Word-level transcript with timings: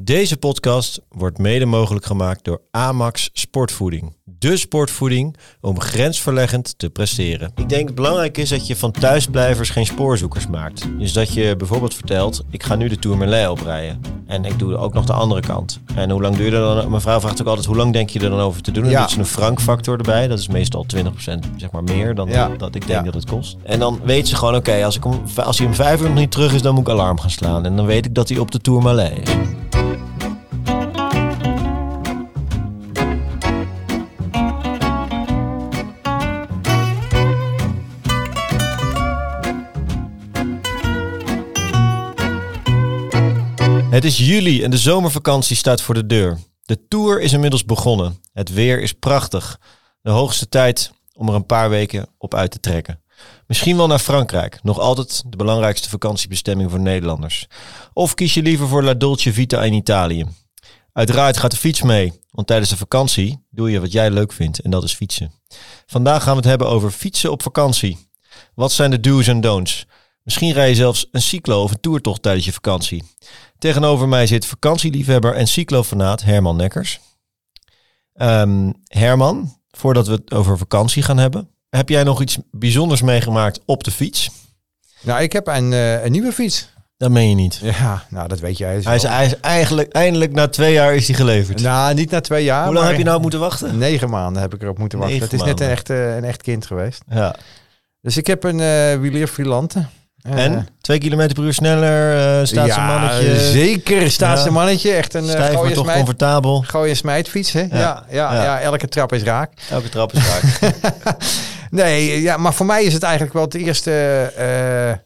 Deze 0.00 0.36
podcast 0.36 1.00
wordt 1.08 1.38
mede 1.38 1.64
mogelijk 1.66 2.06
gemaakt 2.06 2.44
door 2.44 2.60
Amax 2.70 3.30
Sportvoeding. 3.32 4.16
De 4.24 4.56
sportvoeding 4.56 5.36
om 5.60 5.80
grensverleggend 5.80 6.78
te 6.78 6.90
presteren. 6.90 7.52
Ik 7.56 7.68
denk 7.68 7.94
belangrijk 7.94 8.38
is 8.38 8.48
dat 8.48 8.66
je 8.66 8.76
van 8.76 8.90
thuisblijvers 8.90 9.70
geen 9.70 9.86
spoorzoekers 9.86 10.46
maakt. 10.46 10.86
Dus 10.98 11.12
dat 11.12 11.32
je 11.32 11.56
bijvoorbeeld 11.56 11.94
vertelt, 11.94 12.44
ik 12.50 12.62
ga 12.62 12.74
nu 12.74 12.88
de 12.88 12.98
Tourmalet 12.98 13.48
oprijden. 13.48 14.00
En 14.26 14.44
ik 14.44 14.58
doe 14.58 14.76
ook 14.76 14.94
nog 14.94 15.04
de 15.04 15.12
andere 15.12 15.40
kant. 15.40 15.80
En 15.94 16.10
hoe 16.10 16.22
lang 16.22 16.36
duur 16.36 16.46
je 16.50 16.56
er 16.56 16.74
dan? 16.74 16.88
Mijn 16.90 17.02
vrouw 17.02 17.20
vraagt 17.20 17.40
ook 17.40 17.46
altijd, 17.46 17.66
hoe 17.66 17.76
lang 17.76 17.92
denk 17.92 18.10
je 18.10 18.20
er 18.20 18.30
dan 18.30 18.40
over 18.40 18.62
te 18.62 18.70
doen? 18.70 18.84
En 18.84 18.90
Ja. 18.90 19.08
een 19.18 19.26
frankfactor 19.26 19.96
erbij. 19.96 20.28
Dat 20.28 20.38
is 20.38 20.48
meestal 20.48 20.84
20% 20.86 21.44
zeg 21.56 21.70
maar 21.70 21.82
meer 21.84 22.14
dan 22.14 22.28
Ja. 22.28 22.48
dat 22.48 22.74
ik 22.74 22.86
denk 22.86 22.98
Ja. 22.98 23.04
dat 23.04 23.14
het 23.14 23.30
kost. 23.30 23.56
En 23.62 23.78
dan 23.78 24.00
weet 24.04 24.28
ze 24.28 24.36
gewoon, 24.36 24.54
oké, 24.54 24.84
als, 24.84 24.96
ik 24.96 25.04
om- 25.04 25.22
als 25.36 25.58
hij 25.58 25.66
om 25.66 25.74
vijf 25.74 26.00
uur 26.00 26.06
nog 26.08 26.18
niet 26.18 26.30
terug 26.30 26.54
is, 26.54 26.62
dan 26.62 26.74
moet 26.74 26.86
ik 26.88 26.92
alarm 26.92 27.20
gaan 27.20 27.30
slaan. 27.30 27.64
En 27.64 27.76
dan 27.76 27.86
weet 27.86 28.06
ik 28.06 28.14
dat 28.14 28.28
hij 28.28 28.38
op 28.38 28.50
de 28.50 28.60
Tourmalet 28.60 29.12
is. 29.28 29.30
Het 43.98 44.06
is 44.06 44.18
juli 44.18 44.62
en 44.62 44.70
de 44.70 44.78
zomervakantie 44.78 45.56
staat 45.56 45.82
voor 45.82 45.94
de 45.94 46.06
deur. 46.06 46.38
De 46.64 46.88
tour 46.88 47.20
is 47.20 47.32
inmiddels 47.32 47.64
begonnen. 47.64 48.20
Het 48.32 48.52
weer 48.52 48.80
is 48.80 48.92
prachtig. 48.92 49.60
De 50.02 50.10
hoogste 50.10 50.48
tijd 50.48 50.92
om 51.14 51.28
er 51.28 51.34
een 51.34 51.46
paar 51.46 51.70
weken 51.70 52.06
op 52.18 52.34
uit 52.34 52.50
te 52.50 52.60
trekken. 52.60 53.02
Misschien 53.46 53.76
wel 53.76 53.86
naar 53.86 53.98
Frankrijk, 53.98 54.58
nog 54.62 54.78
altijd 54.78 55.22
de 55.26 55.36
belangrijkste 55.36 55.88
vakantiebestemming 55.88 56.70
voor 56.70 56.80
Nederlanders. 56.80 57.46
Of 57.92 58.14
kies 58.14 58.34
je 58.34 58.42
liever 58.42 58.68
voor 58.68 58.82
La 58.82 58.94
Dolce 58.94 59.32
Vita 59.32 59.62
in 59.62 59.72
Italië. 59.72 60.26
Uiteraard 60.92 61.36
gaat 61.36 61.50
de 61.50 61.56
fiets 61.56 61.82
mee, 61.82 62.12
want 62.30 62.46
tijdens 62.46 62.70
de 62.70 62.76
vakantie 62.76 63.46
doe 63.50 63.70
je 63.70 63.80
wat 63.80 63.92
jij 63.92 64.10
leuk 64.10 64.32
vindt 64.32 64.60
en 64.60 64.70
dat 64.70 64.84
is 64.84 64.94
fietsen. 64.94 65.32
Vandaag 65.86 66.22
gaan 66.22 66.32
we 66.32 66.40
het 66.40 66.48
hebben 66.48 66.68
over 66.68 66.90
fietsen 66.90 67.30
op 67.30 67.42
vakantie. 67.42 68.08
Wat 68.54 68.72
zijn 68.72 68.90
de 68.90 69.00
do's 69.00 69.26
en 69.26 69.40
don'ts? 69.40 69.86
Misschien 70.28 70.52
rij 70.52 70.68
je 70.68 70.74
zelfs 70.74 71.08
een 71.12 71.22
cyclo 71.22 71.62
of 71.62 71.70
een 71.70 71.80
toertocht 71.80 72.22
tijdens 72.22 72.44
je 72.44 72.52
vakantie. 72.52 73.04
Tegenover 73.58 74.08
mij 74.08 74.26
zit 74.26 74.46
vakantieliefhebber 74.46 75.34
en 75.34 75.46
cyclofanaat 75.46 76.22
Herman 76.22 76.56
Nekkers. 76.56 77.00
Ehm, 78.14 78.72
Herman, 78.84 79.58
voordat 79.70 80.06
we 80.06 80.12
het 80.12 80.32
over 80.32 80.58
vakantie 80.58 81.02
gaan 81.02 81.18
hebben, 81.18 81.48
heb 81.70 81.88
jij 81.88 82.02
nog 82.02 82.22
iets 82.22 82.38
bijzonders 82.50 83.02
meegemaakt 83.02 83.60
op 83.64 83.84
de 83.84 83.90
fiets? 83.90 84.30
Nou, 85.00 85.22
ik 85.22 85.32
heb 85.32 85.46
een, 85.46 85.72
eh, 85.72 86.04
een 86.04 86.12
nieuwe 86.12 86.32
fiets. 86.32 86.68
Dat 86.96 87.10
meen 87.10 87.28
je 87.28 87.34
niet. 87.34 87.60
Ja, 87.62 88.04
nou, 88.10 88.28
dat 88.28 88.40
weet 88.40 88.58
jij. 88.58 88.80
Hij 88.82 88.96
is, 88.96 89.02
hij 89.02 89.26
is 89.26 89.40
eigenlijk, 89.40 89.92
eindelijk 89.92 90.32
na 90.32 90.48
twee 90.48 90.72
jaar 90.72 90.94
is 90.94 91.06
hij 91.06 91.16
geleverd. 91.16 91.62
Nou, 91.62 91.94
niet 91.94 92.10
na 92.10 92.20
twee 92.20 92.44
jaar. 92.44 92.64
Hoe 92.64 92.74
lang 92.74 92.86
heb 92.86 92.98
je 92.98 93.04
nou 93.04 93.20
moeten 93.20 93.40
wachten? 93.40 93.78
Negen 93.78 94.10
maanden 94.10 94.42
heb 94.42 94.54
ik 94.54 94.62
erop 94.62 94.78
moeten 94.78 94.98
wachten. 94.98 95.18
Negen 95.18 95.30
Het 95.36 95.40
is 95.40 95.46
net 95.46 95.60
een 95.60 95.68
echt, 95.68 95.90
eh, 95.90 96.16
een 96.16 96.24
echt 96.24 96.42
kind 96.42 96.66
geweest. 96.66 97.02
Ja. 97.08 97.34
Dus 98.00 98.16
ik 98.16 98.26
heb 98.26 98.44
een 98.44 98.60
eh 98.60 99.00
wieler 99.00 99.26
filante. 99.26 99.86
Eh, 100.30 100.44
En? 100.44 100.66
Twee 100.80 100.98
kilometer 100.98 101.34
per 101.34 101.44
uur 101.44 101.54
sneller, 101.54 102.16
eh 102.40 102.46
staat 102.46 102.66
ja, 102.66 102.74
zijn 102.74 102.86
mannetje. 102.86 103.38
zeker 103.40 104.10
staat 104.10 104.36
Ja. 104.36 104.42
zijn 104.42 104.52
mannetje. 104.54 104.92
Echt 104.92 105.14
een 105.14 105.24
uh, 105.24 105.28
Stijf, 105.30 105.42
maar 105.48 105.56
gooien 105.58 105.74
toch 105.74 105.82
smijt, 105.84 105.96
comfortabel. 105.98 106.64
gooien 106.66 106.96
smijtfiets. 106.96 107.52
Hè? 107.52 107.60
Ja. 107.60 107.68
Ja, 107.70 108.04
ja, 108.10 108.42
Ja. 108.42 108.60
elke 108.60 108.88
trap 108.88 109.12
is 109.12 109.22
raak. 109.22 109.52
Elke 109.70 109.88
trap 109.88 110.12
is 110.12 110.20
raak. 110.28 110.72
Nee, 111.70 112.22
ja, 112.22 112.36
maar 112.36 112.54
voor 112.54 112.66
mij 112.66 112.84
is 112.84 112.92
het 112.92 113.02
eigenlijk 113.02 113.32
wel 113.34 113.42
het 113.42 113.54
eerste 113.54 113.90
eh, 114.36 114.90
eh, 114.90 114.96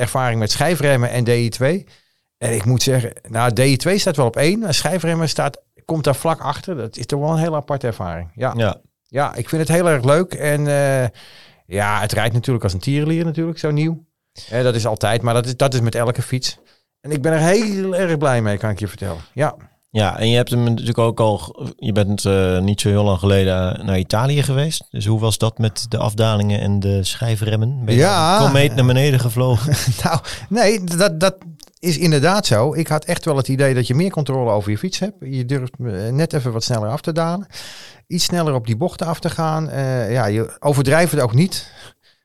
ervaring 0.00 0.38
met 0.38 0.50
schijfremmen 0.50 1.10
en 1.10 1.24
DI2. 1.24 1.84
En 2.38 2.54
ik 2.54 2.64
moet 2.64 2.82
zeggen, 2.82 3.12
nou, 3.28 3.50
DI2 3.60 3.94
staat 3.94 4.16
wel 4.16 4.26
op 4.26 4.36
één. 4.36 4.58
maar 4.58 4.74
Schijfremmen 4.74 5.28
staat, 5.28 5.60
komt 5.84 6.04
daar 6.04 6.14
vlak 6.14 6.40
achter. 6.40 6.76
Dat 6.76 6.96
is 6.96 7.06
toch 7.06 7.20
wel 7.20 7.30
een 7.30 7.38
hele 7.38 7.56
aparte 7.56 7.86
ervaring. 7.86 8.30
Ja, 8.34 8.54
ja. 8.56 8.76
ja. 9.06 9.34
ik 9.34 9.48
vind 9.48 9.68
het 9.68 9.76
heel 9.76 9.88
erg 9.88 10.04
leuk. 10.04 10.32
En 10.34 10.66
eh, 10.66 11.08
ja, 11.66 12.00
het 12.00 12.12
rijdt 12.12 12.34
natuurlijk 12.34 12.64
als 12.64 12.72
een 12.72 12.80
tierenlier 12.80 13.24
natuurlijk, 13.24 13.58
zo 13.58 13.70
nieuw. 13.70 14.04
Eh, 14.50 14.62
dat 14.62 14.74
is 14.74 14.86
altijd, 14.86 15.22
maar 15.22 15.34
dat 15.34 15.46
is, 15.46 15.56
dat 15.56 15.74
is 15.74 15.80
met 15.80 15.94
elke 15.94 16.22
fiets. 16.22 16.58
En 17.00 17.10
ik 17.10 17.22
ben 17.22 17.32
er 17.32 17.38
heel 17.38 17.96
erg 17.96 18.18
blij 18.18 18.42
mee, 18.42 18.58
kan 18.58 18.70
ik 18.70 18.78
je 18.78 18.88
vertellen. 18.88 19.20
Ja, 19.32 19.54
Ja, 19.90 20.18
en 20.18 20.28
je 20.28 20.36
hebt 20.36 20.50
hem 20.50 20.64
natuurlijk 20.64 20.98
ook 20.98 21.20
al. 21.20 21.66
Je 21.76 21.92
bent 21.92 22.24
eh, 22.24 22.58
niet 22.58 22.80
zo 22.80 22.88
heel 22.88 23.04
lang 23.04 23.18
geleden 23.18 23.86
naar 23.86 23.98
Italië 23.98 24.42
geweest. 24.42 24.84
Dus 24.90 25.06
hoe 25.06 25.20
was 25.20 25.38
dat 25.38 25.58
met 25.58 25.86
de 25.88 25.98
afdalingen 25.98 26.60
en 26.60 26.80
de 26.80 27.04
schijfremmen? 27.04 27.84
Ben 27.84 27.94
je 27.94 28.00
Ja. 28.00 28.38
komeet 28.38 28.74
naar 28.74 28.86
beneden 28.86 29.20
gevlogen? 29.20 29.72
Nou, 30.04 30.18
nee, 30.48 30.84
dat, 30.84 31.20
dat 31.20 31.36
is 31.78 31.98
inderdaad 31.98 32.46
zo. 32.46 32.74
Ik 32.74 32.88
had 32.88 33.04
echt 33.04 33.24
wel 33.24 33.36
het 33.36 33.48
idee 33.48 33.74
dat 33.74 33.86
je 33.86 33.94
meer 33.94 34.10
controle 34.10 34.50
over 34.50 34.70
je 34.70 34.78
fiets 34.78 34.98
hebt. 34.98 35.14
Je 35.20 35.44
durft 35.44 35.72
eh, 35.84 36.08
net 36.08 36.32
even 36.32 36.52
wat 36.52 36.64
sneller 36.64 36.88
af 36.88 37.00
te 37.00 37.12
dalen. 37.12 37.46
Iets 38.06 38.24
sneller 38.24 38.54
op 38.54 38.66
die 38.66 38.76
bochten 38.76 39.06
af 39.06 39.20
te 39.20 39.30
gaan. 39.30 39.68
Eh, 39.70 40.12
ja, 40.12 40.26
je 40.26 40.56
overdrijft 40.58 41.12
het 41.12 41.20
ook 41.20 41.34
niet. 41.34 41.70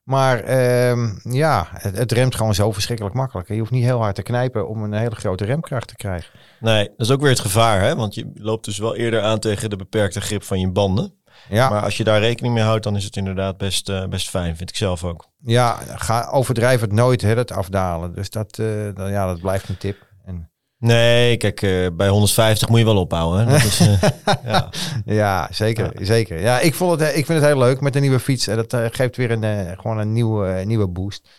Maar 0.08 0.40
ehm, 0.40 1.10
ja, 1.24 1.68
het, 1.72 1.98
het 1.98 2.12
remt 2.12 2.36
gewoon 2.36 2.54
zo 2.56 2.72
verschrikkelijk 2.72 3.16
makkelijk. 3.16 3.48
Je 3.48 3.60
hoeft 3.60 3.72
niet 3.72 3.84
heel 3.84 4.02
hard 4.02 4.16
te 4.16 4.22
knijpen 4.22 4.68
om 4.68 4.84
een 4.84 4.94
hele 4.94 5.16
grote 5.16 5.46
remkracht 5.46 5.88
te 5.88 5.96
krijgen. 5.96 6.40
Nee, 6.60 6.84
dat 6.84 7.08
is 7.08 7.12
ook 7.12 7.22
weer 7.22 7.30
het 7.30 7.40
gevaar, 7.40 7.82
hè? 7.82 7.96
Want 7.96 8.16
je 8.16 8.32
loopt 8.34 8.66
dus 8.66 8.78
wel 8.78 8.96
eerder 8.96 9.22
aan 9.22 9.40
tegen 9.40 9.70
de 9.70 9.76
beperkte 9.76 10.22
grip 10.22 10.44
van 10.44 10.60
je 10.60 10.72
banden. 10.72 11.14
Ja, 11.50 11.70
Maar 11.70 11.84
als 11.84 11.98
je 11.98 12.04
daar 12.04 12.20
rekening 12.20 12.54
mee 12.54 12.64
houdt, 12.64 12.84
dan 12.84 12.96
is 12.96 13.04
het 13.04 13.16
inderdaad 13.16 13.58
best, 13.58 13.90
eh, 13.90 14.06
best 14.06 14.30
fijn, 14.30 14.56
vind 14.56 14.70
ik 14.70 14.76
zelf 14.76 15.04
ook. 15.04 15.30
ja 15.44 15.78
ga, 15.96 16.30
overdrijf 16.32 16.82
het 16.82 16.92
nooit, 16.92 17.22
hè, 17.22 17.36
het 17.36 17.52
afdalen. 17.52 18.14
Dus 18.14 18.30
dat, 18.30 18.60
eh, 18.60 18.68
dan, 18.94 19.12
ja, 19.12 19.26
dat 19.26 19.42
blijft 19.42 19.70
een 19.70 19.78
tip. 19.78 20.08
En, 20.26 20.52
Nee, 20.80 21.38
kijk, 21.38 21.62
eh, 21.62 21.88
bij 21.94 22.08
150 22.08 22.70
moet 22.70 22.80
je 22.80 22.86
wel 22.86 22.98
ophouden. 22.98 23.48
Hè? 23.48 23.52
Dat 23.52 23.64
is, 23.64 23.80
eh, 23.80 24.02
ja. 24.52 24.70
Ja, 25.06 25.48
zeker. 25.52 25.92
zeker. 26.02 26.40
Ja, 26.42 26.60
ik, 26.60 26.76
vond 26.76 26.92
het, 26.92 27.02
eh, 27.02 27.18
ik 27.18 27.26
vind 27.26 27.40
het 27.40 27.48
heel 27.48 27.58
leuk 27.58 27.82
met 27.82 27.96
een 27.96 28.02
nieuwe 28.02 28.20
fiets. 28.20 28.48
En 28.48 28.56
dat 28.56 28.76
geeft 28.92 29.16
weer 29.16 29.32
een, 29.32 29.78
gewoon 29.80 29.98
een 29.98 30.14
nieuwe, 30.14 30.64
nieuwe 30.66 30.88
boost. 30.88 31.30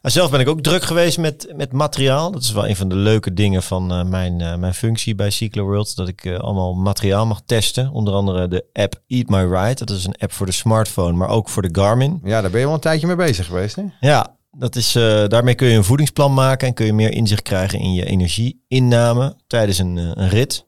Maar 0.00 0.10
Zelf 0.10 0.30
ben 0.30 0.40
ik 0.40 0.48
ook 0.48 0.60
druk 0.60 0.82
geweest 0.82 1.18
met, 1.18 1.52
met 1.56 1.72
materiaal. 1.72 2.30
Dat 2.30 2.42
is 2.42 2.52
wel 2.52 2.68
een 2.68 2.76
van 2.76 2.88
de 2.88 2.94
leuke 2.94 3.32
dingen 3.32 3.62
van 3.62 4.08
mijn, 4.08 4.36
mijn 4.60 4.74
functie 4.74 5.14
bij 5.14 5.30
Cyclo 5.30 5.64
World. 5.64 5.96
Dat 5.96 6.08
ik 6.08 6.26
allemaal 6.26 6.74
materiaal 6.74 7.26
mag 7.26 7.40
testen. 7.46 7.90
Onder 7.90 8.14
andere 8.14 8.48
de 8.48 8.64
app 8.72 8.94
Eat 9.06 9.28
My 9.28 9.42
Ride. 9.42 9.84
Dat 9.84 9.90
is 9.96 10.04
een 10.04 10.16
app 10.18 10.32
voor 10.32 10.46
de 10.46 10.52
smartphone, 10.52 11.12
maar 11.12 11.28
ook 11.28 11.48
voor 11.48 11.62
de 11.62 11.80
Garmin. 11.80 12.20
Ja, 12.24 12.40
daar 12.40 12.50
ben 12.50 12.60
je 12.60 12.66
wel 12.66 12.74
een 12.74 12.80
tijdje 12.80 13.06
mee 13.06 13.16
bezig 13.16 13.46
geweest, 13.46 13.76
hè? 13.76 13.82
Ja, 14.00 14.36
dat 14.58 14.76
is, 14.76 14.94
eh, 14.94 15.26
daarmee 15.26 15.54
kun 15.54 15.68
je 15.68 15.76
een 15.76 15.84
voedingsplan 15.84 16.34
maken 16.34 16.68
en 16.68 16.74
kun 16.74 16.86
je 16.86 16.92
meer 16.92 17.12
inzicht 17.12 17.42
krijgen 17.42 17.78
in 17.78 17.92
je 17.92 18.04
energieinname 18.04 19.36
tijdens 19.46 19.78
een, 19.78 19.98
eh, 19.98 20.10
een 20.14 20.28
rit. 20.28 20.64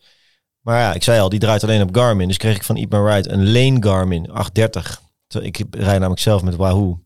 Maar 0.61 0.81
ja, 0.81 0.95
ik 0.95 1.03
zei 1.03 1.21
al, 1.21 1.28
die 1.28 1.39
draait 1.39 1.62
alleen 1.62 1.83
op 1.83 1.97
Garmin. 1.97 2.28
Dus 2.28 2.37
kreeg 2.37 2.56
ik 2.56 2.65
van 2.65 2.77
Eat 2.77 2.91
My 2.91 2.99
Ride 2.99 3.31
een 3.31 3.53
Lane 3.53 3.77
Garmin 3.81 4.31
830. 4.31 5.03
Terwijl 5.27 5.53
Ik 5.53 5.65
rijd 5.71 5.99
namelijk 5.99 6.21
zelf 6.21 6.43
met 6.43 6.56
Wahoo. 6.56 7.00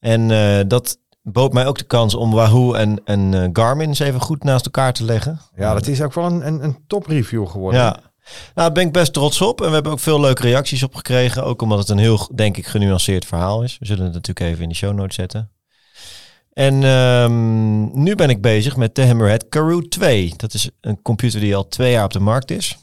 En 0.00 0.30
eh, 0.30 0.60
dat 0.66 0.98
bood 1.22 1.52
mij 1.52 1.66
ook 1.66 1.78
de 1.78 1.84
kans 1.84 2.14
om 2.14 2.30
Wahoo 2.30 2.72
en, 2.72 3.00
en 3.04 3.50
Garmin 3.52 3.88
eens 3.88 3.98
even 3.98 4.20
goed 4.20 4.44
naast 4.44 4.64
elkaar 4.64 4.92
te 4.92 5.04
leggen. 5.04 5.40
Ja, 5.56 5.72
dat 5.72 5.86
is 5.86 6.02
ook 6.02 6.14
wel 6.14 6.24
een, 6.24 6.46
een, 6.46 6.64
een 6.64 6.78
top 6.86 7.06
review 7.06 7.48
geworden. 7.48 7.80
Ja. 7.80 7.90
Nou, 7.90 8.42
daar 8.54 8.72
ben 8.72 8.86
ik 8.86 8.92
best 8.92 9.12
trots 9.12 9.40
op. 9.40 9.60
En 9.60 9.68
we 9.68 9.74
hebben 9.74 9.92
ook 9.92 10.00
veel 10.00 10.20
leuke 10.20 10.42
reacties 10.42 10.82
op 10.82 10.94
gekregen. 10.94 11.44
Ook 11.44 11.62
omdat 11.62 11.78
het 11.78 11.88
een 11.88 11.98
heel, 11.98 12.28
denk 12.34 12.56
ik, 12.56 12.66
genuanceerd 12.66 13.24
verhaal 13.24 13.62
is. 13.62 13.78
We 13.78 13.86
zullen 13.86 14.04
het 14.04 14.12
natuurlijk 14.12 14.46
even 14.46 14.62
in 14.62 14.68
de 14.68 14.74
show 14.74 14.94
notes 14.94 15.14
zetten. 15.14 15.53
En 16.54 16.82
ehm, 16.82 18.02
nu 18.02 18.14
ben 18.14 18.30
ik 18.30 18.42
bezig 18.42 18.76
met 18.76 18.94
de 18.94 19.06
Hammerhead 19.06 19.48
Karoo 19.48 19.80
2. 19.80 20.32
Dat 20.36 20.54
is 20.54 20.70
een 20.80 21.02
computer 21.02 21.40
die 21.40 21.56
al 21.56 21.68
twee 21.68 21.92
jaar 21.92 22.04
op 22.04 22.12
de 22.12 22.20
markt 22.20 22.50
is. 22.50 22.78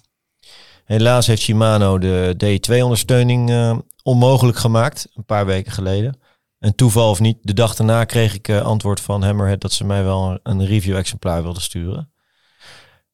Helaas 0.86 1.28
heeft 1.28 1.42
Shimano 1.42 1.98
de 1.98 2.36
D2-ondersteuning 2.44 3.50
eh, 3.50 3.78
onmogelijk 4.04 4.58
gemaakt. 4.58 5.08
Een 5.14 5.26
paar 5.26 5.46
weken 5.46 5.72
geleden. 5.72 6.20
En 6.60 6.76
toeval 6.76 7.10
of 7.10 7.20
niet, 7.20 7.38
de 7.42 7.54
dag 7.54 7.76
daarna 7.76 8.04
kreeg 8.04 8.34
ik 8.34 8.48
eh, 8.48 8.62
antwoord 8.62 9.00
van 9.00 9.24
Hammerhead 9.24 9.62
dat 9.62 9.72
ze 9.72 9.86
mij 9.86 10.04
wel 10.04 10.40
een 10.44 10.66
review-exemplaar 10.66 11.44
wilden 11.44 11.62
sturen. 11.62 12.12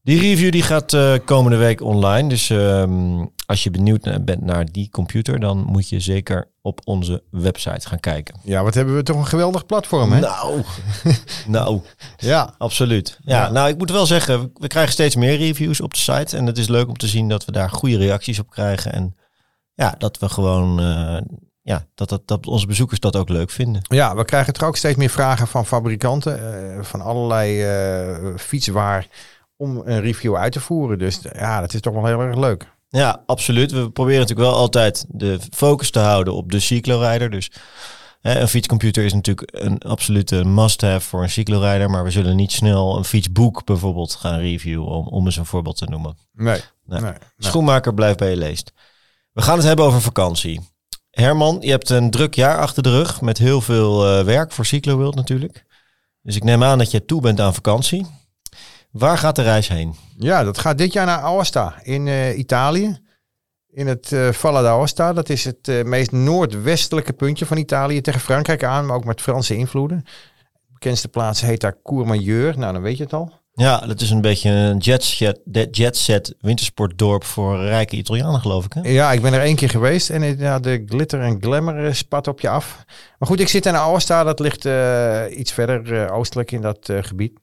Die 0.07 0.19
review 0.19 0.51
die 0.51 0.62
gaat 0.63 0.94
eh, 0.94 1.13
komende 1.25 1.57
week 1.57 1.81
online. 1.81 2.30
Dus 2.30 2.50
ehm, 2.50 3.25
als 3.45 3.63
je 3.63 3.71
benieuwd 3.71 4.25
bent 4.25 4.42
naar 4.42 4.65
die 4.71 4.89
computer, 4.89 5.39
dan 5.39 5.57
moet 5.57 5.89
je 5.89 6.00
zeker 6.00 6.51
op 6.62 6.80
onze 6.83 7.24
website 7.31 7.88
gaan 7.88 8.00
kijken. 8.00 8.39
Ja, 8.44 8.63
wat 8.63 8.74
hebben 8.74 8.95
we 8.95 9.04
toch 9.04 9.18
een 9.18 9.25
geweldig 9.25 9.65
platform, 9.65 10.12
hè? 10.12 10.19
Nou, 10.19 10.62
nou, 11.48 11.81
Ja. 12.18 12.54
absoluut. 12.57 13.18
Ja, 13.21 13.38
Ja. 13.45 13.51
nou, 13.51 13.69
ik 13.69 13.77
moet 13.77 13.92
wel 13.92 14.06
zeggen, 14.06 14.51
we- 14.54 14.68
krijgen 14.68 14.92
steeds 14.94 15.15
meer 15.15 15.38
reviews 15.38 15.81
op 15.81 15.94
de 15.94 16.00
site. 16.00 16.38
En 16.38 16.45
het 16.45 16.57
is 16.57 16.68
leuk 16.68 16.88
om 16.88 16.98
te 16.98 17.07
zien 17.07 17.27
dat 17.30 17.45
we 17.45 17.51
daar 17.51 17.69
goede 17.69 17.98
reacties 17.98 18.39
op 18.39 18.50
krijgen. 18.50 18.94
En 18.94 19.15
ja, 19.74 19.95
dat 19.98 20.19
we 20.19 20.30
gewoon, 20.30 20.80
eh, 20.80 21.18
ja, 21.62 21.86
dat, 21.95 22.10
dat, 22.10 22.21
dat 22.27 22.48
onze 22.48 22.68
bezoekers 22.68 23.00
dat 23.00 23.15
ook 23.15 23.30
leuk 23.30 23.50
vinden. 23.50 23.81
Ja, 23.88 24.15
we 24.15 24.25
krijgen 24.25 24.53
er 24.53 24.65
ook 24.65 24.77
steeds 24.77 24.98
meer 24.98 25.10
vragen 25.10 25.48
van 25.48 25.65
fabrikanten. 25.65 26.62
eh, 26.77 26.83
van 26.83 27.01
allerlei 27.01 27.62
eh 27.63 28.36
fietswaar 28.38 29.07
om 29.57 29.81
een 29.86 30.01
review 30.01 30.36
uit 30.36 30.51
te 30.51 30.59
voeren. 30.59 31.00
Dus 31.00 31.19
ja, 31.33 31.62
dat 31.62 31.74
is 31.74 31.81
toch 31.81 31.94
wel 31.94 32.06
heel 32.06 32.21
erg 32.21 32.38
leuk. 32.38 32.75
Ja, 32.89 33.24
absoluut. 33.25 33.71
We 33.71 33.92
proberen 33.92 34.19
natuurlijk 34.19 34.50
wel 34.50 34.57
altijd 34.57 35.06
de 35.09 35.39
focus 35.51 35.92
te 35.92 36.00
houden 36.00 36.33
op 36.33 36.51
de 36.51 36.59
cyclo-rijder. 36.59 37.30
Dus 37.30 37.51
Hè, 38.21 38.39
een 38.39 38.48
fietscomputer 38.48 39.04
is 39.04 39.13
natuurlijk 39.13 39.50
een 39.54 39.80
absolute 39.80 40.45
must-have 40.45 41.07
voor 41.07 41.24
een 41.24 41.30
cyclorijder. 41.30 41.89
Maar 41.89 42.04
we 42.04 42.12
zullen 42.12 42.36
niet 42.36 42.51
snel 42.51 42.98
een 42.98 43.06
fietsboek 43.06 43.65
bijvoorbeeld 43.65 44.15
gaan 44.15 44.39
reviewen, 44.39 44.88
om, 44.88 45.07
om 45.07 45.25
eens 45.25 45.38
een 45.38 45.45
voorbeeld 45.45 45.77
te 45.77 45.86
noemen. 45.86 46.18
Nee. 46.33 46.62
Nee. 46.86 47.01
nee. 47.01 47.12
nee. 47.12 47.19
Schoenmaker 47.38 47.94
blijft 47.94 48.18
bij 48.18 48.30
je 48.30 48.38
leest. 48.38 48.71
We 49.31 49.42
gaan 49.42 49.57
het 49.57 49.65
hebben 49.65 49.86
over 49.86 50.01
vakantie. 50.01 50.62
Herman, 51.12 51.57
je 51.62 51.69
hebt 51.69 51.89
een 51.89 52.12
druk 52.12 52.36
jaar 52.36 52.57
achter 52.57 52.83
de 52.83 52.92
rug 52.92 53.21
met 53.21 53.38
heel 53.38 53.62
veel 53.62 54.07
eh, 54.07 54.24
werk 54.24 54.51
voor 54.51 54.65
Cyclo 54.65 54.98
World 54.98 55.15
natuurlijk. 55.15 55.65
Dus 56.21 56.36
ik 56.36 56.44
neem 56.44 56.63
aan 56.63 56.77
dat 56.77 56.92
je 56.92 57.06
toe 57.06 57.21
bent 57.21 57.39
aan 57.39 57.53
vakantie. 57.53 58.06
Waar 58.97 59.17
gaat 59.17 59.35
de 59.35 59.41
reis 59.41 59.67
heen? 59.67 59.95
Ja, 60.17 60.44
dat 60.44 60.57
gaat 60.57 60.77
dit 60.77 60.94
jaar 60.94 61.05
naar 61.05 61.21
Aosta 61.21 61.75
in 61.83 62.07
eh, 62.07 62.38
Italië. 62.38 62.97
In 63.69 63.88
het 63.88 64.11
eh 64.11 64.29
Valle 64.29 64.61
d'Aosta. 64.61 65.13
Dat 65.13 65.29
is 65.29 65.45
het 65.45 65.67
eh, 65.67 65.83
meest 65.83 66.11
noordwestelijke 66.11 67.13
puntje 67.13 67.45
van 67.45 67.57
Italië. 67.57 68.01
Tegen 68.01 68.21
Frankrijk 68.21 68.63
aan, 68.63 68.85
maar 68.85 68.95
ook 68.95 69.05
met 69.05 69.21
Franse 69.21 69.55
invloeden. 69.55 70.01
De 70.03 70.73
bekendste 70.73 71.07
plaats 71.07 71.41
heet 71.41 71.61
daar 71.61 71.81
Courmayeur. 71.83 72.57
Nou, 72.57 72.73
dan 72.73 72.81
weet 72.81 72.97
je 72.97 73.03
het 73.03 73.13
al. 73.13 73.31
Ja, 73.53 73.79
dat 73.79 74.01
is 74.01 74.09
een 74.09 74.21
beetje 74.21 74.49
een 74.49 74.77
jetset, 74.77 75.39
jetset 75.71 76.35
wintersportdorp 76.39 77.23
voor 77.23 77.59
rijke 77.59 77.95
Italianen 77.95 78.41
geloof 78.41 78.65
ik. 78.65 78.73
Hè? 78.73 78.89
Ja, 78.89 79.11
ik 79.11 79.21
ben 79.21 79.33
er 79.33 79.41
één 79.41 79.55
keer 79.55 79.69
geweest 79.69 80.09
en 80.09 80.38
ja, 80.38 80.59
de 80.59 80.83
glitter 80.85 81.21
en 81.21 81.38
glamour 81.41 81.95
spat 81.95 82.27
op 82.27 82.39
je 82.39 82.50
af. 82.50 82.83
Maar 83.19 83.27
goed, 83.27 83.39
ik 83.39 83.47
zit 83.47 83.65
in 83.65 83.75
Aosta. 83.75 84.23
Dat 84.23 84.39
ligt 84.39 84.67
iets 85.38 85.51
verder 85.51 86.11
oostelijk 86.11 86.51
in 86.51 86.61
dat 86.61 86.89
gebied. 87.01 87.39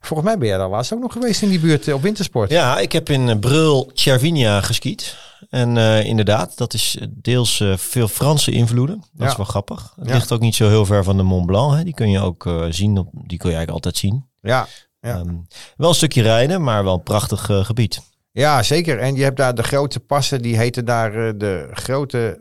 Volgens 0.00 0.28
mij 0.28 0.38
ben 0.38 0.48
jij 0.48 0.56
daar 0.58 0.68
laatst 0.68 0.92
ook 0.92 1.00
nog 1.00 1.12
geweest 1.12 1.42
in 1.42 1.48
die 1.48 1.60
buurt 1.60 1.88
eh, 1.88 1.94
op 1.94 2.02
wintersport. 2.02 2.50
Ja, 2.50 2.78
ik 2.78 2.92
heb 2.92 3.08
in 3.08 3.28
eh, 3.28 3.38
Brul 3.38 3.90
Cervinia 3.94 4.60
geskiet. 4.60 5.16
En 5.50 5.76
eh, 5.76 6.04
inderdaad, 6.04 6.56
dat 6.56 6.74
is 6.74 6.98
deels 7.08 7.64
veel 7.76 8.08
Franse 8.08 8.50
invloeden. 8.50 8.96
Dat 8.96 9.06
Ja. 9.26 9.26
is 9.30 9.36
wel 9.36 9.46
grappig. 9.46 9.92
Het 9.96 10.08
Ja. 10.08 10.14
ligt 10.14 10.32
ook 10.32 10.40
niet 10.40 10.54
zo 10.54 10.68
heel 10.68 10.86
ver 10.86 11.04
van 11.04 11.16
de 11.16 11.22
Mont 11.22 11.46
Blanc. 11.46 11.76
Hè. 11.76 11.84
Die 11.84 11.94
kun 11.94 12.10
je 12.10 12.20
ook 12.20 12.48
zien. 12.70 12.98
Op, 12.98 13.08
die 13.12 13.38
kun 13.38 13.50
je 13.50 13.56
eigenlijk 13.56 13.70
altijd 13.70 13.96
zien. 13.96 14.24
Ja, 14.40 14.66
Ja. 15.00 15.14
Ehm, 15.16 15.34
wel 15.76 15.88
een 15.88 15.94
stukje 15.94 16.22
rijden, 16.22 16.62
maar 16.62 16.84
wel 16.84 16.94
een 16.94 17.02
prachtig 17.02 17.50
gebied. 17.62 18.00
Ja, 18.32 18.62
zeker. 18.62 18.98
En 18.98 19.14
je 19.14 19.22
hebt 19.22 19.36
daar 19.36 19.54
de 19.54 19.62
grote 19.62 20.00
passen, 20.00 20.42
die 20.42 20.56
heten 20.56 20.84
daar 20.84 21.38
de 21.38 21.68
grote 21.72 22.36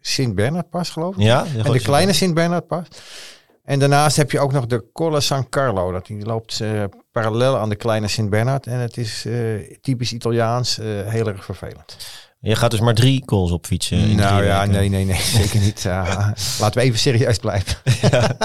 Sint-Bernard-pas, 0.00 0.90
geloof 0.90 1.14
ik. 1.16 1.22
Ja, 1.22 1.44
en 1.64 1.72
de 1.72 1.80
kleine 1.80 2.12
Sint-Bernard-pas. 2.12 2.86
En 3.70 3.78
daarnaast 3.78 4.16
heb 4.16 4.30
je 4.30 4.40
ook 4.40 4.52
nog 4.52 4.66
de 4.66 4.84
Colle 4.92 5.20
San 5.20 5.48
Carlo. 5.48 5.92
Dat 5.92 6.06
die 6.06 6.24
loopt 6.24 6.60
eh, 6.60 6.84
parallel 7.12 7.58
aan 7.58 7.68
de 7.68 7.76
kleine 7.76 8.08
Sint-Bernard. 8.08 8.66
En 8.66 8.78
het 8.78 8.96
is 8.96 9.24
eh, 9.24 9.34
typisch 9.80 10.12
Italiaans, 10.12 10.78
eh, 10.78 10.86
heel 10.86 11.26
erg 11.26 11.44
vervelend. 11.44 11.96
Je 12.40 12.56
gaat 12.56 12.70
dus 12.70 12.80
maar 12.80 12.94
drie 12.94 13.24
calls 13.24 13.50
op 13.50 13.66
fietsen. 13.66 13.98
in 13.98 14.16
nou 14.16 14.44
ja, 14.44 14.58
weken. 14.58 14.74
nee, 14.74 14.88
nee, 14.88 15.04
nee, 15.04 15.20
zeker 15.40 15.60
niet. 15.60 15.82
Ja, 15.82 16.34
laten 16.60 16.80
we 16.80 16.86
even 16.86 16.98
serieus 16.98 17.38
blijven. 17.38 17.76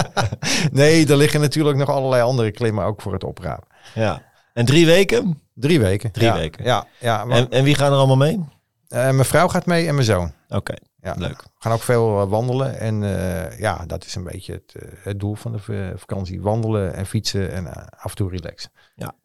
nee, 0.72 1.08
er 1.08 1.18
liggen 1.18 1.42
natuurlijk 1.42 1.78
nog 1.78 1.90
allerlei 1.90 2.22
andere 2.22 2.52
klimmen 2.52 2.86
ook 2.86 3.02
voor 3.02 3.14
het 3.14 3.24
oprapen. 3.24 3.68
Ja. 3.94 4.22
En 4.54 4.66
drie 4.66 4.86
weken? 4.86 5.42
Drie 5.54 5.80
weken. 5.80 6.12
Drie 6.12 6.28
ja, 6.28 6.36
weken. 6.36 6.66
Ja, 6.66 6.88
ja 7.00 7.26
maar, 7.26 7.38
En, 7.38 7.50
en 7.50 7.64
wie 7.64 7.76
gaan 7.76 7.92
er 7.92 7.98
allemaal 7.98 8.16
mee? 8.16 8.44
mijn 8.88 9.26
vrouw 9.26 9.48
gaat 9.48 9.66
mee 9.66 9.88
en 9.88 9.94
mijn 9.94 10.06
zoon. 10.06 10.34
Oké, 10.50 10.74
Ja. 11.06 11.14
leuk. 11.18 11.42
We 11.42 11.50
gaan 11.60 11.72
ook 11.72 11.82
veel 11.82 12.22
eh, 12.22 12.30
wandelen. 12.30 12.80
En 12.80 13.04
eh, 13.04 13.60
ja, 13.60 13.86
dat 13.86 14.06
is 14.06 14.16
een 14.16 14.24
beetje 14.24 14.54
het, 14.54 14.76
eh, 14.76 14.90
het 15.04 15.20
doel 15.20 15.36
van 15.36 15.52
de 15.52 15.94
vakantie. 15.96 16.42
Wandelen 16.42 16.94
en 16.94 17.06
fietsen 17.06 17.52
en 17.52 17.90
af 17.98 18.10
en 18.10 18.16
toe 18.16 18.30
relaxen. 18.30 18.72
Ja. 18.96 19.16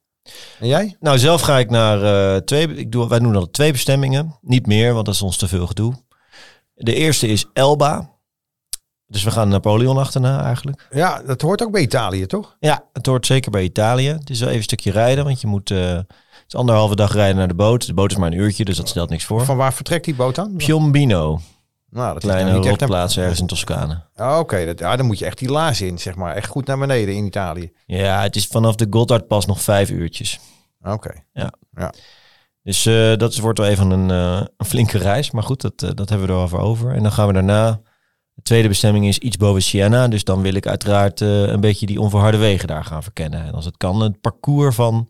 En 0.58 0.66
jij? 0.66 0.96
Nou, 1.00 1.18
zelf 1.18 1.40
ga 1.40 1.58
ik 1.58 1.70
naar 1.70 2.44
twee. 2.44 2.74
Ik 2.74 2.92
doe, 2.92 3.08
wij 3.08 3.18
doen 3.18 3.36
al 3.36 3.50
twee 3.50 3.72
bestemmingen. 3.72 4.38
Niet 4.40 4.66
meer, 4.66 4.92
want 4.92 5.06
dat 5.06 5.14
is 5.14 5.22
ons 5.22 5.36
te 5.36 5.48
veel 5.48 5.66
gedoe. 5.66 5.94
De 6.74 6.94
eerste 6.94 7.26
is 7.26 7.46
Elba. 7.52 8.18
Dus 9.06 9.22
we 9.22 9.30
gaan 9.30 9.48
Napoleon 9.48 9.98
achterna 9.98 10.44
eigenlijk. 10.44 10.88
Ja, 10.90 11.22
dat 11.22 11.40
hoort 11.40 11.62
ook 11.62 11.72
bij 11.72 11.82
Italië, 11.82 12.26
toch? 12.26 12.56
Ja, 12.60 12.84
het 12.92 13.06
hoort 13.06 13.26
zeker 13.26 13.50
bij 13.50 13.62
Italië. 13.62 14.08
Het 14.08 14.30
is 14.30 14.38
wel 14.38 14.48
even 14.48 14.58
een 14.58 14.64
stukje 14.64 14.90
rijden, 14.90 15.24
want 15.24 15.40
je 15.40 15.46
moet. 15.46 15.68
het 15.68 16.06
is 16.46 16.54
anderhalve 16.54 16.96
dag 16.96 17.12
rijden 17.12 17.36
naar 17.36 17.48
de 17.48 17.54
boot. 17.54 17.86
De 17.86 17.94
boot 17.94 18.10
is 18.10 18.16
maar 18.16 18.32
een 18.32 18.38
uurtje, 18.38 18.64
dus 18.64 18.76
dat 18.76 18.88
stelt 18.88 19.10
niks 19.10 19.24
voor. 19.24 19.44
Van 19.44 19.56
waar 19.56 19.74
vertrekt 19.74 20.04
die 20.04 20.14
boot 20.14 20.34
dan? 20.34 20.56
Piombino, 20.56 21.40
Nou, 21.90 22.14
dat 22.14 22.22
is 22.22 22.28
kleine 22.28 22.50
nou 22.50 22.62
een... 22.62 22.68
rotplaats 22.70 23.18
ergens 23.18 23.40
in 23.40 23.46
Toscane. 23.46 24.02
Oh, 24.16 24.38
Oké, 24.38 24.66
dat- 24.66 24.78
ja, 24.78 24.96
dan 24.96 25.06
moet 25.06 25.18
je 25.18 25.24
echt 25.24 25.38
die 25.38 25.50
laars 25.50 25.80
in, 25.80 25.98
zeg 25.98 26.14
maar. 26.14 26.34
Echt 26.34 26.48
goed 26.48 26.66
naar 26.66 26.78
beneden 26.78 27.14
in 27.14 27.24
Italië. 27.24 27.72
Ja, 27.86 28.22
het 28.22 28.36
is 28.36 28.46
vanaf 28.46 28.74
de 28.74 28.86
Gotthardpas 28.90 29.46
nog 29.46 29.62
vijf 29.62 29.90
uurtjes. 29.90 30.38
Oké. 30.82 31.24
Dus 32.62 32.86
eh, 32.86 33.16
dat 33.16 33.36
wordt 33.36 33.58
wel 33.58 33.68
even 33.68 33.90
een, 33.90 34.10
eh, 34.10 34.46
een 34.56 34.66
flinke 34.66 34.98
reis. 34.98 35.30
Maar 35.30 35.42
goed, 35.42 35.60
dat, 35.60 35.82
eh, 35.82 35.90
dat 35.94 36.08
hebben 36.08 36.26
we 36.26 36.32
er 36.32 36.48
voor 36.48 36.60
over. 36.60 36.94
En 36.94 37.02
dan 37.02 37.12
gaan 37.12 37.26
we 37.26 37.32
daarna. 37.32 37.80
De 38.34 38.42
tweede 38.42 38.68
bestemming 38.68 39.06
is 39.06 39.18
iets 39.18 39.36
boven 39.36 39.62
Siena. 39.62 40.08
Dus 40.08 40.24
dan 40.24 40.42
wil 40.42 40.54
ik 40.54 40.66
uiteraard 40.66 41.20
een 41.20 41.60
beetje 41.60 41.86
die 41.86 42.00
onverharde 42.00 42.36
wegen 42.38 42.68
daar 42.68 42.84
gaan 42.84 43.02
verkennen. 43.02 43.44
En 43.44 43.52
als 43.52 43.64
het 43.64 43.76
kan, 43.76 44.00
het 44.02 44.20
parcours 44.20 44.74
van 44.74 45.08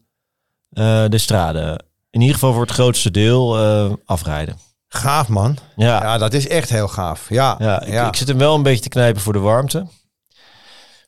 de 0.70 1.18
straden. 1.18 1.84
In 2.10 2.20
ieder 2.20 2.34
geval 2.34 2.52
voor 2.52 2.62
het 2.62 2.70
grootste 2.70 3.10
deel 3.10 3.58
afrijden. 4.04 4.56
Gaaf, 4.92 5.28
man. 5.28 5.56
Ja, 5.76 6.02
Ja, 6.02 6.18
dat 6.18 6.32
is 6.34 6.48
echt 6.48 6.70
heel 6.70 6.88
gaaf. 6.88 7.28
Ja, 7.28 7.56
ja, 7.58 7.82
ik, 7.82 8.06
ik 8.08 8.16
zit 8.16 8.28
hem 8.28 8.38
wel 8.38 8.54
een 8.54 8.62
beetje 8.62 8.82
te 8.82 8.88
knijpen 8.88 9.22
voor 9.22 9.32
de 9.32 9.38
warmte. 9.38 9.86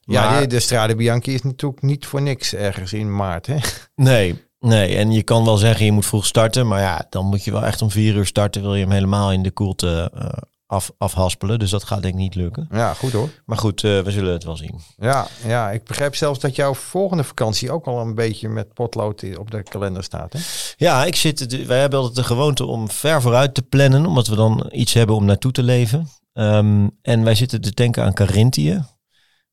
ja 0.01 0.31
Maar- 0.31 0.39
die- 0.39 0.47
de 0.49 0.61
Strade 0.61 0.97
Bianchi 0.97 1.35
is 1.35 1.43
natuurlijk 1.43 1.83
niet 1.83 2.07
voor 2.07 2.23
niks 2.23 2.55
ergens 2.55 2.93
in 2.93 3.17
maart, 3.17 3.47
hè? 3.47 3.57
Nee, 3.95 4.45
nee. 4.59 4.97
En 4.97 5.13
je 5.13 5.23
kan 5.23 5.45
wel 5.45 5.57
zeggen, 5.57 5.85
je 5.85 5.93
moet 5.93 6.07
vroeg 6.07 6.27
starten. 6.27 6.69
Maar 6.69 6.81
ja, 6.81 7.07
dan 7.11 7.27
moet 7.27 7.45
je 7.45 7.51
wel 7.53 7.65
echt 7.65 7.83
om 7.83 7.91
vier 7.91 8.15
uur 8.15 8.27
starten. 8.27 8.63
Wil 8.63 8.75
je 8.75 8.83
hem 8.83 8.93
helemaal 8.93 9.33
in 9.33 9.43
de 9.43 9.51
koelte 9.51 10.11
eh, 10.15 10.29
af, 10.73 10.91
afhaspelen. 10.99 11.59
Dus 11.59 11.71
dat 11.71 11.85
gaat 11.85 12.03
denk 12.03 12.15
ik 12.15 12.21
niet 12.21 12.35
lukken. 12.35 12.69
Ja, 12.71 12.95
goed 12.95 13.13
hoor. 13.13 13.29
Maar 13.45 13.59
goed, 13.59 13.85
eh, 13.85 14.01
we 14.01 14.11
zullen 14.11 14.33
het 14.33 14.45
wel 14.45 14.57
zien. 14.57 14.81
Ja, 14.97 15.27
ja, 15.47 15.71
ik 15.71 15.85
begrijp 15.85 16.15
zelfs 16.15 16.39
dat 16.39 16.57
jouw 16.57 16.75
volgende 16.75 17.25
vakantie 17.25 17.71
ook 17.71 17.87
al 17.87 18.01
een 18.01 18.15
beetje 18.15 18.49
met 18.49 18.75
potlood 18.75 19.37
op 19.39 19.51
de 19.51 19.63
kalender 19.63 20.05
staat. 20.05 20.33
Hè? 20.33 20.39
Ja, 20.77 21.05
ik 21.05 21.17
zit, 21.17 21.67
wij 21.67 21.81
hebben 21.81 21.99
altijd 21.99 22.17
de 22.17 22.25
gewoonte 22.25 22.65
om 22.65 22.91
ver 22.91 23.23
vooruit 23.23 23.55
te 23.55 23.63
plannen. 23.63 24.07
Omdat 24.07 24.27
we 24.27 24.37
dan 24.37 24.69
iets 24.71 24.93
hebben 24.93 25.17
om 25.17 25.25
naartoe 25.25 25.53
te 25.53 25.63
leven. 25.63 26.09
Ehm, 26.33 26.89
en 27.03 27.25
wij 27.25 27.35
zitten 27.35 27.61
te 27.61 27.71
denken 27.71 28.05
aan 28.05 28.15
Carinthië. 28.15 28.85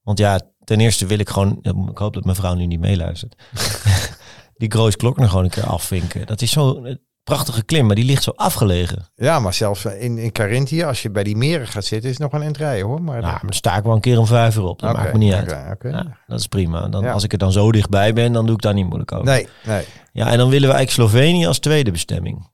Want 0.02 0.20
ja, 0.20 0.42
ten 0.64 0.80
eerste 0.80 1.06
wil 1.06 1.20
ik 1.20 1.30
gewoon... 1.30 1.60
Ik 1.90 1.98
hoop 1.98 2.14
dat 2.14 2.24
mijn 2.24 2.36
vrouw 2.36 2.54
nu 2.54 2.66
niet 2.66 2.80
meeluistert. 2.80 3.36
die 4.60 4.72
Groos 4.72 4.96
Klokner 4.96 5.30
gewoon 5.30 5.44
een 5.44 5.50
keer 5.50 5.68
afvinken. 5.68 6.26
Dat 6.26 6.42
is 6.42 6.52
zo'n 6.52 7.00
prachtige 7.30 7.64
klim, 7.64 7.86
maar 7.86 7.96
die 7.96 8.06
ligt 8.06 8.24
zo 8.24 8.32
afgelegen. 8.36 9.06
Ja, 9.16 9.40
maar 9.40 9.54
zelfs 9.54 9.86
in, 9.86 10.18
in 10.18 10.32
Carinthië, 10.32 10.84
als 10.84 11.02
je 11.02 11.10
bij 11.10 11.24
die 11.24 11.36
meren 11.38 11.68
gaat 11.68 11.86
zitten, 11.86 12.10
is 12.10 12.18
het 12.20 12.32
nog 12.32 12.42
een 12.42 12.48
entree 12.48 12.84
hoor. 12.84 13.02
Maar 13.02 13.22
Nou, 13.22 13.38
dan 13.42 13.54
sta 13.54 13.78
ik 13.78 13.84
wel 13.84 13.94
een 13.94 14.00
keer 14.02 14.20
om 14.20 14.26
vijf 14.28 14.56
uur 14.56 14.64
op. 14.64 14.80
Dat 14.80 14.94
maakt 14.94 15.12
me 15.14 15.18
niet 15.18 15.34
uit. 15.34 15.50
Ja, 15.82 16.18
dat 16.28 16.40
is 16.40 16.48
prima. 16.48 16.88
Dan, 16.88 17.04
Ja. 17.04 17.12
Als 17.12 17.24
ik 17.24 17.32
er 17.32 17.38
dan 17.38 17.52
zo 17.52 17.72
dichtbij 17.72 18.14
ben, 18.14 18.32
dan 18.34 18.46
doe 18.46 18.56
ik 18.56 18.62
daar 18.62 18.74
niet 18.74 18.86
moeilijk 18.86 19.12
over. 19.12 19.26
Nee, 19.26 19.48
nee. 19.66 19.86
Ja, 20.12 20.32
en 20.32 20.38
dan 20.38 20.50
willen 20.50 20.70
we 20.70 20.76
eigenlijk 20.76 21.10
Slovenië 21.12 21.46
als 21.48 21.60
tweede 21.60 21.92
bestemming. 21.92 22.48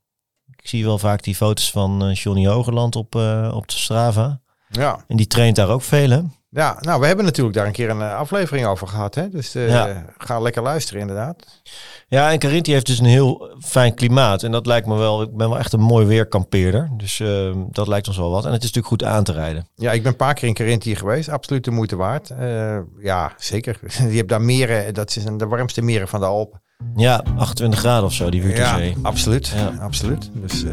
Ik 0.56 0.68
zie 0.68 0.84
wel 0.84 0.98
vaak 0.98 1.22
die 1.22 1.34
foto's 1.34 1.70
van 1.70 2.04
eh, 2.04 2.14
Johnny 2.14 2.46
Hogerland 2.46 2.96
op, 2.96 3.14
eh, 3.14 3.50
op 3.54 3.68
de 3.68 3.74
Strava. 3.76 4.40
Ja. 4.68 5.04
En 5.08 5.16
die 5.16 5.26
traint 5.26 5.56
daar 5.56 5.68
ook 5.68 5.82
veel, 5.82 6.10
hè? 6.10 6.20
Ja, 6.56 6.76
nou, 6.80 7.00
we 7.00 7.06
hebben 7.06 7.24
natuurlijk 7.24 7.56
daar 7.56 7.66
een 7.66 7.72
keer 7.72 7.90
een 7.90 8.02
eh, 8.02 8.14
aflevering 8.18 8.66
over 8.66 8.86
gehad. 8.88 9.14
Hè? 9.14 9.28
Dus 9.28 9.54
eh, 9.54 9.68
Ja. 9.68 10.04
ga 10.18 10.40
lekker 10.40 10.62
luisteren 10.62 11.00
inderdaad. 11.00 11.62
Ja, 12.08 12.30
en 12.32 12.38
Carinthië 12.38 12.72
heeft 12.72 12.86
dus 12.86 12.98
een 12.98 13.04
heel 13.04 13.56
fijn 13.64 13.94
klimaat. 13.94 14.42
En 14.42 14.52
dat 14.52 14.66
lijkt 14.66 14.86
me 14.86 14.96
wel... 14.96 15.22
Ik 15.22 15.36
ben 15.36 15.48
wel 15.48 15.58
echt 15.58 15.72
een 15.72 15.80
mooi 15.80 16.06
weerkampeerder. 16.06 16.90
Dus 16.96 17.20
eh, 17.20 17.50
dat 17.70 17.88
lijkt 17.88 18.08
ons 18.08 18.16
wel 18.16 18.30
wat. 18.30 18.44
En 18.44 18.52
het 18.52 18.62
is 18.62 18.72
natuurlijk 18.72 19.02
goed 19.02 19.04
aan 19.04 19.24
te 19.24 19.32
rijden. 19.32 19.68
Ja, 19.74 19.92
ik 19.92 20.02
ben 20.02 20.10
een 20.10 20.16
paar 20.16 20.34
keer 20.34 20.48
in 20.48 20.54
Carinthië 20.54 20.96
geweest. 20.96 21.28
Absoluut 21.28 21.64
de 21.64 21.70
moeite 21.70 21.96
waard. 21.96 22.30
Eh, 22.30 22.78
ja, 22.98 23.32
zeker. 23.38 23.78
Je 24.10 24.16
hebt 24.16 24.28
daar 24.28 24.42
meren. 24.42 24.94
Dat 24.94 25.16
is 25.16 25.24
een, 25.24 25.36
de 25.36 25.46
warmste 25.46 25.82
meren 25.82 26.08
van 26.08 26.20
de 26.20 26.26
Alpen. 26.26 26.60
Ja, 26.96 27.22
28 27.36 27.78
graden 27.80 28.04
of 28.04 28.12
zo, 28.12 28.30
die 28.30 28.40
Ja, 28.40 28.46
Wurterzee. 28.46 28.96
absoluut. 29.02 29.48
Ja. 29.48 29.72
absoluut. 29.80 30.30
Dus 30.34 30.64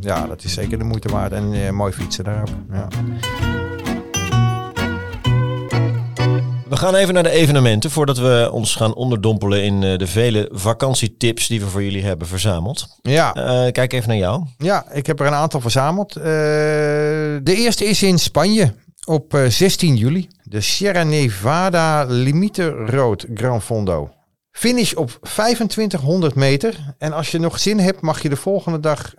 ja, 0.00 0.26
dat 0.26 0.44
is 0.44 0.52
zeker 0.54 0.78
de 0.78 0.84
moeite 0.84 1.08
waard. 1.08 1.32
En 1.32 1.74
mooi 1.74 1.92
fietsen 1.92 2.24
daar 2.24 2.40
ook. 2.40 2.48
Ja. 2.72 2.88
We 6.70 6.76
gaan 6.76 6.94
even 6.94 7.14
naar 7.14 7.22
de 7.22 7.30
evenementen 7.30 7.90
voordat 7.90 8.18
we 8.18 8.48
ons 8.52 8.74
gaan 8.74 8.94
onderdompelen 8.94 9.62
in 9.64 9.82
eh, 9.82 9.98
de 9.98 10.06
vele 10.06 10.48
vakantietips 10.52 11.46
die 11.46 11.60
we 11.60 11.66
voor 11.66 11.82
jullie 11.82 12.04
hebben 12.04 12.26
verzameld. 12.26 12.86
Ja, 13.02 13.34
Eh, 13.34 13.72
kijk 13.72 13.92
even 13.92 14.08
naar 14.08 14.16
jou. 14.18 14.44
ja, 14.58 14.90
ik 14.92 15.06
heb 15.06 15.20
er 15.20 15.26
een 15.26 15.34
aantal 15.34 15.60
verzameld. 15.60 16.16
Eh, 16.16 16.22
de 17.42 17.54
eerste 17.56 17.84
is 17.84 18.02
in 18.02 18.18
Spanje 18.18 18.74
op 19.04 19.34
eh, 19.34 19.46
16 19.46 19.96
juli. 19.96 20.28
De 20.42 20.60
Sierra 20.60 21.02
Nevada 21.02 22.04
Limite 22.04 22.68
Road 22.68 23.26
Gran 23.34 23.62
Fondo. 23.62 24.10
Finish 24.50 24.92
op 24.92 25.18
2500 25.22 26.34
meter. 26.34 26.94
En 26.98 27.12
als 27.12 27.30
je 27.30 27.38
nog 27.38 27.58
zin 27.58 27.78
hebt, 27.78 28.00
mag 28.00 28.22
je 28.22 28.28
de 28.28 28.36
volgende 28.36 28.80
dag 28.80 29.12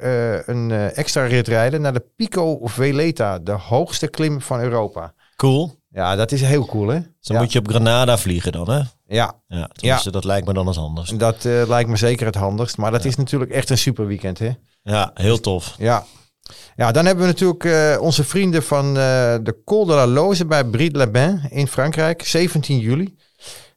een 0.46 0.72
extra 0.72 1.26
rit 1.26 1.48
rijden 1.48 1.82
naar 1.82 1.94
de 1.94 2.06
Pico 2.16 2.60
Veleta, 2.64 3.40
de 3.40 3.52
hoogste 3.52 4.08
klim 4.08 4.42
van 4.42 4.60
Europa. 4.60 5.14
Cool. 5.36 5.80
Ja, 5.94 6.16
dat 6.16 6.32
is 6.32 6.42
heel 6.42 6.66
cool, 6.66 6.88
hè? 6.88 7.00
Dus 7.00 7.08
dan 7.28 7.36
ja. 7.36 7.42
moet 7.42 7.52
je 7.52 7.60
op 7.60 7.68
Granada 7.68 8.18
vliegen 8.18 8.52
dan, 8.52 8.70
hè? 8.70 8.82
ja, 9.08 9.34
Ja, 9.74 10.02
dat 10.12 10.24
lijkt 10.24 10.48
me 10.48 10.54
dan 10.54 10.68
als 10.68 10.78
anders. 10.78 11.10
dat 11.10 11.46
eh, 11.46 11.62
lijkt 11.68 11.90
me 11.90 11.96
zeker 11.96 12.26
het 12.26 12.36
handigst. 12.36 12.78
Maar 12.78 12.92
dat 12.92 13.06
is 13.06 13.16
natuurlijk 13.16 13.52
echt 13.52 13.70
een 13.70 13.78
super 13.78 14.08
weekend, 14.08 14.40
hè? 14.40 14.52
Ja, 14.84 15.12
heel 15.14 15.40
tof. 15.40 15.76
Ja, 15.78 16.06
Ja, 16.76 16.92
dan 16.92 17.06
hebben 17.06 17.26
we 17.26 17.32
natuurlijk 17.32 17.64
eh, 17.64 17.98
onze 18.02 18.24
vrienden 18.24 18.64
van 18.64 18.86
eh, 18.88 18.94
de 19.44 19.62
Col 19.66 19.86
de 19.86 19.94
la 19.94 20.08
Loze 20.08 20.46
bij 20.46 20.64
Bried-les-Bains 20.66 21.42
in 21.50 21.68
Frankrijk, 21.68 22.22
17 22.26 22.80
juli. 22.80 23.16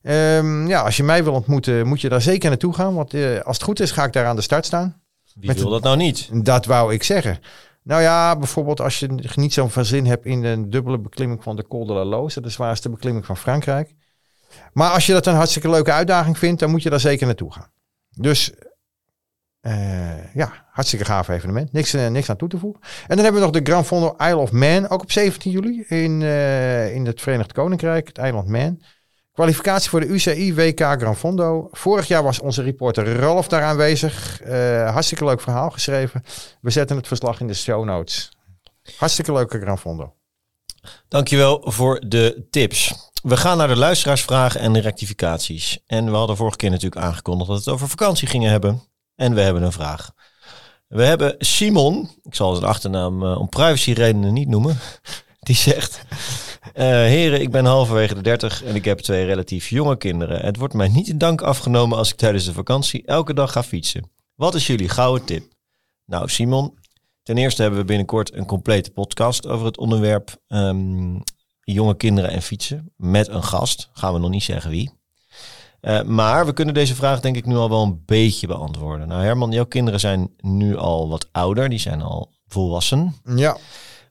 Ehm, 0.02 0.66
ja, 0.66 0.80
als 0.82 0.96
je 0.96 1.02
mij 1.02 1.24
wil 1.24 1.32
ontmoeten, 1.32 1.86
moet 1.86 2.00
je 2.00 2.08
daar 2.08 2.22
zeker 2.22 2.48
naartoe 2.48 2.74
gaan. 2.74 2.94
Want 2.94 3.14
als 3.44 3.56
het 3.56 3.62
goed 3.62 3.80
is, 3.80 3.90
ga 3.90 4.04
ik 4.04 4.12
daar 4.12 4.26
aan 4.26 4.36
de 4.36 4.42
start 4.42 4.66
staan. 4.66 5.02
Wie 5.34 5.46
Met- 5.48 5.60
wil 5.60 5.70
dat 5.70 5.82
nou 5.82 5.96
niet? 5.96 6.28
Dat 6.32 6.66
wou 6.66 6.92
ik 6.92 7.02
zeggen. 7.02 7.38
Nou 7.84 8.02
ja, 8.02 8.36
bijvoorbeeld 8.36 8.80
als 8.80 8.98
je 8.98 9.32
niet 9.34 9.52
zo'n 9.52 9.70
veel 9.70 9.84
zin 9.84 10.06
hebt 10.06 10.26
in 10.26 10.44
een 10.44 10.70
dubbele 10.70 10.98
beklimming 10.98 11.42
van 11.42 11.56
de 11.56 11.66
Col 11.66 11.86
de 11.86 11.92
la 11.92 12.04
Loze, 12.04 12.40
de 12.40 12.48
zwaarste 12.48 12.90
beklimming 12.90 13.26
van 13.26 13.36
Frankrijk. 13.36 13.94
Maar 14.72 14.90
als 14.90 15.06
je 15.06 15.12
dat 15.12 15.26
een 15.26 15.34
hartstikke 15.34 15.70
leuke 15.70 15.92
uitdaging 15.92 16.38
vindt, 16.38 16.60
dan 16.60 16.70
moet 16.70 16.82
je 16.82 16.90
daar 16.90 17.00
zeker 17.00 17.26
naartoe 17.26 17.52
gaan. 17.52 17.70
Dus 18.10 18.52
eh, 19.60 20.34
ja, 20.34 20.66
hartstikke 20.70 21.04
gaaf 21.04 21.28
evenement. 21.28 21.72
Niks, 21.72 21.94
eh, 21.94 22.06
niks 22.08 22.30
aan 22.30 22.36
toe 22.36 22.48
te 22.48 22.58
voegen. 22.58 22.80
En 22.82 23.16
dan 23.16 23.18
hebben 23.18 23.34
we 23.34 23.46
nog 23.46 23.50
de 23.56 23.70
Grand 23.70 23.86
Fondo 23.86 24.14
Isle 24.18 24.36
of 24.36 24.52
Man, 24.52 24.88
ook 24.88 25.02
op 25.02 25.10
17 25.10 25.50
juli 25.50 25.84
in, 25.88 26.22
eh, 26.22 26.94
in 26.94 27.06
het 27.06 27.20
Verenigd 27.20 27.52
Koninkrijk, 27.52 28.06
het 28.06 28.18
eiland 28.18 28.48
Man. 28.48 28.82
Kwalificatie 29.34 29.90
voor 29.90 30.00
de 30.00 30.06
UCI 30.06 30.54
WK 30.54 30.80
Grand 30.80 31.18
Fondo. 31.18 31.68
Vorig 31.70 32.08
jaar 32.08 32.22
was 32.22 32.40
onze 32.40 32.62
reporter 32.62 33.16
Ralf 33.16 33.48
daar 33.48 33.62
aanwezig. 33.62 34.40
Eh, 34.40 34.92
hartstikke 34.92 35.24
leuk 35.24 35.40
verhaal 35.40 35.70
geschreven. 35.70 36.24
We 36.60 36.70
zetten 36.70 36.96
het 36.96 37.06
verslag 37.06 37.40
in 37.40 37.46
de 37.46 37.54
show 37.54 37.84
notes. 37.84 38.28
Hartstikke 38.96 39.32
leuke 39.32 39.60
Grand 39.60 39.80
Fondo. 39.80 40.14
Dankjewel 41.08 41.62
voor 41.64 42.02
de 42.06 42.46
tips. 42.50 42.94
We 43.22 43.36
gaan 43.36 43.56
naar 43.56 43.68
de 43.68 43.76
luisteraarsvragen 43.76 44.60
en 44.60 44.72
de 44.72 44.80
rectificaties. 44.80 45.78
En 45.86 46.10
we 46.10 46.16
hadden 46.16 46.36
vorige 46.36 46.56
keer 46.56 46.70
natuurlijk 46.70 47.02
aangekondigd 47.02 47.48
dat 47.48 47.58
we 47.58 47.64
het 47.64 47.74
over 47.74 47.88
vakantie 47.88 48.28
gingen 48.28 48.50
hebben. 48.50 48.82
En 49.16 49.34
we 49.34 49.40
hebben 49.40 49.62
een 49.62 49.72
vraag. 49.72 50.10
We 50.86 51.04
hebben 51.04 51.34
Simon, 51.38 52.10
ik 52.22 52.34
zal 52.34 52.54
zijn 52.54 52.68
achternaam 52.70 53.22
eh, 53.22 53.38
om 53.40 53.48
privacyredenen 53.48 54.32
niet 54.32 54.48
noemen. 54.48 54.78
Die 55.44 55.56
zegt: 55.56 56.04
eh, 56.72 56.84
Heren, 56.84 57.40
ik 57.40 57.50
ben 57.50 57.64
halverwege 57.64 58.14
de 58.14 58.20
30 58.20 58.64
en 58.64 58.74
ik 58.74 58.84
heb 58.84 58.98
twee 58.98 59.24
relatief 59.24 59.68
jonge 59.68 59.96
kinderen. 59.96 60.40
Het 60.40 60.56
wordt 60.56 60.74
mij 60.74 60.88
niet 60.88 61.08
in 61.08 61.18
dank 61.18 61.42
afgenomen 61.42 61.98
als 61.98 62.10
ik 62.10 62.16
tijdens 62.16 62.44
de 62.44 62.52
vakantie 62.52 63.02
elke 63.06 63.34
dag 63.34 63.52
ga 63.52 63.62
fietsen. 63.62 64.10
Wat 64.34 64.54
is 64.54 64.66
jullie 64.66 64.88
gouden 64.88 65.26
tip? 65.26 65.52
Nou, 66.04 66.28
Simon, 66.28 66.78
ten 67.22 67.38
eerste 67.38 67.62
hebben 67.62 67.80
we 67.80 67.86
binnenkort 67.86 68.34
een 68.34 68.46
complete 68.46 68.90
podcast 68.90 69.46
over 69.46 69.66
het 69.66 69.78
onderwerp 69.78 70.36
ehm, 70.48 71.18
jonge 71.60 71.96
kinderen 71.96 72.30
en 72.30 72.42
fietsen. 72.42 72.92
Met 72.96 73.28
een 73.28 73.44
gast. 73.44 73.88
Gaan 73.92 74.12
we 74.12 74.18
nog 74.18 74.30
niet 74.30 74.42
zeggen 74.42 74.70
wie. 74.70 74.92
Eh, 75.80 76.02
maar 76.02 76.46
we 76.46 76.52
kunnen 76.52 76.74
deze 76.74 76.94
vraag 76.94 77.20
denk 77.20 77.36
ik 77.36 77.46
nu 77.46 77.56
al 77.56 77.68
wel 77.68 77.82
een 77.82 78.02
beetje 78.04 78.46
beantwoorden. 78.46 79.08
Nou 79.08 79.22
Herman, 79.22 79.50
jouw 79.50 79.64
kinderen 79.64 80.00
zijn 80.00 80.30
nu 80.40 80.76
al 80.76 81.08
wat 81.08 81.28
ouder. 81.32 81.68
Die 81.68 81.78
zijn 81.78 82.02
al 82.02 82.32
volwassen. 82.46 83.14
Ja. 83.36 83.56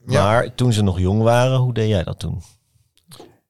Ja. 0.06 0.22
Maar 0.24 0.54
toen 0.54 0.72
ze 0.72 0.82
nog 0.82 0.98
jong 0.98 1.22
waren, 1.22 1.58
hoe 1.58 1.74
deed 1.74 1.88
jij 1.88 2.02
dat 2.04 2.18
toen? 2.18 2.42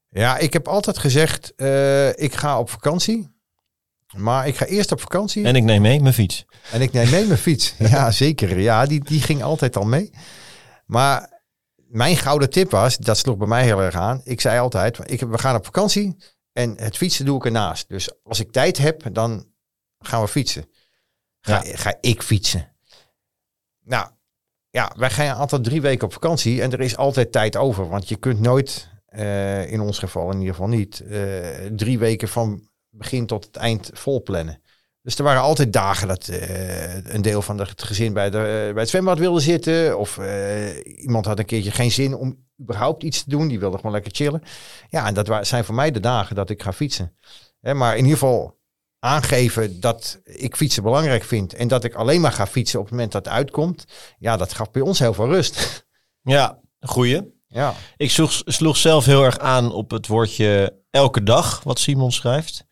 Ja, 0.08 0.38
ik 0.38 0.52
heb 0.52 0.68
altijd 0.68 0.98
gezegd, 0.98 1.54
eh, 1.54 2.08
ik 2.08 2.34
ga 2.34 2.58
op 2.58 2.70
vakantie. 2.70 3.32
Maar 4.16 4.46
ik 4.46 4.56
ga 4.56 4.64
eerst 4.66 4.92
op 4.92 5.00
vakantie 5.00 5.44
En 5.44 5.56
ik 5.56 5.62
neem 5.62 5.82
mee 5.82 6.00
mijn 6.00 6.14
fiets. 6.14 6.44
en 6.72 6.80
ik 6.80 6.92
neem 6.92 7.10
mee 7.10 7.26
mijn 7.26 7.38
fiets. 7.38 7.74
Ja, 7.78 8.10
zeker. 8.10 8.58
Ja, 8.58 8.86
die, 8.86 9.04
die 9.04 9.20
ging 9.20 9.42
altijd 9.42 9.76
al 9.76 9.84
mee. 9.84 10.10
Maar 10.86 11.42
mijn 11.76 12.16
gouden 12.16 12.50
tip 12.50 12.70
was, 12.70 12.96
dat 12.96 13.18
sloeg 13.18 13.36
bij 13.36 13.46
mij 13.46 13.64
heel 13.64 13.82
erg 13.82 13.94
aan. 13.94 14.20
Ik 14.24 14.40
zei 14.40 14.58
altijd, 14.58 15.10
ik, 15.10 15.20
we 15.20 15.38
gaan 15.38 15.56
op 15.56 15.64
vakantie 15.64 16.16
en 16.52 16.74
het 16.78 16.96
fietsen 16.96 17.24
doe 17.24 17.36
ik 17.36 17.44
ernaast. 17.44 17.88
Dus 17.88 18.22
als 18.22 18.40
ik 18.40 18.52
tijd 18.52 18.78
heb, 18.78 19.14
dan 19.14 19.46
gaan 19.98 20.20
we 20.22 20.28
fietsen. 20.28 20.68
Ga, 21.40 21.62
ga 21.64 21.94
ik 22.00 22.22
fietsen. 22.22 22.72
Nou, 23.84 24.08
ja, 24.74 24.92
wij 24.96 25.10
gaan 25.10 25.36
altijd 25.36 25.64
drie 25.64 25.80
weken 25.80 26.06
op 26.06 26.12
vakantie 26.12 26.62
en 26.62 26.72
er 26.72 26.80
is 26.80 26.96
altijd 26.96 27.32
tijd 27.32 27.56
over. 27.56 27.88
Want 27.88 28.08
je 28.08 28.16
kunt 28.16 28.40
nooit, 28.40 28.88
eh, 29.06 29.70
in 29.72 29.80
ons 29.80 29.98
geval 29.98 30.30
in 30.30 30.38
ieder 30.38 30.54
geval 30.54 30.68
niet, 30.68 31.00
eh, 31.00 31.18
drie 31.76 31.98
weken 31.98 32.28
van 32.28 32.68
begin 32.90 33.26
tot 33.26 33.44
het 33.44 33.56
eind 33.56 33.90
vol 33.92 34.22
plannen. 34.22 34.60
Dus 35.02 35.16
er 35.16 35.24
waren 35.24 35.42
altijd 35.42 35.72
dagen 35.72 36.08
dat 36.08 36.28
eh, 36.28 37.14
een 37.14 37.22
deel 37.22 37.42
van 37.42 37.58
het 37.58 37.82
gezin 37.82 38.12
bij, 38.12 38.30
de, 38.30 38.70
bij 38.72 38.82
het 38.82 38.88
zwembad 38.88 39.18
wilde 39.18 39.40
zitten. 39.40 39.98
Of 39.98 40.20
iemand 40.84 41.24
had 41.24 41.38
een 41.38 41.44
keertje 41.44 41.70
geen 41.70 41.90
zin 41.90 42.14
om 42.14 42.44
überhaupt 42.60 43.02
iets 43.02 43.24
te 43.24 43.30
doen. 43.30 43.48
Die 43.48 43.58
wilde 43.58 43.76
gewoon 43.76 43.92
lekker 43.92 44.14
chillen. 44.14 44.42
Ja, 44.88 45.06
en 45.06 45.14
dat 45.14 45.46
zijn 45.46 45.64
voor 45.64 45.74
mij 45.74 45.90
de 45.90 46.00
dagen 46.00 46.36
dat 46.36 46.50
ik 46.50 46.62
ga 46.62 46.72
fietsen. 46.72 47.16
Hè, 47.60 47.74
maar 47.74 47.92
in 47.96 48.04
ieder 48.04 48.18
geval 48.18 48.58
aangeven 49.04 49.80
dat 49.80 50.20
ik 50.24 50.56
fietsen 50.56 50.82
belangrijk 50.82 51.24
vind. 51.24 51.54
En 51.54 51.68
dat 51.68 51.84
ik 51.84 51.94
alleen 51.94 52.20
maar 52.20 52.32
ga 52.32 52.46
fietsen 52.46 52.78
op 52.78 52.84
het 52.84 52.94
moment 52.94 53.12
dat 53.12 53.24
het 53.24 53.34
uitkomt. 53.34 53.84
Ja, 54.18 54.36
dat 54.36 54.52
gaf 54.54 54.70
bij 54.70 54.82
ons 54.82 54.98
heel 54.98 55.14
veel 55.14 55.28
rust. 55.28 55.56
Ja, 56.22 56.58
goeie. 56.80 57.20
Ja, 57.46 57.74
Ik 57.96 58.10
sloeg, 58.10 58.42
sloeg 58.44 58.76
zelf 58.76 59.04
heel 59.04 59.24
erg 59.24 59.38
aan 59.38 59.72
op 59.72 59.90
het 59.90 60.06
woordje 60.06 60.78
elke 60.90 61.22
dag, 61.22 61.60
wat 61.62 61.78
Simon 61.78 62.12
schrijft. 62.12 62.64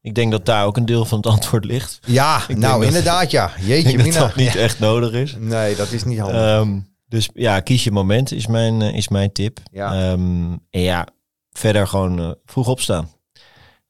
Ik 0.00 0.14
denk 0.14 0.30
dat 0.30 0.46
daar 0.46 0.66
ook 0.66 0.76
een 0.76 0.86
deel 0.86 1.04
van 1.04 1.16
het 1.18 1.26
antwoord 1.26 1.64
ligt. 1.64 1.98
ja 2.06 2.42
nou 2.48 2.78
dat- 2.78 2.86
inderdaad 2.88 3.30
ja. 3.30 3.50
Ik 3.56 3.62
Jeetje 3.66 3.82
denk 3.82 3.96
dat 3.98 4.06
mina. 4.06 4.20
dat 4.26 4.36
niet 4.36 4.56
echt 4.56 4.78
nodig 4.78 5.12
is. 5.12 5.34
Nee, 5.38 5.76
dat 5.76 5.92
is 5.92 6.04
niet 6.04 6.18
handig. 6.18 6.40
Ehm, 6.40 6.80
dus 7.08 7.28
ja, 7.34 7.60
kies 7.60 7.84
je 7.84 7.90
moment 7.90 8.32
is 8.32 8.46
mijn, 8.46 8.82
eh, 8.82 8.94
is 8.94 9.08
mijn 9.08 9.32
tip. 9.32 9.58
Ja. 9.70 9.92
Ehm, 9.92 10.52
en 10.70 10.80
ja, 10.80 11.06
verder 11.50 11.86
gewoon 11.88 12.18
eh, 12.18 12.30
vroeg 12.44 12.68
opstaan. 12.68 13.10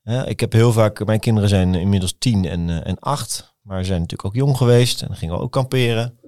Ik 0.05 0.41
heb 0.41 0.53
heel 0.53 0.73
vaak, 0.73 1.05
mijn 1.07 1.21
kinderen 1.21 1.49
zijn 1.49 1.75
inmiddels 1.75 2.15
tien 2.19 2.45
en, 2.45 2.71
eh, 2.71 2.87
en 2.87 2.99
acht. 2.99 3.55
Maar 3.63 3.79
ze 3.79 3.85
zijn 3.85 4.01
natuurlijk 4.01 4.29
ook 4.29 4.35
jong 4.35 4.57
geweest 4.57 5.03
en 5.03 5.17
gingen 5.17 5.35
we 5.35 5.41
ook 5.41 5.53
kamperen. 5.53 6.19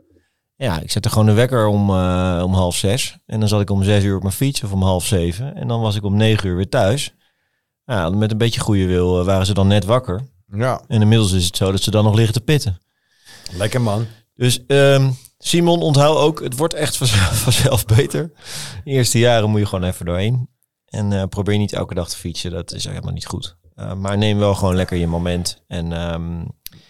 Ja, 0.57 0.81
ik 0.81 0.91
zette 0.91 1.09
gewoon 1.09 1.27
de 1.27 1.33
wekker 1.33 1.67
om, 1.67 1.91
eh, 1.91 2.41
om 2.45 2.55
half 2.55 2.77
zes. 2.77 3.19
En 3.27 3.41
dan 3.41 3.49
zat 3.49 3.61
ik 3.61 3.71
om 3.71 3.83
zes 3.83 4.05
uur 4.05 4.17
op 4.17 4.23
mijn 4.23 4.35
fiets 4.35 4.63
of 4.63 4.73
om 4.73 4.83
half 4.83 5.07
zeven. 5.07 5.55
En 5.55 5.69
dan 5.69 5.81
was 5.81 5.97
ik 5.97 6.05
om 6.05 6.17
negen 6.17 6.49
uur 6.49 6.57
weer 6.57 6.69
thuis. 6.69 7.15
Ja, 7.85 8.11
met 8.11 8.31
een 8.31 8.39
beetje 8.39 8.61
goede 8.61 8.87
wil 8.87 9.21
eh, 9.21 9.27
waren 9.27 9.47
ze 9.47 9.55
dan 9.55 9.67
net 9.67 9.85
wakker. 9.85 10.21
ja, 10.47 10.83
En 10.89 11.01
inmiddels 11.03 11.33
is 11.33 11.45
het 11.47 11.57
zo 11.57 11.71
dat 11.71 11.83
ze 11.83 11.91
dan 11.91 12.05
nog 12.05 12.15
liggen 12.15 12.35
te 12.35 12.41
pitten. 12.41 12.79
lekker 13.53 13.81
man. 13.81 14.07
Dus 14.35 14.67
ehm, 14.67 15.11
Simon, 15.39 15.83
onthoud 15.83 16.17
ook, 16.17 16.41
het 16.41 16.57
wordt 16.57 16.75
echt 16.75 16.97
vanzelf, 16.97 17.39
vanzelf 17.49 17.87
beter. 17.87 18.33
De 18.85 18.91
eerste 18.91 19.19
jaren 19.19 19.51
moet 19.51 19.61
je 19.61 19.67
gewoon 19.67 19.89
even 19.89 20.07
doorheen. 20.07 20.49
En 20.85 21.29
probeer 21.29 21.59
niet 21.59 21.73
elke 21.73 21.95
dag 21.95 22.09
te 22.09 22.17
fietsen, 22.17 22.51
dat 22.51 22.73
is 22.73 22.85
helemaal 22.85 23.13
niet 23.13 23.27
goed. 23.27 23.57
Eh, 23.75 23.95
maar 23.95 24.19
neem 24.19 24.39
wel 24.39 24.55
gewoon 24.55 24.75
lekker 24.75 24.97
je 24.97 25.07
moment. 25.07 25.63
En 25.67 25.93
ehm, 25.93 26.45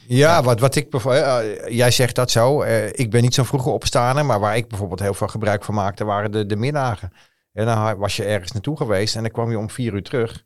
Ja, 0.06 0.42
Wat, 0.42 0.60
wat 0.60 0.74
ik 0.74 0.90
bijvoorbeeld, 0.90 1.24
eh, 1.24 1.76
jij 1.76 1.90
zegt 1.90 2.14
dat 2.14 2.30
zo. 2.30 2.62
eh, 2.62 2.86
ik 2.86 3.10
ben 3.10 3.22
niet 3.22 3.34
zo'n 3.34 3.44
vroege 3.44 3.70
opstaaner, 3.70 4.24
maar 4.24 4.40
waar 4.40 4.56
ik 4.56 4.68
bijvoorbeeld 4.68 5.00
heel 5.00 5.14
veel 5.14 5.28
gebruik 5.28 5.64
van 5.64 5.74
maakte, 5.74 6.04
waren 6.04 6.32
de, 6.32 6.46
de 6.46 6.56
middagen. 6.56 7.12
En 7.52 7.66
dan 7.66 7.96
was 7.96 8.16
je 8.16 8.24
ergens 8.24 8.52
naartoe 8.52 8.76
geweest 8.76 9.16
en 9.16 9.22
dan 9.22 9.30
kwam 9.30 9.50
je 9.50 9.58
om 9.58 9.70
vier 9.70 9.92
uur 9.92 10.02
terug. 10.02 10.44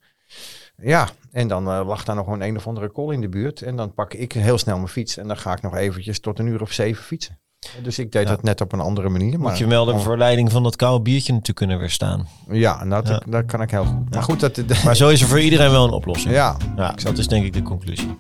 Ja, 0.77 1.09
en 1.33 1.49
dan 1.49 1.69
eh, 1.69 1.87
lag 1.87 2.05
daar 2.05 2.17
nog 2.17 2.27
een 2.27 2.43
een 2.43 2.57
of 2.57 2.67
andere 2.67 2.93
call 2.93 3.13
in 3.13 3.21
de 3.21 3.29
buurt. 3.29 3.63
En 3.63 3.77
dan 3.77 3.95
pak 3.95 4.15
ik 4.15 4.33
heel 4.33 4.59
snel 4.59 4.77
mijn 4.77 4.89
fiets 4.89 5.17
en 5.17 5.27
dan 5.29 5.37
ga 5.37 5.53
ik 5.53 5.63
nog 5.63 5.77
eventjes 5.77 6.21
tot 6.21 6.39
een 6.39 6.47
uur 6.47 6.61
of 6.63 6.73
zeven 6.73 7.05
fietsen. 7.05 7.39
Dus 7.83 7.99
ik 7.99 8.13
deed 8.13 8.23
Ja. 8.23 8.29
dat 8.29 8.43
net 8.43 8.61
op 8.61 8.73
een 8.73 8.81
andere 8.81 9.09
manier. 9.09 9.39
Maar, 9.39 9.49
moet 9.49 9.59
je 9.59 9.67
wel 9.67 9.85
de 9.85 9.99
verleiding 9.99 10.51
van 10.53 10.63
dat 10.63 10.77
koude 10.77 11.03
biertje 11.03 11.31
natuurlijk 11.33 11.59
kunnen 11.59 11.79
weerstaan. 11.79 12.29
Ja, 12.51 12.85
nou, 12.85 13.05
dat, 13.05 13.23
Ja. 13.27 13.31
dat 13.31 13.45
kan 13.47 13.63
ik 13.63 13.71
heel 13.71 13.85
goed. 13.85 14.15
Maar 14.15 14.23
goed, 14.23 14.41
dat, 14.41 14.61
Maar 14.85 14.97
zo 14.97 15.09
is 15.09 15.21
er 15.21 15.29
voor 15.29 15.41
iedereen 15.41 15.71
wel 15.71 15.85
een 15.85 15.91
oplossing. 15.93 16.35
ja, 16.35 16.57
Ja, 16.77 16.93
dat 17.03 17.19
is 17.19 17.29
denk 17.29 17.45
ik 17.45 17.53
de 17.53 17.63
conclusie. 17.63 18.17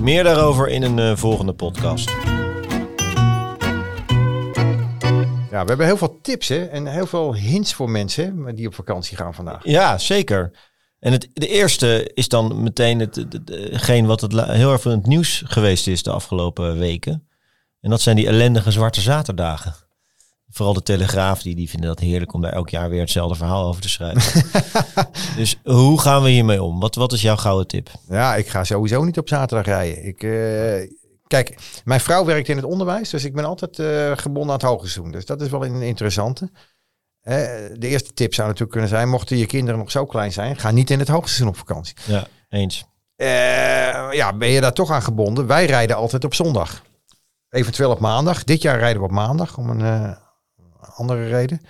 Meer 0.00 0.24
daarover 0.24 0.68
in 0.68 0.82
een 0.82 0.98
eh, 0.98 1.16
volgende 1.16 1.52
podcast. 1.52 2.10
ja, 5.50 5.62
we 5.62 5.68
hebben 5.68 5.86
heel 5.86 5.96
veel 5.96 6.18
tips 6.22 6.48
hè, 6.48 6.64
en 6.64 6.86
heel 6.86 7.06
veel 7.06 7.34
hints 7.34 7.74
voor 7.74 7.90
mensen 7.90 8.54
die 8.54 8.66
op 8.66 8.74
vakantie 8.74 9.16
gaan 9.16 9.34
vandaag. 9.34 9.64
Ja, 9.64 9.98
zeker. 9.98 10.50
En 10.98 11.12
het, 11.12 11.28
de 11.32 11.46
eerste 11.48 12.10
is 12.14 12.28
dan 12.28 12.62
meteen 12.62 12.98
het, 13.00 13.16
het- 13.16 13.32
het- 13.32 13.48
hetgeen 13.48 14.06
wat 14.06 14.20
het 14.20 14.32
heel 14.46 14.72
erg 14.72 14.84
in 14.84 14.90
het 14.90 15.06
nieuws 15.06 15.42
geweest 15.46 15.86
is 15.86 16.02
de 16.02 16.10
afgelopen 16.10 16.78
weken. 16.78 17.28
En 17.80 17.90
dat 17.90 18.00
zijn 18.00 18.16
die 18.16 18.26
ellendige 18.26 18.70
zwarte 18.70 19.00
zaterdagen. 19.00 19.74
Vooral 20.52 20.74
de 20.74 20.82
Telegraaf, 20.82 21.42
die, 21.42 21.54
die 21.54 21.70
vinden 21.70 21.88
dat 21.88 21.98
heerlijk 21.98 22.32
om 22.32 22.40
daar 22.40 22.52
elk 22.52 22.68
jaar 22.68 22.88
weer 22.88 23.00
hetzelfde 23.00 23.34
verhaal 23.34 23.66
over 23.66 23.82
te 23.82 23.88
schrijven. 23.88 24.44
dus 25.36 25.58
hoe 25.64 26.00
gaan 26.00 26.22
we 26.22 26.28
hiermee 26.28 26.62
om? 26.62 26.80
Wat, 26.80 26.94
wat 26.94 27.12
is 27.12 27.22
jouw 27.22 27.36
gouden 27.36 27.66
tip? 27.66 27.90
Ja, 28.08 28.34
ik 28.36 28.48
ga 28.48 28.64
sowieso 28.64 29.04
niet 29.04 29.18
op 29.18 29.28
zaterdag 29.28 29.66
rijden. 29.66 30.04
Ik, 30.06 30.22
eh, 30.22 30.96
kijk, 31.26 31.58
mijn 31.84 32.00
vrouw 32.00 32.24
werkt 32.24 32.48
in 32.48 32.56
het 32.56 32.64
onderwijs, 32.64 33.10
dus 33.10 33.24
ik 33.24 33.34
ben 33.34 33.44
altijd 33.44 33.78
eh, 33.78 34.12
gebonden 34.14 34.52
aan 34.52 34.58
het 34.58 34.68
hoogseizoen. 34.68 35.10
Dus 35.10 35.26
dat 35.26 35.40
is 35.40 35.48
wel 35.48 35.64
een 35.64 35.82
interessante. 35.82 36.50
Eh, 37.20 37.34
de 37.74 37.88
eerste 37.88 38.12
tip 38.12 38.34
zou 38.34 38.46
natuurlijk 38.46 38.72
kunnen 38.72 38.90
zijn, 38.90 39.08
mochten 39.08 39.36
je 39.36 39.46
kinderen 39.46 39.78
nog 39.78 39.90
zo 39.90 40.06
klein 40.06 40.32
zijn, 40.32 40.56
ga 40.56 40.70
niet 40.70 40.90
in 40.90 40.98
het 40.98 41.08
hoogseizoen 41.08 41.48
op 41.48 41.56
vakantie. 41.56 41.94
Ja, 42.06 42.26
eens. 42.48 42.84
Ja, 44.12 44.32
ben 44.32 44.48
je 44.48 44.60
daar 44.60 44.72
toch 44.72 44.90
aan 44.90 45.02
gebonden? 45.02 45.46
Wij 45.46 45.66
rijden 45.66 45.96
altijd 45.96 46.24
op 46.24 46.34
zondag. 46.34 46.82
Eventueel 47.50 47.90
op 47.90 47.98
maandag. 47.98 48.44
Dit 48.44 48.62
jaar 48.62 48.78
rijden 48.78 48.98
we 48.98 49.08
op 49.08 49.14
maandag, 49.14 49.58
om 49.58 49.70
een 49.70 49.80
eh, 49.80 50.16
andere 50.94 51.28
reden. 51.28 51.60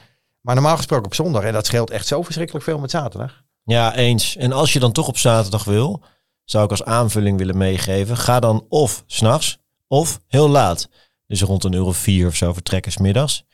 Maar 0.40 0.54
normaal 0.54 0.76
gesproken 0.76 1.06
op 1.06 1.14
zondag. 1.14 1.42
En 1.42 1.52
dat 1.52 1.66
scheelt 1.66 1.90
echt 1.90 2.06
zo 2.06 2.22
verschrikkelijk 2.22 2.64
veel 2.64 2.78
met 2.78 2.90
zaterdag. 2.90 3.42
Ja, 3.62 3.94
eens. 3.94 4.36
En 4.36 4.52
als 4.52 4.72
je 4.72 4.78
dan 4.78 4.92
toch 4.92 5.08
op 5.08 5.18
zaterdag 5.18 5.64
wil, 5.64 6.02
zou 6.44 6.64
ik 6.64 6.70
als 6.70 6.84
aanvulling 6.84 7.38
willen 7.38 7.56
meegeven. 7.56 8.16
Ga 8.16 8.40
dan 8.40 8.66
of 8.68 9.04
s'nachts 9.06 9.58
of 9.86 10.20
heel 10.26 10.48
laat. 10.48 10.88
Dus 11.26 11.42
rond 11.42 11.64
een 11.64 11.72
uur 11.72 11.84
of 11.84 11.96
vier 11.96 12.26
of 12.26 12.34
zo 12.34 12.52
vertrekken 12.52 12.92
's 12.92 12.96
middags. 12.96 13.44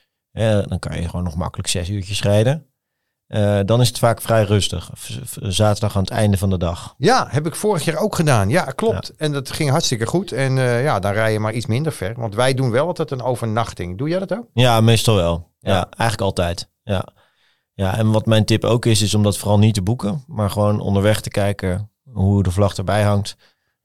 dan 0.66 0.78
kan 0.78 1.00
je 1.00 1.08
gewoon 1.08 1.24
nog 1.24 1.36
makkelijk 1.36 1.68
zes 1.68 1.88
uurtjes 1.88 2.22
rijden. 2.22 2.66
Eh, 3.26 3.60
dan 3.64 3.80
is 3.80 3.88
het 3.88 3.98
vaak 3.98 4.20
vrij 4.20 4.42
rustig. 4.44 4.90
Zaterdag 5.40 5.96
aan 5.96 6.02
het 6.02 6.10
einde 6.10 6.36
van 6.36 6.50
de 6.50 6.58
dag. 6.58 6.94
Ja, 6.98 7.26
heb 7.30 7.46
ik 7.46 7.54
vorig 7.54 7.84
jaar 7.84 7.96
ook 7.96 8.14
gedaan. 8.14 8.48
Ja, 8.48 8.62
klopt. 8.64 9.14
En 9.16 9.32
dat 9.32 9.50
ging 9.50 9.70
hartstikke 9.70 10.06
goed. 10.06 10.32
En 10.32 10.58
eh, 10.58 10.82
ja, 10.82 10.98
dan 10.98 11.12
rij 11.12 11.32
je 11.32 11.40
maar 11.40 11.52
iets 11.52 11.66
minder 11.66 11.92
ver. 11.92 12.14
Want 12.16 12.34
wij 12.34 12.54
doen 12.54 12.70
wel 12.70 12.86
altijd 12.86 13.10
een 13.10 13.22
overnachting. 13.22 13.98
Doe 13.98 14.08
jij 14.08 14.18
dat 14.18 14.32
ook? 14.32 14.46
Ja, 14.52 14.80
meestal 14.80 15.14
wel. 15.14 15.50
Ja, 15.58 15.72
Ja. 15.72 15.86
eigenlijk 15.90 16.20
altijd. 16.20 16.70
Ja. 16.82 17.06
ja, 17.74 17.96
en 17.96 18.10
wat 18.10 18.26
mijn 18.26 18.44
tip 18.44 18.64
ook 18.64 18.86
is, 18.86 19.02
is 19.02 19.14
om 19.14 19.22
dat 19.22 19.38
vooral 19.38 19.58
niet 19.58 19.74
te 19.74 19.82
boeken. 19.82 20.24
Maar 20.26 20.50
gewoon 20.50 20.80
onderweg 20.80 21.20
te 21.20 21.30
kijken 21.30 21.90
hoe 22.12 22.42
de 22.42 22.50
vlag 22.50 22.74
erbij 22.76 23.02
hangt. 23.02 23.36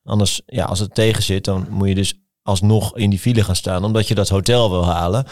Anders, 0.03 0.41
ja, 0.45 0.65
als 0.65 0.79
het 0.79 0.93
tegen 0.93 1.23
zit, 1.23 1.45
dan 1.45 1.67
moet 1.69 1.87
je 1.87 1.95
dus 1.95 2.19
alsnog 2.43 2.97
in 2.97 3.09
die 3.09 3.19
file 3.19 3.43
gaan 3.43 3.55
staan. 3.55 3.83
Omdat 3.83 4.07
je 4.07 4.15
dat 4.15 4.29
hotel 4.29 4.69
wil 4.69 4.85
halen. 4.85 5.25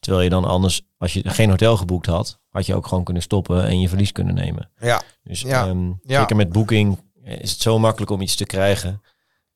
Terwijl 0.00 0.24
je 0.24 0.30
dan 0.30 0.44
anders, 0.44 0.82
als 0.98 1.12
je 1.12 1.30
geen 1.30 1.50
hotel 1.50 1.76
geboekt 1.76 2.06
had, 2.06 2.38
had 2.48 2.66
je 2.66 2.74
ook 2.74 2.86
gewoon 2.86 3.04
kunnen 3.04 3.22
stoppen 3.22 3.64
en 3.64 3.80
je 3.80 3.88
verlies 3.88 4.12
kunnen 4.12 4.34
nemen. 4.34 4.70
Ja. 4.80 5.02
Dus 5.22 5.40
Ja. 5.40 5.74
Ja. 6.02 6.18
zeker 6.18 6.36
met 6.36 6.52
boeking 6.52 6.98
is 7.24 7.50
het 7.50 7.60
zo 7.60 7.78
makkelijk 7.78 8.10
om 8.10 8.20
iets 8.20 8.36
te 8.36 8.44
krijgen. 8.44 9.02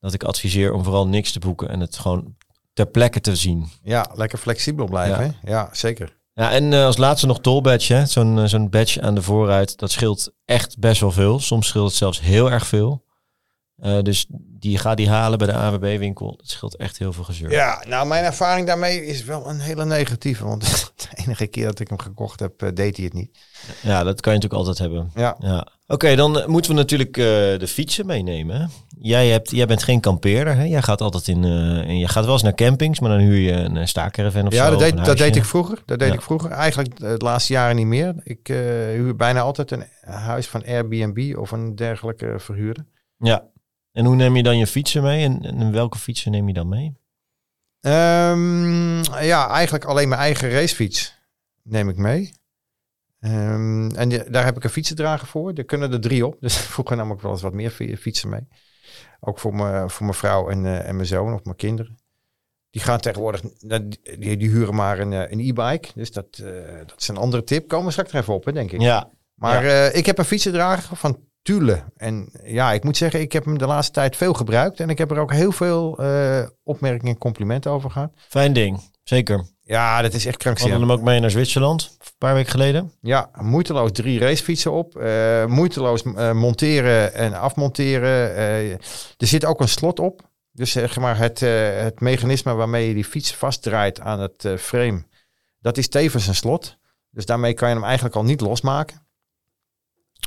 Dat 0.01 0.13
ik 0.15 0.23
adviseer 0.25 0.73
om 0.73 0.85
vooral 0.85 1.07
niks 1.07 1.33
te 1.33 1.39
boeken 1.39 1.69
en 1.69 1.81
het 1.81 1.99
gewoon 1.99 2.37
ter 2.73 2.87
plekke 2.87 3.21
te 3.21 3.37
zien. 3.37 3.69
Ja, 3.83 4.11
lekker 4.15 4.39
flexibel 4.39 4.87
blijven. 4.87 5.25
Ja. 5.25 5.33
hè? 5.41 5.51
ja 5.51 5.69
zeker. 5.73 6.19
Ja, 6.35 6.51
en 6.51 6.73
eh, 6.73 6.85
als 6.85 6.97
laatste 6.97 7.27
nog 7.27 7.41
toll 7.41 7.61
badge. 7.61 7.95
hè. 7.95 8.07
Zo'n 8.07 8.39
eh, 8.39 8.45
zo'n 8.45 8.71
badge 8.71 9.03
aan 9.03 9.15
de 9.15 9.23
voorruit. 9.23 9.79
Dat 9.79 9.91
scheelt 9.91 10.33
echt 10.45 10.79
best 10.79 11.01
wel 11.01 11.11
veel. 11.11 11.41
Soms 11.41 11.67
scheelt 11.67 11.87
het 11.89 11.97
zelfs 11.97 12.21
heel 12.21 12.51
erg 12.51 12.67
veel. 12.67 13.05
Eh, 13.81 14.01
dus 14.03 14.27
die 14.33 14.79
ga 14.79 14.95
die 14.95 15.09
halen 15.09 15.39
bij 15.39 15.47
de 15.47 15.53
AWB-winkel. 15.55 16.35
Dat 16.37 16.49
scheelt 16.49 16.77
echt 16.77 16.99
heel 16.99 17.13
veel 17.13 17.25
gezeur. 17.25 17.51
Ja, 17.51 17.85
nou 17.89 18.07
mijn 18.07 18.25
ervaring 18.25 18.67
daarmee 18.67 19.07
is 19.07 19.25
wel 19.25 19.49
een 19.49 19.61
hele 19.61 19.85
negatieve. 19.85 20.45
Want 20.45 20.61
de 20.97 21.09
enige 21.15 21.47
keer 21.47 21.65
dat 21.67 21.81
ik 21.81 21.89
hem 21.89 21.99
gekocht 21.99 22.41
heb, 22.41 22.63
eh, 22.63 22.69
deed 22.75 22.97
hij 22.97 23.05
het 23.05 23.15
niet. 23.15 23.39
Ja, 23.83 24.05
dat 24.05 24.21
kan 24.21 24.33
je 24.33 24.39
natuurlijk 24.39 24.69
altijd 24.69 24.79
hebben. 24.79 25.11
Ja. 25.15 25.37
Ja. 25.39 25.67
Oké, 25.87 26.15
dan 26.17 26.39
eh, 26.41 26.47
moeten 26.47 26.71
we 26.71 26.77
natuurlijk 26.77 27.15
de 27.15 27.67
fietsen 27.69 28.07
meenemen. 28.07 28.61
hè. 28.61 28.67
Jij, 28.99 29.29
hebt, 29.29 29.51
jij 29.51 29.67
bent 29.67 29.83
geen 29.83 30.01
kampeerder. 30.01 30.57
Hè? 30.57 30.65
Jij 30.65 30.83
gaat 30.83 31.01
altijd 31.01 31.29
in, 31.29 31.45
en 31.45 31.99
je 31.99 32.09
gaat 32.09 32.25
wel 32.25 32.33
eens 32.33 32.43
naar 32.43 32.55
campings, 32.55 33.01
maar 33.01 33.11
dan 33.11 33.19
huur 33.19 33.39
je 33.39 33.53
een 33.53 33.89
staakerven 33.89 34.47
of 34.47 34.53
Ja, 34.53 34.65
zo. 34.65 34.71
dat 34.71 34.83
of 34.83 34.91
deed, 34.91 35.05
dat 35.05 35.19
deed 35.19 35.37
ik 35.37 35.45
vroeger. 35.45 35.83
Dat 35.87 35.99
deed 35.99 36.09
Ja. 36.09 36.15
ik 36.15 36.23
vroeger. 36.23 36.51
Eigenlijk 36.51 36.97
de 36.99 37.15
laatste 37.19 37.53
jaren 37.53 37.77
niet 37.77 37.87
meer. 37.87 38.15
Ik 38.23 38.47
huur 38.95 39.17
bijna 39.17 39.41
altijd 39.41 39.71
een 39.71 39.85
huis 40.01 40.47
van 40.49 40.65
Airbnb 40.67 41.37
of 41.39 41.51
een 41.51 41.75
dergelijke 41.77 42.35
verhuurder. 42.39 42.85
Ja. 43.19 43.45
En 43.93 44.05
hoe 44.05 44.17
neem 44.17 44.37
je 44.37 44.43
dan 44.43 44.59
je 44.59 44.67
fietsen 44.67 45.03
mee? 45.03 45.25
En, 45.25 45.43
en 45.43 45.73
welke 45.73 45.99
fietsen 45.99 46.31
neem 46.31 46.47
je 46.49 46.55
dan 46.55 46.69
mee? 46.69 46.97
Ehm, 47.81 49.03
ja, 49.25 49.49
eigenlijk 49.49 49.85
alleen 49.85 50.09
mijn 50.09 50.21
eigen 50.21 50.51
racefiets 50.51 51.15
neem 51.63 51.89
ik 51.89 51.97
mee. 51.97 52.33
Ehm, 53.21 53.91
en 53.91 54.09
die- 54.09 54.31
daar 54.31 54.45
heb 54.45 54.57
ik 54.57 54.65
een 54.65 54.71
fietsendrager 54.71 55.27
voor. 55.29 55.53
Er 55.53 55.65
kunnen 55.65 55.93
er 55.93 56.01
drie 56.01 56.27
op. 56.27 56.37
Dus 56.41 56.57
vroeger 56.57 56.97
nam 56.97 57.13
ik 57.13 57.21
wel 57.21 57.31
eens 57.31 57.43
wat 57.43 57.53
meer 57.53 57.71
fi- 57.71 57.97
fietsen 57.97 58.29
mee. 58.29 58.49
Ook 59.21 59.39
voor 59.39 59.55
mijn, 59.55 59.91
voor 59.91 60.07
mijn 60.07 60.17
vrouw 60.19 60.49
en, 60.51 60.67
eh, 60.67 60.89
en 60.89 60.95
mijn 60.95 61.07
zoon 61.09 61.35
of 61.35 61.45
mijn 61.45 61.57
kinderen. 61.57 61.99
Die 62.71 62.83
gaan 62.83 63.01
tegenwoordig, 63.01 63.41
die, 64.19 64.37
die 64.37 64.49
huren 64.49 64.75
maar 64.75 64.99
een, 64.99 65.13
eh, 65.13 65.31
een 65.31 65.41
e-bike. 65.41 65.89
Dus 65.95 66.13
dat, 66.13 66.27
eh, 66.39 66.77
dat 66.87 67.01
is 67.01 67.09
een 67.09 67.17
andere 67.17 67.45
tip. 67.45 67.69
Komen 67.69 67.87
we 67.87 67.93
straks 67.93 68.13
nog 68.13 68.23
even 68.23 68.35
op, 68.35 68.45
hè, 68.45 68.53
denk 68.53 68.73
ik. 68.73 68.81
Ja. 68.81 69.11
Maar 69.35 69.65
ik 69.95 70.07
heb 70.07 70.19
een 70.19 70.25
fietsendrager 70.25 70.97
van 70.97 71.19
Thule. 71.43 71.83
En 71.97 72.29
ja, 72.45 72.73
ik 72.73 72.85
moet 72.85 72.97
zeggen, 72.97 73.21
ik 73.21 73.33
heb 73.33 73.45
hem 73.45 73.59
de 73.59 73.67
laatste 73.67 73.93
tijd 73.93 74.17
veel 74.17 74.33
gebruikt. 74.33 74.81
En 74.81 74.91
ik 74.91 74.99
heb 74.99 75.11
er 75.11 75.19
ook 75.19 75.33
heel 75.33 75.53
veel 75.53 75.99
eh, 75.99 76.43
opmerkingen 76.63 77.13
en 77.15 77.19
complimenten 77.21 77.71
over 77.71 77.91
gehad. 77.91 78.13
Fijn 78.29 78.53
ding. 78.53 78.81
Zeker. 79.03 79.45
Ja, 79.63 80.03
dat 80.03 80.13
is 80.15 80.15
echt 80.15 80.25
We 80.25 80.31
hadden 80.31 80.41
krankzinnig. 80.43 80.81
hem 80.81 80.91
ook 80.91 81.03
mee 81.05 81.21
naar 81.21 81.31
Zwitserland. 81.31 81.97
Een 82.01 82.07
paar 82.19 82.35
weken 82.35 82.51
geleden. 82.51 82.93
Ja, 83.01 83.31
moeiteloos 83.41 83.91
drie 83.93 84.19
racefietsen 84.19 84.73
op. 84.73 84.97
eh, 84.97 85.45
moeiteloos 85.47 86.03
eh, 86.03 86.33
monteren 86.33 87.15
en 87.15 87.35
afmonteren. 87.35 88.37
Er 89.17 89.27
zit 89.27 89.45
ook 89.45 89.61
een 89.61 89.69
slot 89.69 89.99
op. 90.01 90.29
Dus 90.53 90.71
zeg 90.71 90.99
maar 90.99 91.17
het, 91.19 91.41
het 91.81 92.01
mechanisme 92.01 92.55
waarmee 92.55 92.89
je 92.89 92.95
die 92.95 93.05
fiets 93.05 93.35
vastdraait 93.35 94.01
aan 94.01 94.21
het 94.21 94.49
frame. 94.59 95.05
Dat 95.61 95.77
is 95.77 95.89
tevens 95.89 96.27
een 96.27 96.35
slot. 96.35 96.77
Dus 97.11 97.27
daarmee 97.27 97.55
kan 97.55 97.69
je 97.69 97.75
hem 97.75 97.85
eigenlijk 97.85 98.15
al 98.17 98.25
niet 98.25 98.41
losmaken. 98.41 99.07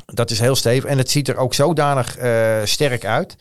Dat 0.05 0.31
is 0.31 0.39
heel 0.39 0.55
stevig. 0.55 0.89
En 0.89 0.97
het 0.97 1.09
ziet 1.09 1.27
er 1.27 1.37
ook 1.37 1.53
zodanig 1.53 2.17
eh, 2.17 2.57
sterk 2.63 3.05
uit. 3.05 3.35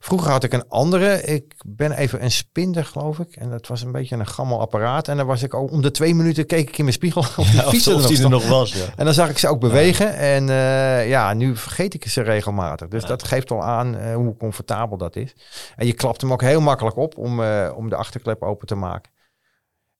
Vroeger 0.00 0.30
had 0.30 0.44
ik 0.44 0.52
een 0.52 0.68
andere. 0.68 1.22
Ik 1.22 1.54
ben 1.66 1.92
even 1.92 2.22
een 2.22 2.30
spinder, 2.30 2.84
geloof 2.84 3.18
ik. 3.18 3.36
En 3.36 3.50
dat 3.50 3.66
was 3.66 3.82
een 3.82 3.92
beetje 3.92 4.16
een 4.16 4.26
gammel 4.26 4.60
apparaat. 4.60 5.08
En 5.08 5.16
dan 5.16 5.26
was 5.26 5.42
ik 5.42 5.54
ook 5.54 5.70
om 5.70 5.82
de 5.82 5.90
twee 5.90 6.14
minuten 6.14 6.46
keek 6.46 6.68
ik 6.68 6.78
in 6.78 6.84
mijn 6.84 6.96
spiegel 6.96 7.20
of 7.36 7.50
die 7.50 7.56
Ja, 7.56 7.66
of, 7.66 7.86
er 7.86 7.94
of 7.94 8.06
die 8.06 8.22
er 8.22 8.30
nog 8.30 8.48
was. 8.48 8.72
Ja. 8.72 8.84
En 8.96 9.04
dan 9.04 9.14
zag 9.14 9.30
ik 9.30 9.38
ze 9.38 9.48
ook 9.48 9.60
bewegen. 9.60 10.16
En 10.16 10.48
eh, 10.48 11.08
ja, 11.08 11.32
nu 11.32 11.56
vergeet 11.56 11.94
ik 11.94 12.08
ze 12.08 12.22
regelmatig. 12.22 12.88
Dus 12.88 13.04
dat 13.04 13.24
geeft 13.24 13.50
al 13.50 13.62
aan 13.62 13.96
eh, 13.96 14.14
hoe 14.14 14.36
comfortabel 14.36 14.96
dat 14.96 15.16
is. 15.16 15.34
En 15.76 15.86
je 15.86 15.92
klapt 15.92 16.20
hem 16.20 16.32
ook 16.32 16.42
heel 16.42 16.60
makkelijk 16.60 16.96
op 16.96 17.16
om, 17.16 17.40
om 17.74 17.88
de 17.88 17.96
achterklep 17.96 18.42
open 18.42 18.66
te 18.66 18.74
maken. 18.74 19.10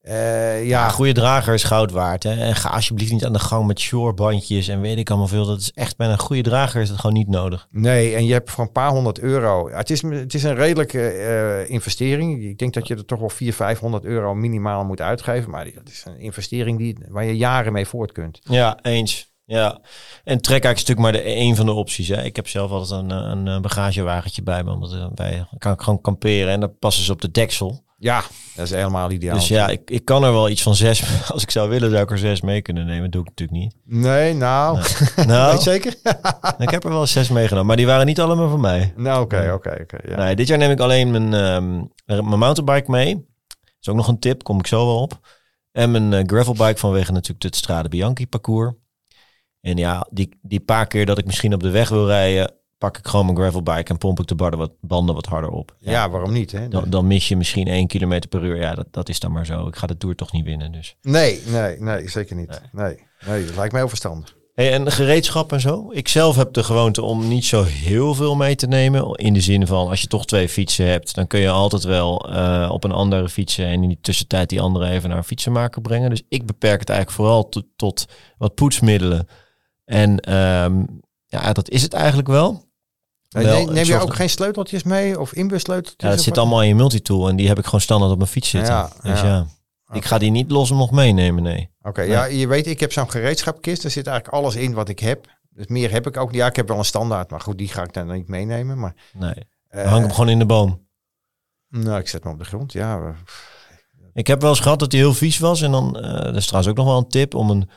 Eh, 0.07 0.65
Ja, 0.65 0.89
goede 0.89 1.11
drager 1.11 1.53
is 1.53 1.63
goud 1.63 1.91
waard. 1.91 2.23
Hè? 2.23 2.31
En 2.31 2.55
ga 2.55 2.69
alsjeblieft 2.69 3.11
niet 3.11 3.25
aan 3.25 3.33
de 3.33 3.39
gang 3.39 3.67
met 3.67 3.79
shorebandjes 3.79 4.67
en 4.67 4.81
weet 4.81 4.97
ik 4.97 5.09
allemaal 5.09 5.27
veel. 5.27 5.45
Dat 5.45 5.59
is 5.59 5.71
echt 5.71 5.97
bij 5.97 6.07
een 6.07 6.19
goede 6.19 6.41
drager 6.41 6.81
is 6.81 6.89
dat 6.89 6.99
gewoon 6.99 7.15
niet 7.15 7.27
nodig. 7.27 7.67
nee, 7.71 8.15
en 8.15 8.25
je 8.25 8.33
hebt 8.33 8.51
voor 8.51 8.63
een 8.63 8.71
paar 8.71 8.89
honderd 8.89 9.19
euro. 9.19 9.69
Het 9.69 9.89
is, 9.89 10.01
het 10.01 10.33
is 10.33 10.43
een 10.43 10.55
redelijke 10.55 11.09
eh, 11.09 11.69
investering. 11.69 12.43
Ik 12.43 12.57
denk 12.57 12.73
dat 12.73 12.87
je 12.87 12.95
er 12.95 13.05
toch 13.05 13.19
wel 13.19 13.29
400, 13.29 13.55
500 13.57 14.05
euro 14.05 14.35
minimaal 14.35 14.85
moet 14.85 15.01
uitgeven. 15.01 15.51
Maar 15.51 15.65
dat 15.73 15.87
is 15.89 16.03
een 16.07 16.19
investering 16.19 16.77
die, 16.77 16.97
waar 17.09 17.25
je 17.25 17.37
jaren 17.37 17.73
mee 17.73 17.85
voort 17.85 18.11
kunt. 18.11 18.39
Ja, 18.43 18.79
eens. 18.81 19.35
Ja, 19.45 19.81
en 20.23 20.41
trek 20.41 20.63
eigenlijk 20.63 20.79
stuk 20.79 20.97
maar 20.97 21.11
de 21.11 21.25
een 21.25 21.55
van 21.55 21.65
de 21.65 21.71
opties. 21.71 22.07
Hè. 22.07 22.23
Ik 22.23 22.35
heb 22.35 22.47
zelf 22.47 22.71
altijd 22.71 23.01
een, 23.01 23.47
een, 23.47 23.61
bagagewagentje 23.61 24.43
bij 24.43 24.63
me, 24.63 24.71
omdat 24.71 24.93
eh, 24.93 25.07
wij 25.15 25.47
kan 25.57 25.73
ik 25.73 25.81
gewoon 25.81 26.01
kamperen 26.01 26.51
en 26.53 26.59
dan 26.59 26.77
passen 26.79 27.03
ze 27.03 27.11
op 27.11 27.21
de 27.21 27.31
deksel. 27.31 27.85
Ja, 27.99 28.23
dat 28.55 28.65
is 28.65 28.71
helemaal 28.71 29.11
ideaal. 29.11 29.35
Dus 29.35 29.47
ja, 29.47 29.67
ik, 29.67 29.89
ik 29.89 30.05
kan 30.05 30.23
er 30.23 30.31
wel 30.31 30.49
iets 30.49 30.63
van 30.63 30.75
zes. 30.75 31.03
Als 31.33 31.43
ik 31.43 31.51
zou 31.51 31.69
willen, 31.69 31.89
zou 31.89 32.03
ik 32.03 32.11
er 32.11 32.17
zes 32.17 32.41
mee 32.41 32.61
kunnen 32.61 32.85
nemen. 32.85 33.03
Dat 33.03 33.11
doe 33.11 33.21
ik 33.21 33.27
natuurlijk 33.27 33.57
niet. 33.57 33.75
Nee, 34.03 34.33
nou, 34.33 34.79
Nou, 35.27 35.61
zeker? 35.61 35.95
ik 36.57 36.69
heb 36.69 36.83
er 36.83 36.89
wel 36.89 37.07
zes 37.07 37.29
meegenomen, 37.29 37.67
maar 37.67 37.75
die 37.75 37.85
waren 37.85 38.05
niet 38.05 38.19
allemaal 38.19 38.49
van 38.49 38.61
mij. 38.61 38.93
nou, 38.95 39.23
oké, 39.23 39.51
oké, 39.53 39.77
oké. 39.81 39.97
ja. 40.09 40.15
Nee, 40.15 40.35
dit 40.35 40.47
jaar 40.47 40.57
neem 40.57 40.71
ik 40.71 40.79
alleen 40.79 41.11
mijn, 41.11 41.33
ehm, 41.33 41.75
mijn 42.05 42.39
mountainbike 42.39 42.91
mee. 42.91 43.13
Dat 43.47 43.65
is 43.81 43.89
ook 43.89 43.95
nog 43.95 44.07
een 44.07 44.19
tip, 44.19 44.43
kom 44.43 44.59
ik 44.59 44.67
zo 44.67 44.85
wel 44.85 45.01
op. 45.01 45.19
En 45.71 45.91
mijn 45.91 46.13
eh, 46.13 46.23
gravelbike 46.25 46.79
vanwege 46.79 47.11
natuurlijk 47.11 47.43
het 47.43 47.55
Strade 47.55 47.89
Bianchi 47.89 48.27
parcours. 48.27 48.73
En 49.61 49.77
ja, 49.77 50.07
die, 50.11 50.39
die 50.41 50.59
paar 50.59 50.87
keer 50.87 51.05
dat 51.05 51.17
ik 51.17 51.25
misschien 51.25 51.53
op 51.53 51.63
de 51.63 51.69
weg 51.69 51.89
wil 51.89 52.07
rijden, 52.07 52.53
pak 52.77 52.97
ik 52.97 53.07
gewoon 53.07 53.25
mijn 53.25 53.37
gravelbike 53.37 53.91
en 53.91 53.97
pomp 53.97 54.19
ik 54.19 54.27
de 54.27 54.35
banden 54.35 54.59
wat, 54.59 54.71
banden 54.81 55.15
wat 55.15 55.25
harder 55.25 55.49
op. 55.49 55.75
Ja, 55.79 56.09
waarom 56.09 56.33
niet? 56.33 56.51
Hè? 56.51 56.67
Dan, 56.67 56.89
dan 56.89 57.07
mis 57.07 57.27
je 57.27 57.37
misschien 57.37 57.67
1 57.67 57.87
kilometer 57.87 58.29
per 58.29 58.43
uur. 58.43 58.55
Ja, 58.55 58.75
dat, 58.75 58.87
dat 58.91 59.09
is 59.09 59.19
dan 59.19 59.31
maar 59.31 59.45
zo. 59.45 59.67
Ik 59.67 59.75
ga 59.75 59.87
de 59.87 59.97
Tour 59.97 60.15
toch 60.15 60.31
niet 60.31 60.45
winnen. 60.45 60.71
Dus. 60.71 60.95
Nee, 61.01 61.41
nee, 61.45 61.81
nee, 61.81 62.09
zeker 62.09 62.35
niet. 62.35 62.61
Nee, 62.71 62.99
nee, 63.25 63.45
dat 63.45 63.55
lijkt 63.55 63.71
mij 63.71 63.81
heel 63.81 63.89
verstandig. 63.89 64.35
Hey, 64.57 64.73
en 64.73 64.91
gereedschap 64.91 65.51
en 65.51 65.61
zo? 65.61 65.91
Ik 65.91 66.07
zelf 66.07 66.35
heb 66.35 66.53
de 66.53 66.63
gewoonte 66.63 67.01
om 67.01 67.27
niet 67.27 67.45
zo 67.45 67.63
heel 67.63 68.13
veel 68.13 68.35
mee 68.35 68.55
te 68.55 68.67
nemen. 68.67 69.15
In 69.15 69.33
de 69.33 69.41
zin 69.41 69.67
van, 69.67 69.89
als 69.89 70.01
je 70.01 70.07
toch 70.07 70.25
twee 70.25 70.49
fietsen 70.49 70.85
hebt, 70.85 71.15
dan 71.15 71.27
kun 71.27 71.39
je 71.39 71.49
altijd 71.49 71.83
wel 71.83 72.29
eh, 72.29 72.69
op 72.71 72.83
een 72.83 72.91
andere 72.91 73.29
fietsen 73.29 73.65
en 73.65 73.83
in 73.83 73.87
die 73.87 73.99
tussentijd 74.01 74.49
die 74.49 74.61
andere 74.61 74.89
even 74.89 75.09
naar 75.09 75.17
een 75.17 75.23
fietsenmaker 75.23 75.81
brengen. 75.81 76.09
Dus 76.09 76.23
ik 76.29 76.45
beperk 76.45 76.79
het 76.79 76.89
eigenlijk 76.89 77.19
vooral 77.19 77.49
tot, 77.49 77.65
tot 77.75 78.05
wat 78.37 78.55
poetsmiddelen. 78.55 79.27
En 79.85 80.19
ehm, 80.19 80.83
ja, 81.25 81.53
dat 81.53 81.69
is 81.69 81.81
het 81.81 81.93
eigenlijk 81.93 82.27
wel. 82.27 82.66
Wel, 83.29 83.65
neem, 83.71 83.85
je 83.85 83.99
ook 83.99 84.15
geen 84.15 84.29
sleuteltjes 84.29 84.83
mee 84.83 85.19
of 85.19 85.33
inbussleuteltjes? 85.33 86.03
Ja, 86.03 86.09
dat 86.09 86.19
zit 86.19 86.29
wat? 86.29 86.37
allemaal 86.37 86.61
in 86.61 86.67
je 86.67 86.75
multitool 86.75 87.29
en 87.29 87.35
die 87.35 87.47
heb 87.47 87.57
ik 87.57 87.65
gewoon 87.65 87.81
standaard 87.81 88.11
op 88.11 88.17
mijn 88.17 88.29
fiets 88.29 88.49
zitten. 88.49 88.73
Ja, 88.73 88.89
dus 89.01 89.19
ja. 89.19 89.25
ja, 89.25 89.47
ik 89.93 90.05
ga 90.05 90.17
die 90.17 90.31
niet 90.31 90.51
los 90.51 90.69
nog 90.69 90.91
meenemen, 90.91 91.43
nee. 91.43 91.69
Oké, 91.81 92.01
ja, 92.01 92.25
je 92.25 92.47
weet, 92.47 92.67
ik 92.67 92.79
heb 92.79 92.91
zo'n 92.91 93.11
gereedschapkist. 93.11 93.81
Daar 93.81 93.91
zit 93.91 94.07
eigenlijk 94.07 94.37
alles 94.37 94.55
in 94.55 94.73
wat 94.73 94.89
ik 94.89 94.99
heb. 94.99 95.27
Dus 95.49 95.67
meer 95.67 95.91
heb 95.91 96.07
ik 96.07 96.17
ook. 96.17 96.31
niet. 96.31 96.39
Ja, 96.39 96.47
ik 96.47 96.55
heb 96.55 96.67
wel 96.67 96.77
een 96.77 96.85
standaard, 96.85 97.29
maar 97.29 97.41
goed, 97.41 97.57
die 97.57 97.67
ga 97.67 97.83
ik 97.83 97.93
dan 97.93 98.11
niet 98.11 98.27
meenemen. 98.27 98.79
Maar 98.79 98.95
nee. 99.13 99.47
eh, 99.67 99.87
hang 99.87 100.01
hem 100.01 100.11
gewoon 100.11 100.29
in 100.29 100.39
de 100.39 100.45
boom. 100.45 100.87
nou, 101.69 101.99
ik 101.99 102.07
zet 102.07 102.23
hem 102.23 102.33
op 102.33 102.39
de 102.39 102.45
grond. 102.45 102.73
Ja, 102.73 103.15
Ik 104.13 104.27
heb 104.27 104.41
wel 104.41 104.49
eens 104.49 104.59
gehad 104.59 104.79
dat 104.79 104.91
hij 104.91 105.01
heel 105.01 105.13
vies 105.13 105.37
was. 105.37 105.61
En 105.61 105.71
dan, 105.71 105.99
eh 105.99 106.23
dat 106.23 106.35
is 106.35 106.45
trouwens 106.45 106.71
ook 106.71 106.77
nog 106.77 106.85
wel 106.85 106.97
een 106.97 107.09
tip 107.09 107.35
om 107.35 107.49
een... 107.49 107.69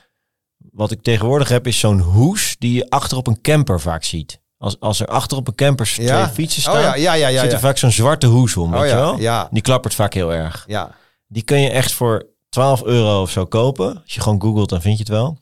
Wat 0.57 0.91
ik 0.91 1.03
tegenwoordig 1.03 1.49
heb 1.49 1.67
is 1.67 1.79
zo'n 1.79 2.01
hoes 2.01 2.57
die 2.59 2.73
je 2.73 2.91
achter 2.91 3.17
op 3.17 3.27
een 3.27 3.41
camper 3.41 3.81
vaak 3.81 4.05
ziet. 4.05 4.40
Als, 4.63 4.81
als 4.81 5.01
er 5.01 5.07
achter 5.07 5.37
op 5.37 5.49
een 5.49 5.55
camper 5.55 5.87
twee 5.87 6.07
ja. 6.07 6.29
fietsen 6.29 6.63
staan, 6.63 6.77
Oh 6.77 6.81
ja, 6.83 6.95
ja, 6.95 7.13
ja, 7.13 7.29
ja. 7.29 7.41
zit 7.41 7.49
er 7.49 7.55
ja. 7.55 7.59
vaak 7.61 7.79
zo'n 7.79 7.91
zwarte 7.91 8.27
hoes 8.27 8.57
om, 8.57 8.75
Oh 8.75 8.81
weet 8.81 8.91
je 8.91 8.97
ja, 8.97 9.01
wel? 9.03 9.19
ja, 9.19 9.49
Die 9.51 9.63
klappert 9.63 9.95
vaak 9.95 10.15
heel 10.15 10.33
erg. 10.33 10.65
ja. 10.67 10.91
Die 11.27 11.43
kun 11.43 11.61
je 11.61 11.71
echt 11.71 11.93
voor 11.93 12.27
12 12.49 12.83
euro 12.83 13.23
of 13.23 13.31
zo 13.31 13.45
kopen. 13.47 13.95
Als 14.03 14.15
je 14.15 14.21
gewoon 14.21 14.41
googelt, 14.41 14.69
dan 14.69 14.81
vind 14.81 14.95
je 14.95 15.03
het 15.03 15.13
wel. 15.13 15.39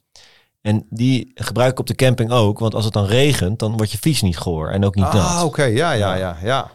En 0.61 0.87
die 0.90 1.31
gebruik 1.35 1.70
ik 1.72 1.78
op 1.78 1.87
de 1.87 1.94
camping 1.94 2.31
ook. 2.31 2.59
Want 2.59 2.74
als 2.74 2.85
het 2.85 2.92
dan 2.92 3.04
regent, 3.04 3.59
dan 3.59 3.76
wordt 3.76 3.92
je 3.92 3.98
fiets 3.98 4.22
niet 4.22 4.38
goor 4.38 4.68
en 4.70 4.85
ook 4.85 4.94
niet 4.94 5.04
Ah, 5.04 5.14
nat. 5.14 5.44
oké, 5.44 5.62
ja, 5.64 5.92
ja, 5.92 6.14
ja, 6.14 6.37
ja. 6.42 6.70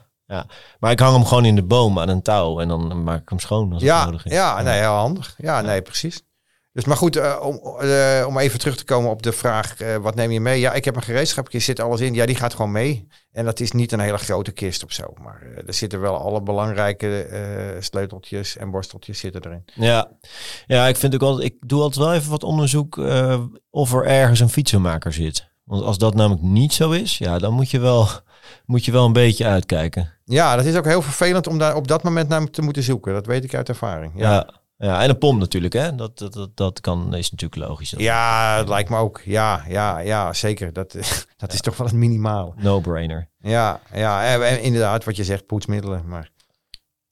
Maar 0.79 0.91
ik 0.91 0.99
hang 0.99 1.13
hem 1.15 1.25
gewoon 1.25 1.45
in 1.45 1.55
de 1.55 1.63
boom 1.63 1.99
aan 1.99 2.09
een 2.09 2.21
touw. 2.21 2.59
En 2.59 2.67
dan 2.67 3.03
maak 3.03 3.21
ik 3.21 3.29
hem 3.29 3.39
schoon 3.39 3.63
als 3.73 3.81
het 3.81 3.91
Ja, 3.91 4.05
nodig 4.05 4.25
is. 4.25 4.31
ja, 4.31 4.61
nee, 4.61 4.79
heel 4.79 4.91
handig. 4.91 5.35
Ja, 5.37 5.61
nee, 5.61 5.81
precies. 5.81 6.21
Dus 6.73 6.85
maar 6.85 6.97
goed, 6.97 7.15
eh, 7.15 7.39
om, 7.41 7.79
eh, 7.79 8.25
om 8.27 8.37
even 8.37 8.59
terug 8.59 8.75
te 8.75 8.83
komen 8.85 9.09
op 9.09 9.23
de 9.23 9.31
vraag, 9.31 9.81
eh, 9.81 9.95
wat 9.95 10.15
neem 10.15 10.31
je 10.31 10.39
mee? 10.39 10.59
Ja, 10.59 10.73
ik 10.73 10.85
heb 10.85 10.95
een 10.95 11.01
gereedschapkist, 11.01 11.65
zit 11.65 11.79
alles 11.79 12.01
in. 12.01 12.13
Ja, 12.13 12.25
die 12.25 12.35
gaat 12.35 12.53
gewoon 12.53 12.71
mee. 12.71 13.07
En 13.31 13.45
dat 13.45 13.59
is 13.59 13.71
niet 13.71 13.91
een 13.91 13.99
hele 13.99 14.17
grote 14.17 14.51
kist 14.51 14.83
of 14.83 14.91
zo. 14.91 15.13
Maar 15.21 15.41
er 15.67 15.73
zitten 15.73 16.01
wel 16.01 16.17
alle 16.17 16.41
belangrijke 16.41 17.77
sleuteltjes 17.79 18.57
en 18.57 18.71
borsteltjes 18.71 19.19
zitten 19.19 19.45
erin. 19.45 19.63
Ja. 19.73 20.11
ja, 20.65 20.87
ik 20.87 20.95
vind 20.95 21.13
ook 21.13 21.21
altijd, 21.21 21.47
ik 21.47 21.55
doe 21.59 21.81
altijd 21.81 22.05
wel 22.05 22.13
even 22.13 22.29
wat 22.29 22.43
onderzoek 22.43 22.97
of 23.69 23.93
er 23.93 24.05
ergens 24.05 24.39
een 24.39 24.49
fietsenmaker 24.49 25.13
zit. 25.13 25.51
Want 25.63 25.83
als 25.83 25.97
dat 25.97 26.15
namelijk 26.15 26.41
niet 26.41 26.73
zo 26.73 26.91
is, 26.91 27.17
ja, 27.17 27.37
dan 27.37 27.53
moet 27.53 27.71
je 27.71 27.79
wel, 27.79 28.07
moet 28.65 28.85
je 28.85 28.91
wel 28.91 29.05
een 29.05 29.13
beetje 29.13 29.45
uitkijken. 29.45 30.13
Ja, 30.25 30.55
dat 30.55 30.65
is 30.65 30.75
ook 30.75 30.85
heel 30.85 31.01
vervelend 31.01 31.47
om 31.47 31.57
daar 31.57 31.75
op 31.75 31.87
dat 31.87 32.03
moment 32.03 32.29
naar 32.29 32.49
te 32.49 32.61
moeten 32.61 32.83
zoeken. 32.83 33.13
Dat 33.13 33.25
weet 33.25 33.43
ik 33.43 33.53
uit 33.53 33.69
ervaring. 33.69 34.13
Ja, 34.15 34.31
Ja. 34.31 34.61
Ja. 34.83 35.01
en 35.01 35.09
een 35.09 35.17
pomp 35.17 35.39
natuurlijk, 35.39 35.73
hè? 35.73 35.95
Dat, 35.95 36.17
dat, 36.17 36.33
dat, 36.33 36.57
dat 36.57 36.79
kan, 36.81 37.15
is 37.15 37.31
natuurlijk 37.31 37.69
logisch. 37.69 37.93
ja 37.97 38.57
het 38.57 38.67
lijkt 38.67 38.89
me 38.89 38.97
ook. 38.97 39.21
Ja, 39.25 39.63
ja, 39.67 39.99
ja 39.99 40.33
zeker. 40.33 40.73
Dat, 40.73 40.91
dat 41.37 41.53
is 41.53 41.61
toch 41.61 41.77
wel 41.77 41.87
het 41.87 41.95
minimale. 41.95 42.53
No-brainer. 42.55 43.29
Ja, 43.39 43.81
ja 43.93 44.39
en- 44.45 44.61
inderdaad, 44.61 45.03
wat 45.03 45.15
je 45.15 45.23
zegt, 45.23 45.45
poetsmiddelen. 45.45 46.07
Maar 46.07 46.29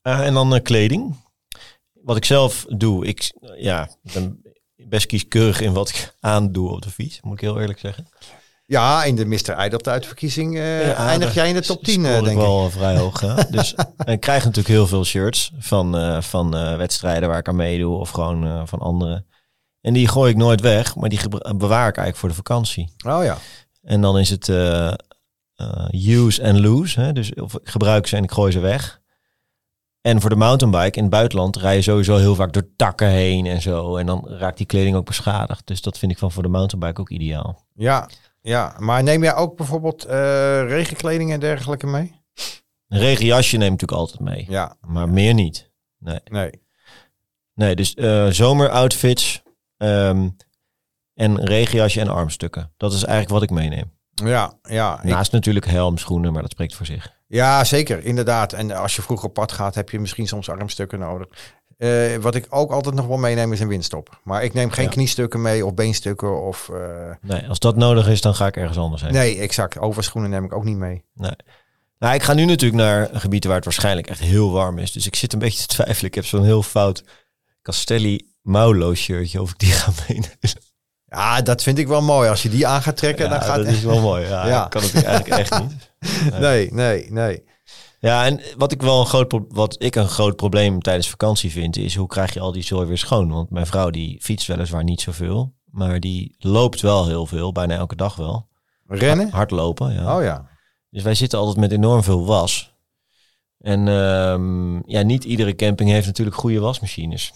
Eh, 0.01 0.25
en 0.25 0.33
dan 0.33 0.55
eh, 0.55 0.61
kleding. 0.61 1.15
Wat 1.93 2.17
ik 2.17 2.25
zelf 2.25 2.65
doe, 2.69 3.05
ik, 3.05 3.31
ja, 3.57 3.89
ben 4.13 4.41
best 4.75 5.05
kieskeurig 5.05 5.61
in 5.61 5.73
wat 5.73 5.89
ik 5.89 6.15
aandoe 6.19 6.69
op 6.69 6.81
de 6.81 6.89
fiets, 6.89 7.21
moet 7.21 7.33
ik 7.33 7.41
heel 7.41 7.59
eerlijk 7.59 7.79
zeggen. 7.79 8.07
Ja, 8.71 9.03
in 9.03 9.15
de 9.15 9.25
Mr. 9.25 9.49
Eideltuit-verkiezing 9.49 10.57
eh 10.57 10.87
Ja, 10.87 10.95
eindig 10.95 11.33
jij 11.33 11.47
in 11.47 11.53
de 11.53 11.61
top 11.61 11.83
10, 11.83 11.93
scoor 11.93 12.05
eh, 12.05 12.17
ik 12.17 12.23
denk 12.23 12.37
ik. 12.37 12.43
wel 12.43 12.69
vrij 12.69 12.97
hoog. 12.97 13.19
hè. 13.19 13.35
dus 13.57 13.75
en 13.97 14.13
ik 14.13 14.19
krijg 14.19 14.43
natuurlijk 14.43 14.75
heel 14.75 14.87
veel 14.87 15.05
shirts 15.05 15.51
van, 15.59 15.97
eh, 15.97 16.21
van 16.21 16.77
wedstrijden 16.77 17.29
waar 17.29 17.37
ik 17.37 17.47
aan 17.47 17.55
meedoe 17.55 17.97
of 17.97 18.09
gewoon 18.09 18.67
van 18.67 18.79
anderen. 18.79 19.25
En 19.81 19.93
die 19.93 20.07
gooi 20.07 20.31
ik 20.31 20.37
nooit 20.37 20.61
weg, 20.61 20.95
maar 20.95 21.09
die 21.09 21.19
bewaar 21.55 21.87
ik 21.87 21.97
eigenlijk 21.97 22.17
voor 22.17 22.29
de 22.29 22.35
vakantie. 22.35 22.93
Oh 23.07 23.23
ja. 23.23 23.37
En 23.81 24.01
dan 24.01 24.19
is 24.19 24.29
het 24.29 24.47
use 25.91 26.43
and 26.43 26.59
lose. 26.59 26.99
Hè? 26.99 27.13
Dus 27.13 27.33
of 27.33 27.53
ik 27.53 27.69
gebruik 27.69 28.07
ze 28.07 28.15
en 28.15 28.23
ik 28.23 28.31
gooi 28.31 28.51
ze 28.51 28.59
weg. 28.59 28.99
En 30.01 30.21
voor 30.21 30.29
de 30.29 30.35
mountainbike 30.35 30.97
in 30.97 31.03
het 31.03 31.11
buitenland 31.11 31.55
rij 31.57 31.75
je 31.75 31.81
sowieso 31.81 32.17
heel 32.17 32.35
vaak 32.35 32.53
door 32.53 32.67
takken 32.75 33.07
heen 33.07 33.45
en 33.45 33.61
zo. 33.61 33.95
En 33.97 34.05
dan 34.05 34.27
raakt 34.29 34.57
die 34.57 34.65
kleding 34.65 34.95
ook 34.95 35.05
beschadigd. 35.05 35.67
Dus 35.67 35.81
dat 35.81 35.97
vind 35.97 36.11
ik 36.11 36.17
van 36.17 36.31
voor 36.31 36.43
de 36.43 36.49
mountainbike 36.49 37.01
ook 37.01 37.09
ideaal. 37.09 37.65
Ja, 37.75 38.09
ja. 38.41 38.75
Maar 38.79 39.03
neem 39.03 39.23
jij 39.23 39.35
ook 39.35 39.55
bijvoorbeeld 39.57 40.05
eh, 40.05 40.15
regenkleding 40.67 41.31
en 41.31 41.39
dergelijke 41.39 41.87
mee? 41.87 42.19
Een 42.87 42.99
regenjasje 42.99 43.57
neem 43.57 43.73
ik 43.73 43.81
natuurlijk 43.81 43.99
altijd 43.99 44.19
mee. 44.19 44.45
Ja, 44.49 44.75
Maar 44.81 45.09
meer 45.09 45.33
niet. 45.33 45.71
Nee. 45.97 46.19
nee. 46.23 46.49
Nee, 47.53 47.75
dus 47.75 47.93
eh 47.93 48.27
zomeroutfits 48.27 49.43
ehm, 49.77 50.29
en 51.13 51.45
regenjasje 51.45 51.99
en 51.99 52.07
armstukken. 52.09 52.73
Dat 52.77 52.93
is 52.93 53.03
eigenlijk 53.03 53.29
wat 53.33 53.43
ik 53.43 53.49
meeneem. 53.49 53.91
Ja, 54.13 54.53
ja. 54.61 55.01
ik- 55.03 55.09
Naast 55.09 55.31
natuurlijk 55.31 55.65
helm, 55.65 55.97
schoenen, 55.97 56.33
maar 56.33 56.41
dat 56.41 56.51
spreekt 56.51 56.75
voor 56.75 56.85
zich. 56.85 57.13
ja, 57.27 57.63
zeker, 57.63 58.03
inderdaad. 58.05 58.53
En 58.53 58.71
als 58.71 58.95
je 58.95 59.01
vroeg 59.01 59.23
op 59.23 59.33
pad 59.33 59.51
gaat, 59.51 59.75
heb 59.75 59.89
je 59.89 59.99
misschien 59.99 60.27
soms 60.27 60.49
armstukken 60.49 60.99
nodig. 60.99 61.27
Eh, 61.81 62.15
wat 62.15 62.35
ik 62.35 62.45
ook 62.49 62.71
altijd 62.71 62.95
nog 62.95 63.05
wel 63.07 63.17
meeneem 63.17 63.53
is 63.53 63.59
een 63.59 63.67
windstop. 63.67 64.19
Maar 64.23 64.43
ik 64.43 64.53
neem 64.53 64.71
geen 64.71 64.85
Ja. 64.85 64.89
kniestukken 64.91 65.41
mee 65.41 65.65
of 65.65 65.73
beenstukken 65.73 66.41
of... 66.41 66.69
eh, 66.69 66.79
Nee, 67.21 67.47
als 67.47 67.59
dat 67.59 67.75
nodig 67.75 68.07
is, 68.07 68.21
dan 68.21 68.35
ga 68.35 68.47
ik 68.47 68.57
ergens 68.57 68.77
anders 68.77 69.01
heen. 69.01 69.13
nee, 69.13 69.37
exact. 69.39 69.77
Overschoenen 69.79 70.29
neem 70.29 70.43
ik 70.45 70.53
ook 70.53 70.63
niet 70.63 70.77
mee. 70.77 71.03
Nee. 71.13 71.31
Nou, 71.99 72.13
ik 72.15 72.23
ga 72.23 72.33
nu 72.33 72.45
natuurlijk 72.45 72.81
naar 72.81 73.13
een 73.13 73.19
gebied 73.19 73.45
waar 73.45 73.55
het 73.55 73.63
waarschijnlijk 73.63 74.07
echt 74.07 74.19
heel 74.19 74.51
warm 74.51 74.77
is. 74.77 74.91
Dus 74.91 75.07
ik 75.07 75.15
zit 75.15 75.33
een 75.33 75.39
beetje 75.39 75.59
te 75.59 75.67
twijfelen. 75.67 76.05
Ik 76.05 76.15
heb 76.15 76.25
zo'n 76.25 76.43
heel 76.43 76.63
fout 76.63 77.03
Castelli 77.61 78.29
Maulo 78.41 78.93
shirtje 78.93 79.41
of 79.41 79.49
ik 79.51 79.59
die 79.59 79.71
ga 79.71 79.91
meenemen. 80.07 80.37
Ja, 81.05 81.41
dat 81.41 81.63
vind 81.63 81.77
ik 81.77 81.87
wel 81.87 82.01
mooi. 82.01 82.29
Als 82.29 82.43
je 82.43 82.49
die 82.49 82.67
aan 82.67 82.81
gaat 82.81 82.97
trekken, 82.97 83.25
Ja, 83.25 83.31
dan 83.31 83.41
gaat 83.41 83.55
dat 83.57 83.65
is 83.67 83.81
wel 83.83 84.01
mooi. 84.01 84.25
Ja, 84.27 84.65
kan 84.69 84.81
het 84.81 85.03
eigenlijk 85.03 85.27
echt 85.41 85.59
niet. 85.59 85.89
Nee, 86.39 86.73
nee, 86.73 87.11
nee. 87.11 87.43
Ja, 88.01 88.25
en 88.25 88.39
wat 88.57 88.71
ik 88.71 88.81
wel 88.81 88.99
een 88.99 89.05
groot, 89.05 89.27
pro- 89.27 89.45
wat 89.49 89.83
ik 89.83 89.95
een 89.95 90.07
groot 90.07 90.35
probleem 90.35 90.81
tijdens 90.81 91.09
vakantie 91.09 91.51
vind, 91.51 91.77
is 91.77 91.95
hoe 91.95 92.07
krijg 92.07 92.33
je 92.33 92.39
al 92.39 92.51
die 92.51 92.63
zooi 92.63 92.87
weer 92.87 92.97
schoon? 92.97 93.31
Want 93.31 93.49
mijn 93.49 93.65
vrouw 93.65 93.89
die 93.89 94.21
fietst 94.21 94.47
weliswaar 94.47 94.83
niet 94.83 95.01
zoveel, 95.01 95.53
maar 95.65 95.99
die 95.99 96.35
loopt 96.37 96.81
wel 96.81 97.07
heel 97.07 97.25
veel, 97.25 97.51
bijna 97.51 97.75
elke 97.75 97.95
dag 97.95 98.15
wel. 98.15 98.47
Rennen? 98.87 99.29
Hardlopen, 99.29 99.93
ja. 99.93 100.17
Oh 100.17 100.23
ja. 100.23 100.47
Dus 100.89 101.03
wij 101.03 101.15
zitten 101.15 101.39
altijd 101.39 101.57
met 101.57 101.71
enorm 101.71 102.03
veel 102.03 102.25
was. 102.25 102.73
En 103.59 103.87
ehm, 103.87 104.89
ja, 104.89 105.01
niet 105.01 105.23
iedere 105.23 105.55
camping 105.55 105.89
heeft 105.89 106.05
natuurlijk 106.07 106.37
goede 106.37 106.59
wasmachines. 106.59 107.33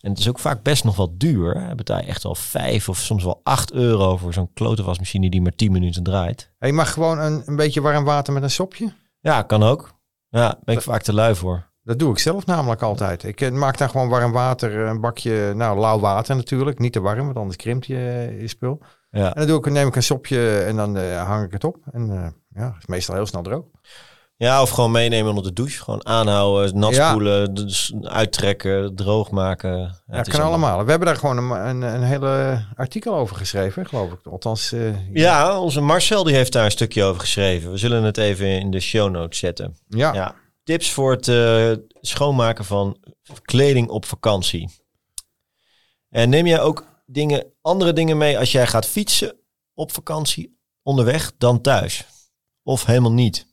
En 0.00 0.10
het 0.10 0.18
is 0.20 0.28
ook 0.28 0.38
vaak 0.38 0.62
best 0.62 0.84
nog 0.84 0.96
wel 0.96 1.14
duur. 1.18 1.60
hè. 1.60 1.74
Betaal 1.74 1.98
je 1.98 2.04
echt 2.06 2.22
wel 2.22 2.34
vijf 2.34 2.88
of 2.88 2.98
soms 2.98 3.24
wel 3.24 3.40
acht 3.42 3.72
euro 3.72 4.16
voor 4.16 4.32
zo'n 4.32 4.52
klote 4.54 4.82
wasmachine 4.82 5.30
die 5.30 5.40
maar 5.40 5.54
10 5.54 5.72
minuten 5.72 6.02
draait. 6.02 6.50
Je 6.58 6.72
mag 6.72 6.92
gewoon 6.92 7.18
een, 7.18 7.42
een 7.46 7.56
beetje 7.56 7.80
warm 7.80 8.04
water 8.04 8.32
met 8.32 8.42
een 8.42 8.50
sopje. 8.50 8.92
Ja, 9.26 9.42
kan 9.42 9.62
ook. 9.62 9.90
Ja, 10.28 10.58
ben 10.64 10.74
ik 10.74 10.82
vaak 10.82 11.02
te 11.02 11.12
lui 11.12 11.34
voor. 11.34 11.70
Dat 11.82 11.98
doe 11.98 12.10
ik 12.10 12.18
zelf 12.18 12.46
namelijk 12.46 12.82
altijd. 12.82 13.24
Ik 13.24 13.40
eh, 13.40 13.50
maak 13.50 13.78
daar 13.78 13.88
gewoon 13.88 14.08
warm 14.08 14.32
water, 14.32 14.82
eh, 14.82 14.88
een 14.88 15.00
bakje, 15.00 15.52
nou 15.54 15.78
lauw 15.78 15.98
water 15.98 16.36
natuurlijk. 16.36 16.78
Niet 16.78 16.92
te 16.92 17.00
warm, 17.00 17.24
want 17.24 17.36
anders 17.36 17.56
krimpt 17.56 17.86
je, 17.86 17.96
eh, 17.96 18.40
je 18.40 18.48
spul. 18.48 18.82
Ja. 19.10 19.26
En 19.26 19.34
dan 19.34 19.46
doe 19.46 19.58
ik, 19.58 19.70
neem 19.72 19.86
ik 19.88 19.96
een 19.96 20.02
sopje 20.02 20.58
en 20.58 20.76
dan 20.76 20.96
hang 21.16 21.44
ik 21.44 21.52
het 21.52 21.64
op. 21.64 21.76
En 21.92 22.34
ja, 22.48 22.74
is 22.78 22.86
meestal 22.86 23.14
heel 23.14 23.26
snel 23.26 23.42
droog. 23.42 23.64
Ja, 24.36 24.62
of 24.62 24.70
gewoon 24.70 24.90
meenemen 24.90 25.28
onder 25.28 25.44
de 25.44 25.52
douche. 25.52 25.82
Gewoon 25.82 26.06
aanhouden, 26.06 26.78
nat 26.78 26.94
Ja. 26.94 27.08
spoelen, 27.08 27.54
dus 27.54 27.94
uittrekken, 28.02 28.94
droog 28.94 29.30
maken. 29.30 29.70
Ja, 29.78 30.02
Ja, 30.06 30.16
het 30.16 30.26
is 30.26 30.32
kan 30.32 30.42
allemaal- 30.42 30.68
allemaal. 30.68 30.84
We 30.84 30.90
hebben 30.90 31.08
daar 31.08 31.16
gewoon 31.16 31.36
een, 31.36 31.66
een, 31.68 31.82
een 31.94 32.02
hele 32.02 32.64
artikel 32.74 33.14
over 33.14 33.36
geschreven, 33.36 33.86
geloof 33.86 34.12
ik. 34.12 34.26
Althans, 34.26 34.72
eh, 34.72 35.10
Ja, 35.14 35.60
onze 35.60 35.80
Marcel 35.80 36.24
die 36.24 36.34
heeft 36.34 36.52
daar 36.52 36.64
een 36.64 36.70
stukje 36.70 37.02
over 37.04 37.20
geschreven. 37.20 37.70
We 37.70 37.76
zullen 37.76 38.02
het 38.02 38.18
even 38.18 38.46
in 38.46 38.70
de 38.70 38.80
show 38.80 39.10
notes 39.10 39.38
zetten. 39.38 39.76
ja. 39.88 40.14
Ja, 40.14 40.34
tips 40.64 40.90
voor 40.90 41.10
het 41.12 41.28
eh, 41.28 41.72
schoonmaken 42.00 42.64
van 42.64 42.96
kleding 43.42 43.88
op 43.88 44.04
vakantie. 44.04 44.70
En 46.08 46.28
neem 46.28 46.46
jij 46.46 46.60
ook 46.60 46.86
dingen, 47.06 47.46
andere 47.62 47.92
dingen 47.92 48.16
mee 48.18 48.38
als 48.38 48.52
jij 48.52 48.66
gaat 48.66 48.86
fietsen 48.86 49.36
op 49.74 49.92
vakantie 49.92 50.58
onderweg 50.82 51.32
dan 51.38 51.60
thuis? 51.60 52.06
Of 52.62 52.84
helemaal 52.84 53.12
niet? 53.12 53.46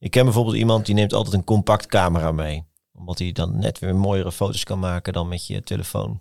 Ik 0.00 0.10
ken 0.10 0.24
bijvoorbeeld 0.24 0.56
iemand 0.56 0.86
die 0.86 0.94
neemt 0.94 1.12
altijd 1.12 1.34
een 1.34 1.44
compact 1.44 1.86
camera 1.86 2.32
mee. 2.32 2.64
Omdat 2.92 3.18
hij 3.18 3.32
dan 3.32 3.58
net 3.58 3.78
weer 3.78 3.94
mooiere 3.94 4.32
foto's 4.32 4.64
kan 4.64 4.78
maken 4.78 5.12
dan 5.12 5.28
met 5.28 5.46
je 5.46 5.62
telefoon. 5.62 6.20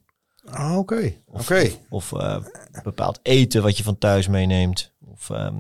Ah, 0.50 0.78
Oké, 0.78 1.14
Of, 1.26 1.42
oké. 1.42 1.70
of 1.90 2.14
eh, 2.14 2.38
bepaald 2.84 3.20
eten 3.22 3.62
wat 3.62 3.78
je 3.78 3.84
van 3.84 3.98
thuis 3.98 4.28
meeneemt. 4.28 4.94
Of, 5.06 5.30
ehm, 5.30 5.56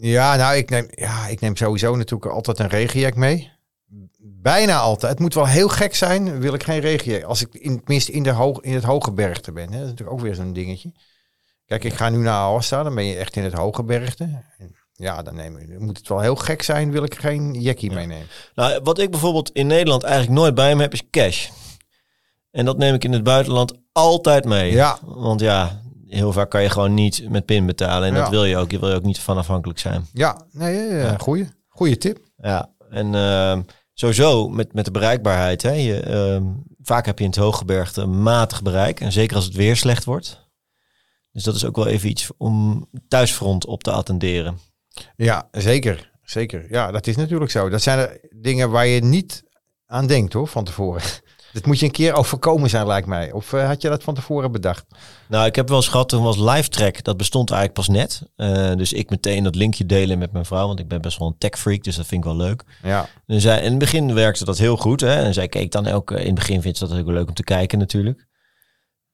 Ja, 0.00 0.36
nou, 0.36 0.56
ik 0.56 0.70
neem, 0.70 0.86
ja, 0.90 1.26
ik 1.26 1.40
neem 1.40 1.56
sowieso 1.56 1.96
natuurlijk 1.96 2.32
altijd 2.32 2.58
een 2.58 2.68
regenjack 2.68 3.14
mee. 3.14 3.50
Bijna 4.18 4.78
altijd. 4.78 5.12
Het 5.12 5.20
moet 5.20 5.34
wel 5.34 5.46
heel 5.46 5.68
gek 5.68 5.94
zijn, 5.94 6.40
wil 6.40 6.54
ik 6.54 6.62
geen 6.62 6.80
regenjack. 6.80 7.22
Als 7.22 7.42
ik 7.42 7.54
in, 7.54 7.76
tenminste 7.76 8.12
in, 8.12 8.22
de 8.22 8.30
hoog, 8.30 8.60
in 8.60 8.74
het 8.74 8.84
hoge 8.84 9.12
bergte 9.12 9.52
ben. 9.52 9.64
Hè. 9.64 9.70
Dat 9.72 9.80
is 9.84 9.90
natuurlijk 9.90 10.16
ook 10.18 10.24
weer 10.24 10.34
zo'n 10.34 10.52
dingetje. 10.52 10.92
Kijk, 11.66 11.84
ik 11.84 11.94
ga 11.94 12.08
nu 12.10 12.18
naar 12.18 12.34
Aosta, 12.34 12.82
dan 12.82 12.94
ben 12.94 13.04
je 13.04 13.16
echt 13.16 13.36
in 13.36 13.44
het 13.44 13.52
hoge 13.52 13.82
bergte. 13.84 14.24
En 14.58 14.74
ja, 14.96 15.22
dan, 15.22 15.34
neem, 15.34 15.58
moet 15.78 15.98
het 15.98 16.08
wel 16.08 16.20
heel 16.20 16.36
gek 16.36 16.62
zijn, 16.62 16.90
wil 16.90 17.02
ik 17.04 17.14
geen 17.14 17.60
jackie 17.60 17.90
meenemen. 17.90 18.26
Nou, 18.54 18.80
wat 18.82 18.98
ik 18.98 19.10
bijvoorbeeld 19.10 19.50
in 19.50 19.66
Nederland 19.66 20.02
eigenlijk 20.02 20.38
nooit 20.40 20.54
bij 20.54 20.74
me 20.74 20.82
heb, 20.82 20.92
is 20.92 21.10
cash. 21.10 21.48
En 22.50 22.64
dat 22.64 22.78
neem 22.78 22.94
ik 22.94 23.04
in 23.04 23.12
het 23.12 23.22
buitenland 23.22 23.72
altijd 23.92 24.44
mee. 24.44 24.72
Ja. 24.72 24.98
Want 25.04 25.40
ja, 25.40 25.80
heel 26.06 26.32
vaak 26.32 26.50
kan 26.50 26.62
je 26.62 26.70
gewoon 26.70 26.94
niet 26.94 27.28
met 27.30 27.44
pin 27.44 27.66
betalen. 27.66 28.08
En 28.08 28.14
Ja. 28.14 28.20
dat 28.20 28.30
wil 28.30 28.44
je 28.44 28.56
ook. 28.56 28.70
Je 28.70 28.78
wil 28.78 28.88
je 28.88 28.94
ook 28.94 29.02
niet 29.02 29.18
van 29.18 29.36
afhankelijk 29.36 29.78
zijn. 29.78 30.06
Ja, 30.12 30.46
nee, 30.52 30.94
Ja. 30.94 31.16
goeie. 31.18 31.48
Goeie 31.68 31.96
tip. 31.98 32.18
Ja, 32.36 32.70
en 32.90 33.14
ehm, 33.14 33.62
sowieso 33.94 34.48
met, 34.48 34.72
met 34.72 34.84
de 34.84 34.90
bereikbaarheid. 34.90 35.62
Hè, 35.62 35.72
je, 35.72 36.00
ehm, 36.00 36.44
vaak 36.82 37.06
heb 37.06 37.18
je 37.18 37.24
in 37.24 37.30
het 37.30 37.38
hooggebergte 37.38 38.06
matig 38.06 38.62
bereik. 38.62 39.00
En 39.00 39.12
zeker 39.12 39.36
als 39.36 39.44
het 39.44 39.54
weer 39.54 39.76
slecht 39.76 40.04
wordt. 40.04 40.44
Dus 41.32 41.42
dat 41.44 41.54
is 41.54 41.64
ook 41.64 41.76
wel 41.76 41.86
even 41.86 42.08
iets 42.08 42.28
om 42.36 42.88
thuisfront 43.08 43.66
op 43.66 43.82
te 43.82 43.90
attenderen. 43.92 44.58
Ja, 45.16 45.48
zeker. 45.52 46.10
Zeker. 46.22 46.66
Ja, 46.68 46.90
dat 46.90 47.06
is 47.06 47.16
natuurlijk 47.16 47.50
zo. 47.50 47.68
Dat 47.68 47.82
zijn 47.82 47.98
er 47.98 48.20
dingen 48.30 48.70
waar 48.70 48.86
je 48.86 49.04
niet 49.04 49.44
aan 49.86 50.06
denkt 50.06 50.32
hoor, 50.32 50.46
van 50.46 50.64
tevoren. 50.64 51.02
Dat 51.52 51.66
moet 51.66 51.78
je 51.78 51.86
een 51.86 51.92
keer 51.92 52.14
overkomen 52.14 52.70
zijn, 52.70 52.86
lijkt 52.86 53.06
mij. 53.06 53.32
Of 53.32 53.52
eh, 53.52 53.66
had 53.66 53.82
je 53.82 53.88
dat 53.88 54.02
van 54.02 54.14
tevoren 54.14 54.52
bedacht? 54.52 54.84
Nou, 55.28 55.46
ik 55.46 55.56
heb 55.56 55.68
wel 55.68 55.76
eens 55.76 55.88
gehad, 55.88 56.08
toen 56.08 56.22
was 56.22 56.36
LiveTrack, 56.36 57.04
dat 57.04 57.16
bestond 57.16 57.50
eigenlijk 57.50 57.86
pas 57.86 57.96
net. 57.96 58.22
Eh, 58.36 58.76
dus 58.76 58.92
ik 58.92 59.10
meteen 59.10 59.44
dat 59.44 59.54
linkje 59.54 59.86
delen 59.86 60.18
met 60.18 60.32
mijn 60.32 60.44
vrouw, 60.44 60.66
want 60.66 60.78
ik 60.78 60.88
ben 60.88 61.00
best 61.00 61.18
wel 61.18 61.28
een 61.28 61.38
tech 61.38 61.58
freak, 61.58 61.82
dus 61.82 61.96
dat 61.96 62.06
vind 62.06 62.24
ik 62.24 62.30
wel 62.30 62.36
leuk. 62.36 62.62
Ja. 62.82 63.08
En 63.26 63.40
zij, 63.40 63.62
in 63.62 63.70
het 63.70 63.78
begin 63.78 64.14
werkte 64.14 64.44
dat 64.44 64.58
heel 64.58 64.76
goed, 64.76 65.00
hè. 65.00 65.14
En 65.14 65.34
zij 65.34 65.48
keek 65.48 65.72
dan 65.72 65.86
ook, 65.86 66.10
in 66.10 66.26
het 66.26 66.34
begin 66.34 66.62
vindt 66.62 66.78
ze 66.78 66.88
dat 66.88 66.98
ook 66.98 67.06
leuk 67.06 67.28
om 67.28 67.34
te 67.34 67.44
kijken 67.44 67.78
natuurlijk. 67.78 68.26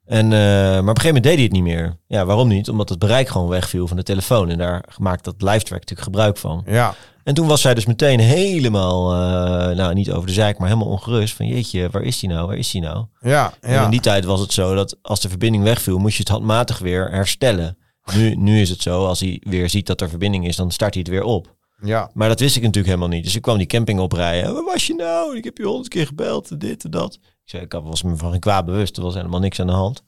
En, 0.06 0.24
eh, 0.32 0.38
maar 0.38 0.78
op 0.78 0.88
een 0.88 1.00
gegeven 1.00 1.06
moment 1.06 1.24
deed 1.24 1.34
hij 1.34 1.42
het 1.42 1.52
niet 1.52 1.62
meer. 1.62 1.96
Ja, 2.06 2.24
waarom 2.24 2.48
niet? 2.48 2.68
Omdat 2.68 2.88
het 2.88 2.98
bereik 2.98 3.28
gewoon 3.28 3.48
wegviel 3.48 3.86
van 3.86 3.96
de 3.96 4.02
telefoon. 4.02 4.50
En 4.50 4.58
daar 4.58 4.84
maakt 4.98 5.24
dat 5.24 5.34
LiveTrack 5.42 5.80
natuurlijk 5.80 6.00
gebruik 6.02 6.36
van. 6.36 6.62
Ja. 6.66 6.94
En 7.24 7.34
toen 7.34 7.46
was 7.46 7.60
zij 7.60 7.74
dus 7.74 7.86
meteen 7.86 8.20
helemaal, 8.20 9.12
eh, 9.12 9.76
nou 9.76 9.94
niet 9.94 10.10
over 10.10 10.26
de 10.26 10.32
zaak, 10.32 10.58
maar 10.58 10.68
helemaal 10.68 10.88
ongerust. 10.90 11.34
Van 11.34 11.46
jeetje, 11.46 11.88
waar 11.90 12.02
is 12.02 12.18
die 12.20 12.28
nou? 12.28 12.46
Waar 12.46 12.56
is 12.56 12.70
die 12.70 12.80
nou? 12.80 13.06
Ja, 13.20 13.52
En 13.60 13.72
ja. 13.72 13.84
in 13.84 13.90
die 13.90 14.00
tijd 14.00 14.24
was 14.24 14.40
het 14.40 14.52
zo 14.52 14.74
dat 14.74 14.96
als 15.02 15.20
de 15.20 15.28
verbinding 15.28 15.64
wegviel, 15.64 15.98
moest 15.98 16.14
je 16.16 16.22
het 16.22 16.32
handmatig 16.32 16.78
weer 16.78 17.10
herstellen. 17.10 17.76
Nu, 18.14 18.34
nu 18.34 18.60
is 18.60 18.70
het 18.70 18.82
zo, 18.82 19.06
als 19.06 19.20
hij 19.20 19.40
weer 19.48 19.70
ziet 19.70 19.86
dat 19.86 20.00
er 20.00 20.08
verbinding 20.08 20.46
is, 20.46 20.56
dan 20.56 20.70
start 20.70 20.94
hij 20.94 21.02
het 21.02 21.12
weer 21.12 21.24
op. 21.24 21.54
ja. 21.82 22.10
Maar 22.14 22.28
dat 22.28 22.40
wist 22.40 22.56
ik 22.56 22.62
natuurlijk 22.62 22.94
helemaal 22.94 23.16
niet. 23.16 23.24
Dus 23.24 23.34
ik 23.36 23.42
kwam 23.42 23.58
die 23.58 23.66
camping 23.66 24.00
oprijden. 24.00 24.54
Waar 24.54 24.64
was 24.64 24.86
je 24.86 24.94
nou? 24.94 25.36
Ik 25.36 25.44
heb 25.44 25.58
je 25.58 25.64
honderd 25.64 25.88
keer 25.88 26.06
gebeld, 26.06 26.60
dit 26.60 26.84
en 26.84 26.90
dat. 26.90 27.18
Ik 27.52 27.72
was 27.72 28.02
me 28.02 28.16
van 28.16 28.30
geen 28.30 28.40
kwaad 28.40 28.64
bewust. 28.64 28.96
Er 28.96 29.02
was 29.02 29.14
helemaal 29.14 29.40
niks 29.40 29.60
aan 29.60 29.66
de 29.66 29.72
hand. 29.72 30.02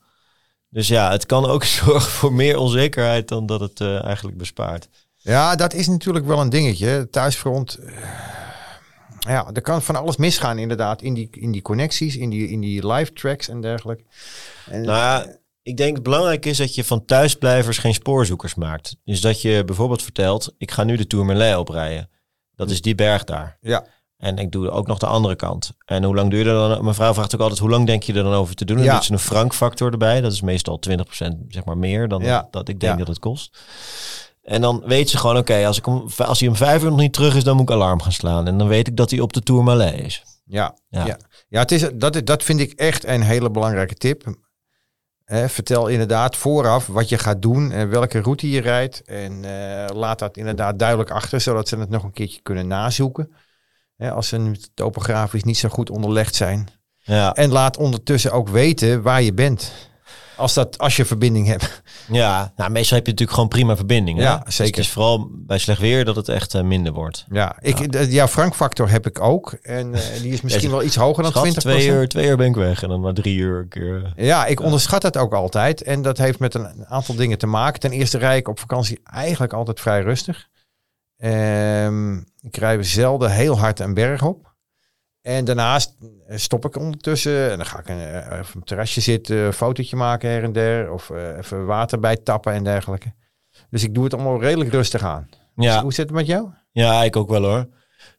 Dus 0.69 0.87
ja, 0.87 1.11
het 1.11 1.25
kan 1.25 1.45
ook 1.45 1.63
zorgen 1.83 2.11
voor 2.11 2.33
meer 2.33 2.57
onzekerheid 2.57 3.27
dan 3.27 3.45
dat 3.45 3.59
het 3.59 3.79
eh, 3.81 4.03
eigenlijk 4.03 4.37
bespaart. 4.37 4.89
Ja, 5.15 5.55
dat 5.55 5.73
is 5.73 5.87
natuurlijk 5.87 6.25
wel 6.25 6.39
een 6.39 6.49
dingetje. 6.49 7.07
Thuisfront. 7.09 7.75
eh, 7.75 7.95
Ja, 9.19 9.49
er 9.53 9.61
kan 9.61 9.81
van 9.81 9.95
alles 9.95 10.17
misgaan 10.17 10.57
inderdaad. 10.57 11.01
In 11.01 11.13
die, 11.13 11.27
in 11.31 11.51
die 11.51 11.61
connecties, 11.61 12.15
in 12.15 12.29
die, 12.29 12.47
in 12.49 12.59
die 12.59 12.87
live 12.87 13.13
tracks 13.13 13.47
en 13.47 13.61
dergelijke. 13.61 14.03
En, 14.69 14.81
Nou 14.81 14.97
ja, 14.97 15.37
ik 15.61 15.77
denk 15.77 15.95
het 15.95 16.03
belangrijk 16.03 16.45
is 16.45 16.57
dat 16.57 16.75
je 16.75 16.83
van 16.83 17.05
thuisblijvers 17.05 17.77
geen 17.77 17.93
spoorzoekers 17.93 18.55
maakt. 18.55 18.95
Dus 19.03 19.21
dat 19.21 19.41
je 19.41 19.63
bijvoorbeeld 19.65 20.03
vertelt, 20.03 20.53
ik 20.57 20.71
ga 20.71 20.83
nu 20.83 20.95
de 20.95 21.07
Tourmalet 21.07 21.55
oprijden. 21.57 22.09
Dat 22.55 22.69
is 22.69 22.81
die 22.81 22.95
berg 22.95 23.23
daar. 23.23 23.57
ja, 23.61 23.85
En 24.17 24.37
ik 24.37 24.51
doe 24.51 24.69
ook 24.69 24.87
nog 24.87 24.97
de 24.97 25.05
andere 25.05 25.35
kant. 25.35 25.71
En 25.85 26.03
hoe 26.03 26.15
lang 26.15 26.29
duur 26.31 26.43
je 26.43 26.49
er 26.49 26.69
dan? 26.69 26.83
Mijn 26.83 26.95
vrouw 26.95 27.13
vraagt 27.13 27.35
ook 27.35 27.41
altijd, 27.41 27.59
hoe 27.59 27.69
lang 27.69 27.85
denk 27.85 28.03
je 28.03 28.13
er 28.13 28.23
dan 28.23 28.33
over 28.33 28.55
te 28.55 28.65
doen? 28.65 28.75
Dan 28.75 28.85
Ja. 28.85 28.93
doet 28.93 29.03
ze 29.03 29.11
een 29.13 29.19
frankfactor 29.19 29.91
erbij. 29.91 30.21
Dat 30.21 30.31
is 30.31 30.41
meestal 30.41 30.79
20% 30.79 31.37
zeg 31.47 31.65
maar 31.65 31.77
meer 31.77 32.07
dan 32.07 32.21
Ja. 32.23 32.47
dat 32.51 32.67
ik 32.69 32.79
denk 32.79 32.91
Ja. 32.93 32.97
dat 32.99 33.07
het 33.07 33.19
kost. 33.19 33.57
En 34.43 34.61
dan 34.61 34.83
weet 34.85 35.09
ze 35.09 35.17
gewoon, 35.17 35.37
oké, 35.37 35.65
als, 35.65 35.77
ik 35.77 35.87
om- 35.87 36.07
als 36.17 36.39
hij 36.39 36.49
om 36.49 36.55
vijf 36.55 36.83
uur 36.83 36.89
nog 36.89 36.99
niet 36.99 37.13
terug 37.13 37.35
is, 37.35 37.43
dan 37.43 37.55
moet 37.55 37.69
ik 37.69 37.75
alarm 37.75 38.01
gaan 38.01 38.11
slaan. 38.11 38.47
En 38.47 38.57
dan 38.57 38.67
weet 38.67 38.87
ik 38.87 38.97
dat 38.97 39.09
hij 39.11 39.19
op 39.19 39.33
de 39.33 39.41
Tourmalet 39.41 39.93
is. 39.99 40.23
ja, 40.45 40.75
Ja. 40.89 41.05
ja. 41.05 41.17
ja. 41.47 41.59
het 41.59 41.71
is, 41.71 41.89
dat, 41.95 42.21
dat 42.25 42.43
vind 42.43 42.59
ik 42.59 42.71
echt 42.71 43.05
een 43.05 43.21
hele 43.21 43.51
belangrijke 43.51 43.95
tip. 43.95 44.23
Vertel 45.25 45.87
inderdaad 45.87 46.35
vooraf 46.35 46.87
wat 46.87 47.09
je 47.09 47.17
gaat 47.17 47.41
doen 47.41 47.71
en 47.71 47.89
welke 47.89 48.19
route 48.21 48.49
je 48.49 48.61
rijdt. 48.61 49.01
En 49.03 49.45
eh, 49.45 49.95
laat 49.95 50.19
dat 50.19 50.37
inderdaad 50.37 50.79
duidelijk 50.79 51.11
achter, 51.11 51.41
zodat 51.41 51.67
ze 51.67 51.77
het 51.77 51.89
nog 51.89 52.03
een 52.03 52.11
keertje 52.11 52.41
kunnen 52.41 52.67
nazoeken. 52.67 53.31
Hè, 53.95 54.11
als 54.11 54.27
ze 54.27 54.37
nu 54.37 54.55
topografisch 54.73 55.43
niet 55.43 55.57
zo 55.57 55.69
goed 55.69 55.89
onderlegd 55.89 56.35
zijn. 56.35 56.67
Ja, 56.99 57.33
En 57.33 57.51
laat 57.51 57.77
ondertussen 57.77 58.31
ook 58.31 58.49
weten 58.49 59.01
waar 59.01 59.21
je 59.21 59.33
bent. 59.33 59.71
Als, 60.37 60.53
dat, 60.53 60.77
als 60.77 60.95
je 60.95 61.05
verbinding 61.05 61.47
hebt. 61.47 61.81
ja. 62.11 62.53
Nou, 62.55 62.71
meestal 62.71 62.97
heb 62.97 63.05
je 63.05 63.11
natuurlijk 63.11 63.37
gewoon 63.37 63.49
prima 63.53 63.75
verbinding. 63.75 64.17
hè? 64.17 64.23
Ja, 64.23 64.37
Dus 64.45 64.55
zeker. 64.55 64.75
het 64.75 64.83
is 64.85 64.91
vooral 64.91 65.27
bij 65.31 65.57
slecht 65.57 65.79
weer 65.79 66.05
dat 66.05 66.15
het 66.15 66.29
echt 66.29 66.53
eh, 66.53 66.61
minder 66.61 66.93
wordt. 66.93 67.25
Ja, 67.29 67.55
ik, 67.59 68.27
Frankfactor 68.27 68.89
heb 68.89 69.05
ik 69.07 69.19
ook. 69.19 69.51
En 69.61 69.93
eh, 69.93 70.01
die 70.21 70.33
is 70.33 70.41
misschien 70.45 70.69
wel 70.69 70.83
iets 70.83 70.95
hoger 70.95 71.23
dan 71.23 71.31
Schat, 71.31 71.43
20 71.43 71.63
twee 71.63 71.87
uur, 71.87 72.07
twee 72.07 72.27
uur 72.27 72.37
ben 72.37 72.47
ik 72.47 72.55
weg 72.55 72.83
en 72.83 72.89
dan 72.89 72.99
maar 73.01 73.13
drie 73.13 73.37
uur 73.37 73.59
een 73.59 73.67
keer. 73.67 74.13
eh. 74.15 74.25
Ja, 74.25 74.45
ik 74.45 74.59
onderschat 74.59 75.03
het 75.03 75.17
ook 75.17 75.33
altijd. 75.33 75.81
En 75.81 76.01
dat 76.01 76.17
heeft 76.17 76.39
met 76.39 76.53
een 76.53 76.85
aantal 76.85 77.15
dingen 77.15 77.37
te 77.37 77.47
maken. 77.47 77.79
Ten 77.79 77.91
eerste 77.91 78.17
rij 78.17 78.37
ik 78.37 78.47
op 78.47 78.59
vakantie 78.59 78.99
eigenlijk 79.03 79.53
altijd 79.53 79.79
vrij 79.79 80.01
rustig. 80.01 80.47
Ehm, 81.17 82.21
ik 82.45 82.57
rij 82.57 82.83
zelden 82.83 83.31
heel 83.31 83.59
hard 83.59 83.79
een 83.79 83.93
berg 83.93 84.23
op. 84.23 84.53
En 85.21 85.45
daarnaast 85.45 85.95
eh, 86.27 86.37
stop 86.37 86.65
ik 86.65 86.77
ondertussen 86.77 87.51
en 87.51 87.57
dan 87.57 87.65
ga 87.65 87.79
ik 87.79 87.89
een, 87.89 87.99
eh, 87.99 88.39
op 88.39 88.55
een 88.55 88.63
terrasje 88.63 89.01
zitten, 89.01 89.37
een 89.37 89.53
fotootje 89.53 89.95
maken 89.95 90.29
her 90.29 90.43
en 90.43 90.51
der. 90.51 90.91
Of 90.91 91.09
eh, 91.09 91.37
even 91.37 91.65
water 91.65 91.99
bij 91.99 92.15
tappen 92.15 92.53
en 92.53 92.63
dergelijke. 92.63 93.13
Dus 93.69 93.83
ik 93.83 93.93
doe 93.93 94.03
het 94.03 94.13
allemaal 94.13 94.41
redelijk 94.41 94.71
rustig 94.71 95.03
aan. 95.03 95.29
Ja, 95.55 95.81
Hoe 95.81 95.93
zit 95.93 96.05
het 96.05 96.15
met 96.15 96.27
jou? 96.27 96.49
Ja, 96.71 97.03
ik 97.03 97.15
ook 97.15 97.29
wel 97.29 97.43
hoor. 97.43 97.67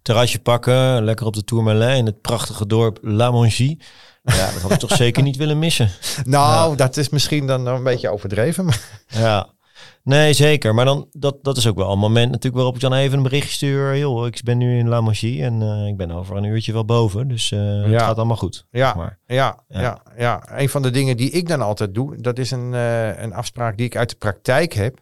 Terrasje 0.02 0.38
pakken, 0.38 1.04
lekker 1.04 1.26
op 1.26 1.34
de 1.34 1.44
Tourmalet 1.44 1.96
in 1.96 2.06
het 2.06 2.20
prachtige 2.20 2.66
dorp 2.66 2.98
La 3.02 3.30
Mongie. 3.30 3.82
Ja, 4.22 4.52
dat 4.52 4.62
had 4.62 4.70
ik 4.70 4.78
toch 4.78 4.96
zeker 5.04 5.22
niet 5.22 5.36
willen 5.36 5.58
missen. 5.58 5.90
Nou, 6.24 6.76
dat 6.76 6.96
is 6.96 7.08
misschien 7.08 7.46
dan 7.46 7.66
een 7.66 7.82
beetje 7.82 8.10
overdreven. 8.10 8.64
Maar 8.64 9.04
Ja, 9.06 9.54
nee 10.03 10.33
zeker. 10.33 10.75
Maar 10.75 10.85
dan, 10.85 11.09
dat, 11.12 11.37
dat 11.42 11.57
is 11.57 11.66
ook 11.66 11.77
wel 11.77 11.92
een 11.92 11.99
moment 11.99 12.29
natuurlijk 12.31 12.57
waarop 12.57 12.75
ik 12.75 12.81
dan 12.81 12.92
even 12.92 13.16
een 13.16 13.22
berichtje 13.22 13.53
stuur. 13.53 13.99
Joh, 13.99 14.27
ik 14.27 14.40
ben 14.44 14.59
nu 14.59 14.79
in 14.79 14.88
La 14.88 15.01
Mongie 15.01 15.42
en 15.42 15.62
eh, 15.62 15.87
ik 15.87 15.96
ben 15.96 16.11
over 16.11 16.37
een 16.37 16.44
uurtje 16.44 16.72
wel 16.72 16.85
boven. 16.85 17.29
Dus 17.29 17.53
eh, 17.53 17.83
het 17.83 18.03
gaat 18.03 18.16
allemaal 18.16 18.37
goed. 18.37 18.66
Ja, 18.70 18.94
Maar, 18.94 19.18
ja, 19.27 19.62
Ja. 19.68 19.81
ja. 19.81 20.03
Ja, 20.16 20.42
Een 20.61 20.68
van 20.68 20.83
de 20.83 20.90
dingen 20.90 21.16
die 21.16 21.31
ik 21.31 21.49
dan 21.49 21.61
altijd 21.61 21.94
doe, 21.94 22.20
dat 22.20 22.38
is 22.38 22.51
een, 22.51 22.75
eh, 22.75 23.22
een 23.22 23.33
afspraak 23.33 23.77
die 23.77 23.87
ik 23.87 23.96
uit 23.96 24.11
de 24.11 24.16
praktijk 24.16 24.72
heb. 24.72 24.99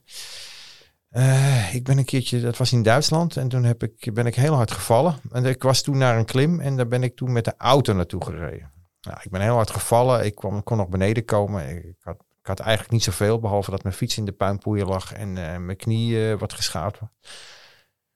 Ik 1.72 1.84
ben 1.84 1.98
een 1.98 2.04
keertje, 2.04 2.40
dat 2.40 2.56
was 2.56 2.72
in 2.72 2.82
Duitsland, 2.82 3.36
en 3.36 3.48
toen 3.48 3.64
heb 3.64 3.82
ik, 3.82 4.10
ben 4.14 4.26
ik 4.26 4.34
heel 4.34 4.54
hard 4.54 4.70
gevallen. 4.70 5.14
En 5.32 5.44
ik 5.44 5.62
was 5.62 5.82
toen 5.82 5.98
naar 5.98 6.18
een 6.18 6.24
klim 6.24 6.60
en 6.60 6.76
daar 6.76 6.88
ben 6.88 7.02
ik 7.02 7.16
toen 7.16 7.32
met 7.32 7.44
de 7.44 7.54
auto 7.58 7.92
naartoe 7.92 8.24
gereden. 8.24 8.70
Nou, 9.00 9.18
ik 9.22 9.30
ben 9.30 9.40
heel 9.40 9.54
hard 9.54 9.70
gevallen, 9.70 10.24
ik 10.24 10.34
kwam, 10.34 10.62
kon 10.62 10.76
nog 10.76 10.88
beneden 10.88 11.24
komen. 11.24 11.68
Ik 11.68 11.96
had, 12.00 12.16
ik 12.44 12.50
had 12.50 12.60
eigenlijk 12.60 12.92
niet 12.92 13.02
zoveel, 13.02 13.38
behalve 13.38 13.70
dat 13.70 13.82
mijn 13.82 13.94
fiets 13.94 14.16
in 14.16 14.24
de 14.24 14.32
puinpoeier 14.32 14.86
lag 14.86 15.12
en 15.12 15.52
eh, 15.52 15.58
mijn 15.58 15.76
knie 15.76 16.30
eh, 16.30 16.38
wat 16.38 16.52
geschaad 16.52 16.98
was. 16.98 17.08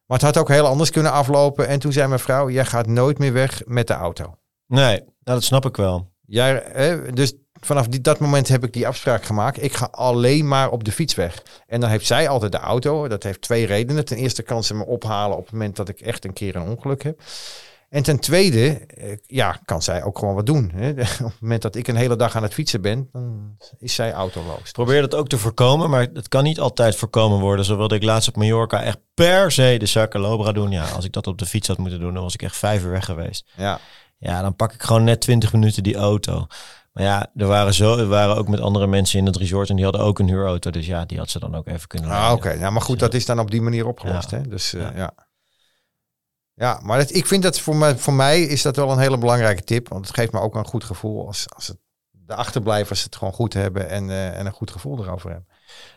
Maar 0.06 0.18
het 0.18 0.26
had 0.26 0.38
ook 0.38 0.48
heel 0.48 0.66
anders 0.66 0.90
kunnen 0.90 1.12
aflopen. 1.12 1.68
En 1.68 1.78
toen 1.78 1.92
zei 1.92 2.08
mijn 2.08 2.20
vrouw, 2.20 2.50
jij 2.50 2.64
gaat 2.64 2.86
nooit 2.86 3.18
meer 3.18 3.32
weg 3.32 3.62
met 3.64 3.86
de 3.86 3.92
auto. 3.92 4.38
nee, 4.66 4.96
nou, 4.98 5.08
dat 5.22 5.42
snap 5.42 5.66
ik 5.66 5.76
wel. 5.76 6.12
Jij, 6.26 6.62
hè, 6.72 7.12
dus 7.12 7.34
vanaf 7.60 7.86
die, 7.88 8.00
dat 8.00 8.18
moment 8.18 8.48
heb 8.48 8.64
ik 8.64 8.72
die 8.72 8.86
afspraak 8.86 9.24
gemaakt. 9.24 9.62
Ik 9.62 9.72
ga 9.72 9.88
alleen 9.90 10.48
maar 10.48 10.70
op 10.70 10.84
de 10.84 10.92
fiets 10.92 11.14
weg. 11.14 11.42
En 11.66 11.80
dan 11.80 11.90
heeft 11.90 12.06
zij 12.06 12.28
altijd 12.28 12.52
de 12.52 12.58
auto. 12.58 13.08
Dat 13.08 13.22
heeft 13.22 13.40
twee 13.40 13.66
redenen. 13.66 14.04
Ten 14.04 14.16
eerste 14.16 14.42
kan 14.42 14.64
ze 14.64 14.74
me 14.74 14.86
ophalen 14.86 15.36
op 15.36 15.44
het 15.44 15.52
moment 15.52 15.76
dat 15.76 15.88
ik 15.88 16.00
echt 16.00 16.24
een 16.24 16.32
keer 16.32 16.56
een 16.56 16.68
ongeluk 16.68 17.02
heb. 17.02 17.20
En 17.88 18.02
ten 18.02 18.18
tweede, 18.18 18.86
eh, 18.86 19.16
ja, 19.26 19.60
kan 19.64 19.82
zij 19.82 20.02
ook 20.02 20.18
gewoon 20.18 20.34
wat 20.34 20.46
doen. 20.46 20.70
Hè. 20.74 20.90
Op 20.90 20.96
het 20.96 21.40
moment 21.40 21.62
dat 21.62 21.76
ik 21.76 21.88
een 21.88 21.96
hele 21.96 22.16
dag 22.16 22.36
aan 22.36 22.42
het 22.42 22.54
fietsen 22.54 22.80
ben, 22.80 23.08
dan 23.12 23.56
is 23.78 23.94
zij 23.94 24.12
autoloos. 24.12 24.70
Probeer 24.70 25.00
dat 25.00 25.14
ook 25.14 25.28
te 25.28 25.38
voorkomen, 25.38 25.90
maar 25.90 26.06
het 26.12 26.28
kan 26.28 26.44
niet 26.44 26.60
altijd 26.60 26.96
voorkomen 26.96 27.40
worden. 27.40 27.64
Zo 27.64 27.76
wilde 27.76 27.94
ik 27.94 28.02
laatst 28.02 28.28
op 28.28 28.36
Mallorca 28.36 28.82
echt 28.82 28.98
per 29.14 29.52
se 29.52 29.76
de 29.78 29.86
Sacalobra 29.86 30.52
doen. 30.52 30.70
Ja, 30.70 30.88
als 30.88 31.04
ik 31.04 31.12
dat 31.12 31.26
op 31.26 31.38
de 31.38 31.46
fiets 31.46 31.68
had 31.68 31.78
moeten 31.78 32.00
doen, 32.00 32.14
dan 32.14 32.22
was 32.22 32.34
ik 32.34 32.42
echt 32.42 32.56
vijf 32.56 32.84
uur 32.84 32.90
weg 32.90 33.04
geweest. 33.04 33.50
Ja, 33.56 33.80
Ja, 34.18 34.42
dan 34.42 34.56
pak 34.56 34.72
ik 34.72 34.82
gewoon 34.82 35.04
net 35.04 35.20
20 35.20 35.52
minuten 35.52 35.82
die 35.82 35.96
auto. 35.96 36.46
Maar 36.92 37.04
ja, 37.04 37.26
er 37.36 37.46
waren, 37.46 37.74
zo, 37.74 37.96
er 37.98 38.08
waren 38.08 38.36
ook 38.36 38.48
met 38.48 38.60
andere 38.60 38.86
mensen 38.86 39.18
in 39.18 39.26
het 39.26 39.36
resort 39.36 39.68
en 39.68 39.76
die 39.76 39.84
hadden 39.84 40.02
ook 40.02 40.18
een 40.18 40.28
huurauto. 40.28 40.70
Dus 40.70 40.86
ja, 40.86 41.04
die 41.04 41.18
had 41.18 41.30
ze 41.30 41.38
dan 41.38 41.54
ook 41.54 41.66
even 41.66 41.88
kunnen 41.88 42.10
ah, 42.10 42.32
oké. 42.32 42.50
Ja, 42.50 42.70
maar 42.70 42.82
goed, 42.82 42.98
dat 42.98 43.14
is 43.14 43.26
dan 43.26 43.38
op 43.38 43.50
die 43.50 43.62
manier 43.62 43.86
opgelost. 43.86 44.30
Ja. 44.30 44.36
Hè? 44.36 44.48
Dus 44.48 44.74
eh, 44.74 44.80
Ja. 44.80 44.92
ja. 44.96 45.12
Ja, 46.58 46.80
maar 46.82 47.10
ik 47.10 47.26
vind 47.26 47.42
dat 47.42 47.60
voor 47.60 47.76
mij, 47.76 47.96
voor 47.96 48.12
mij 48.12 48.42
is 48.42 48.62
dat 48.62 48.76
wel 48.76 48.90
een 48.90 48.98
hele 48.98 49.18
belangrijke 49.18 49.64
tip. 49.64 49.88
Want 49.88 50.06
het 50.06 50.14
geeft 50.14 50.32
me 50.32 50.40
ook 50.40 50.54
een 50.54 50.66
goed 50.66 50.84
gevoel 50.84 51.26
als, 51.26 51.46
als 51.48 51.66
het, 51.66 51.76
de 52.10 52.34
achterblijvers 52.34 53.02
het 53.02 53.16
gewoon 53.16 53.32
goed 53.32 53.52
hebben 53.52 53.88
en, 53.88 54.10
eh, 54.10 54.38
en 54.38 54.46
een 54.46 54.52
goed 54.52 54.70
gevoel 54.70 55.04
erover 55.04 55.30
hebben. 55.30 55.48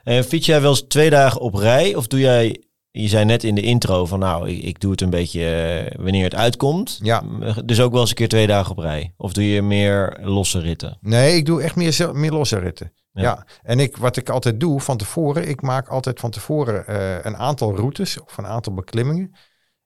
En 0.04 0.24
fiets 0.24 0.46
jij 0.46 0.62
wel 0.62 0.70
eens 0.70 0.86
twee 0.88 1.10
dagen 1.10 1.42
op 1.42 1.54
rij? 1.54 1.96
Of 1.96 2.08
doe 2.08 2.20
jij, 2.20 2.64
je 2.92 3.08
zei 3.08 3.26
net 3.26 3.44
in 3.44 3.56
de 3.56 3.62
intro 3.62 4.06
van 4.06 4.20
nou, 4.20 4.50
ik, 4.50 4.64
ik 4.64 4.80
doe 4.80 4.92
het 4.92 5.02
een 5.02 5.10
beetje 5.10 5.56
eh, 5.56 6.04
wanneer 6.04 6.24
het 6.24 6.36
uitkomt. 6.36 7.00
Ja. 7.02 7.24
Dus 7.66 7.82
ook 7.82 7.92
wel 7.92 8.02
eens 8.02 8.10
een 8.10 8.16
keer 8.16 8.30
twee 8.30 8.48
dagen 8.48 8.72
op 8.72 8.78
rij? 8.78 9.14
Of 9.18 9.34
doe 9.34 9.50
je 9.50 9.62
meer 9.62 10.18
losse 10.22 10.60
ritten? 10.60 10.98
Nee, 11.02 11.36
ik 11.36 11.46
doe 11.46 11.62
echt 11.62 11.76
meer, 11.76 12.10
meer 12.14 12.32
losse 12.32 12.60
ritten. 12.60 12.94
Ja. 13.14 13.22
Ja. 13.22 13.46
en 13.64 13.80
ik, 13.80 13.98
wat 13.98 14.18
ik 14.18 14.30
altijd 14.30 14.60
doe 14.60 14.82
van 14.82 14.98
tevoren, 14.98 15.48
ik 15.48 15.62
maak 15.62 15.88
altijd 15.88 16.20
van 16.20 16.32
tevoren 16.32 16.88
eh, 16.88 17.26
een 17.26 17.38
aantal 17.38 17.76
routes 17.76 18.20
of 18.20 18.38
een 18.38 18.48
aantal 18.48 18.74
beklimmingen. 18.74 19.36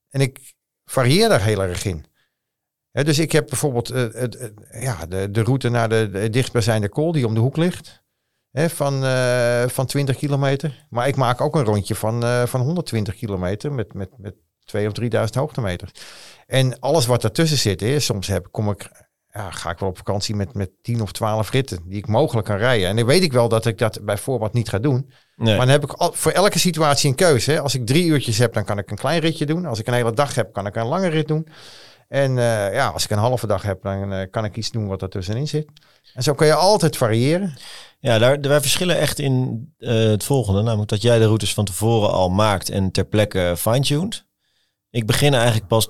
En 0.10 0.22
ik 0.22 0.55
varieer 0.86 1.30
daar 1.30 1.42
heel 1.44 1.64
erg 1.64 1.86
in. 1.86 2.06
Dus 2.92 3.20
ik 3.20 3.32
heb 3.32 3.48
bijvoorbeeld 3.48 3.90
eh, 3.90 4.04
het- 4.12 4.54
ja, 4.80 5.06
de, 5.06 5.32
de 5.32 5.44
route 5.44 5.70
naar 5.70 5.90
de, 5.90 6.10
de 6.10 6.30
dichtstbijzijnde 6.30 6.90
kool 6.90 7.12
die 7.12 7.28
om 7.28 7.34
de 7.34 7.40
hoek 7.40 7.58
ligt. 7.58 8.04
Van, 8.52 9.04
eh, 9.06 9.68
van 9.68 9.86
20 9.86 10.16
kilometer. 10.18 10.86
Maar 10.90 11.08
ik 11.08 11.16
maak 11.16 11.42
ook 11.42 11.56
een 11.56 11.64
rondje 11.64 11.96
van, 11.96 12.24
eh, 12.24 12.46
van 12.46 12.62
120 12.62 13.16
kilometer 13.16 13.72
met, 13.74 13.94
met, 13.94 14.10
met 14.18 14.36
2 14.64 14.88
of 14.88 14.94
3000 14.94 15.40
hoogtemeters. 15.40 15.92
En 16.46 16.80
alles 16.80 17.06
wat 17.06 17.22
daartussen 17.22 17.58
zit, 17.58 17.80
hè, 17.80 18.00
soms 18.00 18.28
heb, 18.28 18.48
kom 18.52 18.70
ik, 18.70 18.90
ja, 19.28 19.52
ga 19.52 19.70
ik 19.70 19.80
wel 19.80 19.90
op 19.90 19.98
vakantie 19.98 20.36
met, 20.36 20.54
met 20.54 20.72
10 20.82 21.02
of 21.02 21.12
12 21.12 21.52
ritten 21.52 21.80
die 21.90 21.98
ik 21.98 22.08
mogelijk 22.08 22.48
kan 22.48 22.58
rijden. 22.58 22.88
En 22.88 22.96
dan 22.96 23.06
weet 23.06 23.24
ik 23.24 23.34
wel 23.34 23.50
dat 23.50 23.66
ik 23.66 23.78
dat 23.78 24.06
bij 24.06 24.18
niet 24.52 24.70
ga 24.70 24.80
doen. 24.80 25.12
Nee. 25.36 25.58
Maar 25.58 25.66
dan 25.66 25.76
heb 25.76 25.84
ik 25.84 25.92
al, 25.92 26.12
voor 26.14 26.32
elke 26.32 26.60
situatie 26.60 27.10
een 27.10 27.16
keuze. 27.16 27.52
Hè. 27.52 27.62
Als 27.62 27.76
ik 27.76 27.86
drie 27.86 28.06
uurtjes 28.06 28.38
heb, 28.38 28.54
dan 28.54 28.66
kan 28.66 28.78
ik 28.78 28.92
een 28.92 28.98
klein 28.98 29.20
ritje 29.20 29.46
doen. 29.46 29.66
Als 29.66 29.80
ik 29.80 29.88
een 29.88 29.94
hele 29.94 30.14
dag 30.14 30.36
heb, 30.36 30.54
kan 30.54 30.66
ik 30.66 30.76
een 30.76 30.88
lange 30.88 31.08
rit 31.08 31.28
doen. 31.28 31.48
En 32.08 32.38
eh, 32.38 32.74
ja, 32.74 32.88
als 32.88 33.04
ik 33.04 33.10
een 33.10 33.18
halve 33.18 33.48
dag 33.48 33.62
heb, 33.62 33.82
dan 33.82 34.14
eh, 34.14 34.30
kan 34.32 34.46
ik 34.46 34.56
iets 34.56 34.72
doen 34.72 34.88
wat 34.88 35.02
er 35.02 35.10
tussenin 35.10 35.48
zit. 35.48 35.68
En 36.14 36.24
zo 36.24 36.34
kan 36.34 36.48
je 36.48 36.54
altijd 36.54 36.98
variëren. 36.98 37.54
Ja, 38.00 38.18
daar, 38.18 38.42
wij 38.42 38.62
verschillen 38.62 38.98
echt 38.98 39.20
in 39.20 39.68
eh, 39.78 39.94
het 39.94 40.24
volgende. 40.24 40.62
Namelijk 40.62 40.90
dat 40.90 41.02
jij 41.02 41.20
de 41.20 41.26
routes 41.26 41.54
van 41.54 41.66
tevoren 41.66 42.12
al 42.12 42.30
maakt 42.30 42.70
en 42.70 42.92
ter 42.92 43.06
plekke 43.06 43.54
fine-tuned. 43.58 44.26
Ik 44.90 45.06
begin 45.06 45.34
eigenlijk 45.34 45.68
pas 45.68 45.90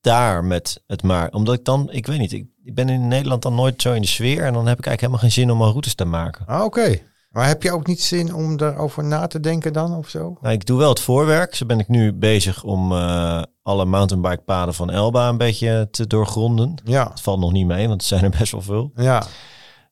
daar 0.00 0.44
met 0.44 0.82
het 0.86 1.02
maar. 1.02 1.30
Omdat 1.30 1.54
ik 1.54 1.64
dan, 1.64 1.90
ik 1.90 2.06
weet 2.06 2.18
niet, 2.18 2.32
ik, 2.32 2.46
ik 2.64 2.74
ben 2.74 2.88
in 2.88 3.08
Nederland 3.08 3.42
dan 3.42 3.54
nooit 3.54 3.82
zo 3.82 3.92
in 3.92 4.02
de 4.02 4.08
sfeer. 4.08 4.44
En 4.44 4.52
dan 4.52 4.66
heb 4.66 4.78
ik 4.78 4.86
eigenlijk 4.86 5.00
helemaal 5.00 5.20
geen 5.20 5.30
zin 5.30 5.50
om 5.50 5.62
al 5.62 5.70
routes 5.70 5.94
te 5.94 6.04
maken. 6.04 6.46
Ah, 6.46 6.64
oké. 6.64 7.00
Maar 7.34 7.46
heb 7.46 7.62
je 7.62 7.72
ook 7.72 7.86
niet 7.86 8.02
zin 8.02 8.34
om 8.34 8.56
daarover 8.56 9.04
na 9.04 9.26
te 9.26 9.40
denken 9.40 9.72
dan 9.72 9.96
of 9.96 10.08
zo? 10.08 10.36
Nou, 10.40 10.54
ik 10.54 10.66
doe 10.66 10.78
wel 10.78 10.88
het 10.88 11.00
voorwerk. 11.00 11.54
Zo 11.54 11.66
ben 11.66 11.78
ik 11.78 11.88
nu 11.88 12.12
bezig 12.12 12.64
om 12.64 12.92
uh, 12.92 13.42
alle 13.62 13.84
mountainbikepaden 13.84 14.74
van 14.74 14.90
Elba 14.90 15.28
een 15.28 15.36
beetje 15.36 15.88
te 15.90 16.06
doorgronden. 16.06 16.74
Ja. 16.84 17.08
Het 17.10 17.20
valt 17.20 17.40
nog 17.40 17.52
niet 17.52 17.66
mee, 17.66 17.88
want 17.88 18.00
er 18.00 18.06
zijn 18.06 18.24
er 18.24 18.30
best 18.38 18.52
wel 18.52 18.62
veel. 18.62 18.90
Ja. 18.94 19.22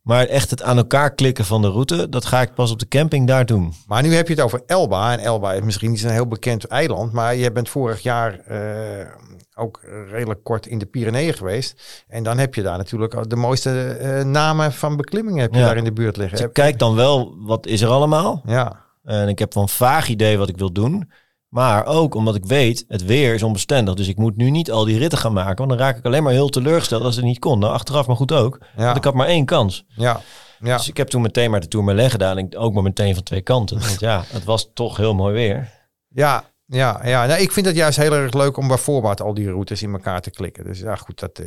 Maar 0.03 0.27
echt 0.27 0.51
het 0.51 0.63
aan 0.63 0.77
elkaar 0.77 1.15
klikken 1.15 1.45
van 1.45 1.63
de 1.63 1.69
route, 1.69 2.09
dat 2.09 2.25
ga 2.25 2.41
ik 2.41 2.55
pas 2.55 2.71
op 2.71 2.79
de 2.79 2.89
camping 2.89 3.27
daar 3.27 3.47
doen. 3.47 3.73
Maar 3.87 4.03
nu 4.03 4.15
heb 4.15 4.29
je 4.29 4.35
het 4.35 4.43
over 4.43 4.63
Elba. 4.67 5.13
En 5.13 5.19
Elba 5.19 5.53
is 5.53 5.61
misschien 5.63 5.91
niet 5.91 6.03
een 6.03 6.11
heel 6.11 6.27
bekend 6.29 6.65
eiland. 6.67 7.13
Maar 7.13 7.35
je 7.35 7.53
bent 7.53 7.69
vorig 7.69 8.01
jaar 8.03 8.41
uh, 8.51 9.07
ook 9.55 9.81
redelijk 10.11 10.45
kort 10.45 10.67
in 10.67 10.79
de 10.79 10.87
Pyreneeën 10.87 11.35
geweest. 11.35 12.05
En 12.09 12.23
dan 12.23 12.39
heb 12.39 12.55
je 12.55 12.63
daar 12.63 12.77
natuurlijk 12.79 13.31
de 13.31 13.37
mooiste 13.37 13.99
uh, 14.03 14.25
namen 14.25 14.73
van 14.73 14.97
beklimmingen 14.97 15.41
heb 15.41 15.53
je 15.53 15.59
Ja. 15.61 15.67
daar 15.67 15.77
in 15.77 15.85
de 15.85 15.93
buurt 15.93 16.17
liggen. 16.17 16.37
Dus 16.39 16.47
ik 16.47 16.53
kijk 16.53 16.79
dan 16.79 16.95
wel, 16.95 17.35
wat 17.39 17.67
is 17.67 17.81
er 17.81 17.89
allemaal? 17.89 18.43
Ja, 18.47 18.81
En 19.05 19.29
ik 19.29 19.39
heb 19.39 19.55
wel 19.55 19.63
een 19.63 19.69
vaag 19.69 20.09
idee 20.09 20.39
wat 20.39 20.49
ik 20.49 20.57
wil 20.59 20.73
doen. 20.73 21.11
Maar 21.53 21.87
ook 21.87 22.15
omdat 22.15 22.35
ik 22.35 22.45
weet, 22.45 22.85
het 22.89 23.05
weer 23.05 23.35
is 23.35 23.43
onbestendig. 23.43 23.95
Dus 23.95 24.09
ik 24.09 24.17
moet 24.17 24.37
nu 24.37 24.51
niet 24.51 24.71
al 24.71 24.85
die 24.85 24.99
ritten 24.99 25.19
gaan 25.19 25.33
maken. 25.33 25.57
Want 25.57 25.69
dan 25.71 25.79
raak 25.79 25.97
ik 25.97 26.05
alleen 26.05 26.23
maar 26.23 26.33
heel 26.33 26.49
teleurgesteld 26.49 27.03
als 27.03 27.17
het 27.17 27.25
niet 27.25 27.39
kon. 27.39 27.59
Nou, 27.59 27.73
achteraf 27.73 28.07
maar 28.07 28.17
goed 28.17 28.33
ook. 28.33 28.59
ja, 28.77 28.85
Want 28.85 28.97
ik 28.97 29.05
had 29.05 29.15
maar 29.15 29.27
één 29.27 29.45
kans. 29.45 29.85
ja, 29.97 30.21
ja. 30.61 30.77
Dus 30.77 30.89
ik 30.89 30.97
heb 30.97 31.09
toen 31.09 31.23
meteen 31.23 31.51
maar 31.51 31.61
de 31.61 31.69
Tour 31.69 31.85
Merlet 31.87 32.11
gedaan. 32.11 32.39
En 32.39 32.57
ook 32.57 32.73
maar 32.75 32.83
meteen 32.83 33.15
van 33.15 33.23
twee 33.23 33.41
kanten. 33.41 33.79
Want 33.79 34.01
ja, 34.01 34.25
het 34.27 34.45
was 34.45 34.71
toch 34.75 34.97
heel 34.97 35.15
mooi 35.15 35.35
weer. 35.35 35.71
Ja, 36.09 36.45
ja, 36.67 37.01
ja. 37.05 37.27
Nou, 37.27 37.41
ik 37.41 37.53
vind 37.53 37.67
het 37.67 37.75
juist 37.77 37.97
heel 37.99 38.13
erg 38.13 38.33
leuk 38.35 38.57
om 38.57 38.69
bij 38.69 38.79
voorbaat 38.79 39.21
al 39.21 39.35
die 39.35 39.49
routes 39.51 39.83
in 39.83 39.93
elkaar 39.93 40.21
te 40.21 40.31
klikken. 40.31 40.65
Dus 40.65 40.79
ja, 40.79 40.97
goed, 40.97 41.19
dat... 41.21 41.39
eh, 41.39 41.47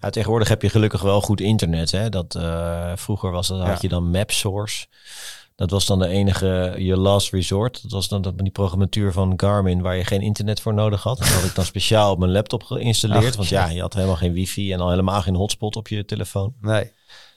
Ja, 0.00 0.10
tegenwoordig 0.10 0.48
heb 0.48 0.62
je 0.62 0.68
gelukkig 0.68 1.02
wel 1.02 1.20
goed 1.20 1.40
internet. 1.40 1.90
Hè? 1.90 2.08
Dat, 2.08 2.34
eh, 2.34 2.92
vroeger 2.94 3.30
was 3.30 3.48
dat, 3.48 3.60
had 3.66 3.80
je 3.82 3.88
dan 3.88 4.10
MapSource. 4.10 4.86
Dat 5.60 5.70
was 5.70 5.86
dan 5.86 5.98
de 5.98 6.06
enige, 6.06 6.74
je 6.78 6.96
last 6.96 7.32
resort. 7.32 7.82
Dat 7.82 7.90
was 7.90 8.08
dan 8.08 8.22
dat, 8.22 8.38
die 8.38 8.50
programmatuur 8.50 9.12
van 9.12 9.32
Garmin 9.36 9.80
waar 9.80 9.96
je 9.96 10.04
geen 10.04 10.20
internet 10.20 10.60
voor 10.60 10.74
nodig 10.74 11.02
had. 11.02 11.18
Dat 11.18 11.28
had 11.28 11.44
ik 11.44 11.54
dan 11.54 11.64
speciaal 11.64 12.12
op 12.12 12.18
mijn 12.18 12.30
laptop 12.32 12.62
geïnstalleerd. 12.62 13.26
Ach, 13.30 13.36
want 13.36 13.48
ja. 13.48 13.68
je 13.68 13.80
had 13.80 13.94
helemaal 13.94 14.16
geen 14.16 14.32
wifi 14.32 14.72
en 14.72 14.80
al 14.80 14.90
helemaal 14.90 15.22
geen 15.22 15.34
hotspot 15.34 15.76
op 15.76 15.88
je 15.88 16.04
telefoon. 16.04 16.54
nee. 16.60 16.92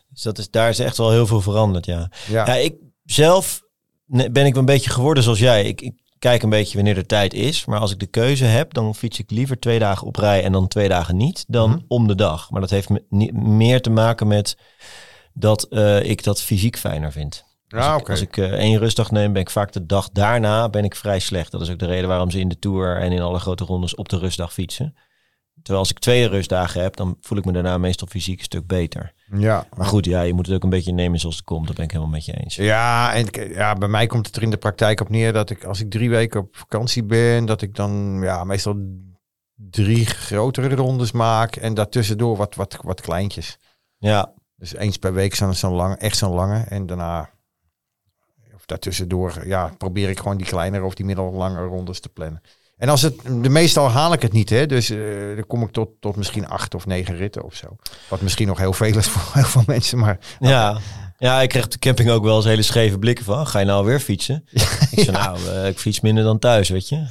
Dus 0.09 0.21
dat 0.21 0.37
is, 0.37 0.49
daar 0.49 0.69
is 0.69 0.79
echt 0.79 0.97
wel 0.97 1.11
heel 1.11 1.27
veel 1.27 1.41
veranderd, 1.41 1.85
ja. 1.85 2.09
Ja, 2.29 2.45
Ja, 2.45 2.55
ik 2.55 2.75
zelf 3.03 3.61
ben 4.05 4.45
ik 4.45 4.51
wel 4.53 4.59
een 4.59 4.65
beetje 4.65 4.89
geworden 4.89 5.23
zoals 5.23 5.39
jij. 5.39 5.63
Ik, 5.63 5.81
ik 5.81 5.93
kijk 6.19 6.43
een 6.43 6.49
beetje 6.49 6.75
wanneer 6.75 6.95
de 6.95 7.05
tijd 7.05 7.33
is. 7.33 7.65
Maar 7.65 7.79
als 7.79 7.91
ik 7.91 7.99
de 7.99 8.05
keuze 8.05 8.45
heb, 8.45 8.73
dan 8.73 8.95
fiets 8.95 9.19
ik 9.19 9.31
liever 9.31 9.59
twee 9.59 9.79
dagen 9.79 10.07
op 10.07 10.15
rij 10.15 10.43
en 10.43 10.51
dan 10.51 10.67
twee 10.67 10.87
dagen 10.89 11.17
niet. 11.17 11.45
Dan 11.47 11.69
Mhm. 11.69 11.79
om 11.87 12.07
de 12.07 12.15
dag. 12.15 12.49
Maar 12.49 12.61
dat 12.61 12.69
heeft 12.69 12.89
me, 12.89 13.03
meer 13.33 13.81
te 13.81 13.89
maken 13.89 14.27
met 14.27 14.57
dat 15.33 15.63
eh, 15.63 16.03
ik 16.03 16.23
dat 16.23 16.41
fysiek 16.41 16.77
fijner 16.77 17.11
vind. 17.11 17.43
Als 17.73 17.85
ja 17.85 17.97
ik, 17.97 18.09
als 18.09 18.21
ik 18.21 18.37
eh, 18.37 18.51
één 18.51 18.79
rustdag 18.79 19.11
neem, 19.11 19.33
ben 19.33 19.41
ik 19.41 19.49
vaak 19.49 19.71
de 19.71 19.85
dag 19.85 20.09
daarna 20.09 20.69
ben 20.69 20.83
ik 20.83 20.95
vrij 20.95 21.19
slecht. 21.19 21.51
Dat 21.51 21.61
is 21.61 21.69
ook 21.69 21.79
de 21.79 21.85
reden 21.85 22.07
waarom 22.07 22.31
ze 22.31 22.39
in 22.39 22.49
de 22.49 22.59
Tour 22.59 22.97
en 22.97 23.11
in 23.11 23.21
alle 23.21 23.39
grote 23.39 23.63
rondes 23.63 23.95
op 23.95 24.09
de 24.09 24.17
rustdag 24.17 24.53
fietsen. 24.53 24.95
Terwijl 25.53 25.79
als 25.79 25.89
ik 25.89 25.99
twee 25.99 26.27
rustdagen 26.27 26.81
heb, 26.81 26.95
dan 26.95 27.17
voel 27.21 27.37
ik 27.37 27.45
me 27.45 27.51
daarna 27.51 27.77
meestal 27.77 28.07
fysiek 28.07 28.37
een 28.37 28.43
stuk 28.43 28.67
beter. 28.67 29.13
Ja, 29.37 29.67
Maar 29.75 29.85
goed, 29.85 30.05
ja, 30.05 30.21
je 30.21 30.33
moet 30.33 30.45
het 30.45 30.55
ook 30.55 30.63
een 30.63 30.69
beetje 30.69 30.93
nemen 30.93 31.19
zoals 31.19 31.35
het 31.35 31.45
komt. 31.45 31.67
Dat 31.67 31.75
ben 31.75 31.85
ik 31.85 31.91
helemaal 31.91 32.13
met 32.13 32.25
je 32.25 32.33
eens. 32.33 32.55
Ja, 32.55 33.13
en 33.13 33.27
ja, 33.53 33.73
bij 33.73 33.87
mij 33.87 34.07
komt 34.07 34.25
het 34.25 34.35
er 34.35 34.41
in 34.41 34.49
de 34.49 34.57
praktijk 34.57 35.01
op 35.01 35.09
neer 35.09 35.33
dat 35.33 35.49
ik 35.49 35.63
als 35.63 35.79
ik 35.79 35.89
drie 35.89 36.09
weken 36.09 36.39
op 36.39 36.55
vakantie 36.55 37.03
ben, 37.03 37.45
dat 37.45 37.61
ik 37.61 37.75
dan 37.75 38.19
ja, 38.21 38.43
meestal 38.43 38.75
drie 39.55 40.05
grotere 40.05 40.75
rondes 40.75 41.11
maak 41.11 41.55
en 41.55 41.73
daartussendoor 41.73 42.37
wat, 42.37 42.55
wat, 42.55 42.77
wat 42.81 43.01
kleintjes. 43.01 43.57
Ja, 43.97 44.33
Dus 44.55 44.75
eens 44.75 44.97
per 44.97 45.13
week 45.13 45.35
zo'n 45.35 45.53
zo'n 45.53 45.73
lange, 45.73 45.95
echt 45.95 46.17
zo'n 46.17 46.33
lange 46.33 46.59
en 46.59 46.85
daarna 46.85 47.29
daartussendoor 48.73 49.47
ja, 49.47 49.71
probeer 49.77 50.09
ik 50.09 50.17
gewoon 50.19 50.37
die 50.37 50.45
kleinere 50.45 50.83
of 50.83 50.93
die 50.93 51.05
middellange 51.05 51.63
rondes 51.65 51.99
te 51.99 52.09
plannen. 52.09 52.41
En 52.77 52.89
als 52.89 53.01
het, 53.01 53.15
de 53.41 53.49
meestal 53.49 53.89
haal 53.89 54.13
ik 54.13 54.21
het 54.21 54.31
niet, 54.31 54.49
hè. 54.49 54.65
Dus 54.65 54.89
eh, 54.89 54.97
dan 55.35 55.47
kom 55.47 55.61
ik 55.63 55.71
tot, 55.71 55.89
tot 55.99 56.15
misschien 56.15 56.47
acht 56.47 56.75
of 56.75 56.85
negen 56.85 57.15
ritten 57.15 57.43
of 57.43 57.55
zo. 57.55 57.75
Wat 58.09 58.21
misschien 58.21 58.47
nog 58.47 58.57
heel 58.57 58.73
veel 58.73 58.97
is 58.97 59.07
voor 59.07 59.33
heel 59.33 59.43
veel 59.49 59.63
mensen, 59.65 59.99
maar 59.99 60.17
Ja. 60.39 60.77
ja, 61.17 61.41
ik 61.41 61.49
kreeg 61.49 61.63
op 61.65 61.71
de 61.71 61.79
camping 61.79 62.09
ook 62.09 62.23
wel 62.23 62.35
eens 62.35 62.45
hele 62.45 62.61
scheve 62.61 62.99
blikken 62.99 63.25
van. 63.25 63.47
Ga 63.47 63.59
je 63.59 63.65
nou 63.65 63.85
weer 63.85 63.99
fietsen? 63.99 64.45
Ik 64.91 64.99
zei, 65.03 65.11
nou, 65.11 65.37
eh, 65.49 65.67
ik 65.67 65.77
fiets 65.79 65.99
minder 65.99 66.23
dan 66.23 66.39
thuis, 66.39 66.69
weet 66.69 66.89
je. 66.89 67.05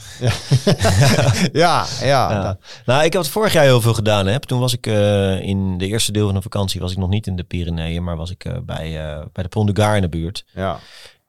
ja, 1.52 1.84
ja. 2.12 2.30
Ja. 2.32 2.58
Nou, 2.86 3.04
ik 3.04 3.12
heb 3.12 3.22
het 3.22 3.30
vorig 3.30 3.52
jaar 3.52 3.64
heel 3.64 3.80
veel 3.80 3.94
gedaan. 3.94 4.26
Hè. 4.26 4.40
Toen 4.40 4.60
was 4.60 4.72
ik 4.72 4.86
eh, 4.86 5.40
in 5.40 5.78
de 5.78 5.86
eerste 5.86 6.12
deel 6.12 6.26
van 6.26 6.34
de 6.34 6.42
vakantie, 6.42 6.80
was 6.80 6.92
ik 6.92 6.98
nog 6.98 7.08
niet 7.08 7.26
in 7.26 7.36
de 7.36 7.42
Pyreneeën, 7.44 8.04
maar 8.04 8.16
was 8.16 8.30
ik 8.30 8.44
bij, 8.64 8.90
bij 9.32 9.42
de 9.42 9.48
Pont 9.48 9.78
Gard 9.78 9.94
in 9.96 10.02
de 10.02 10.08
buurt. 10.08 10.44
ja. 10.54 10.78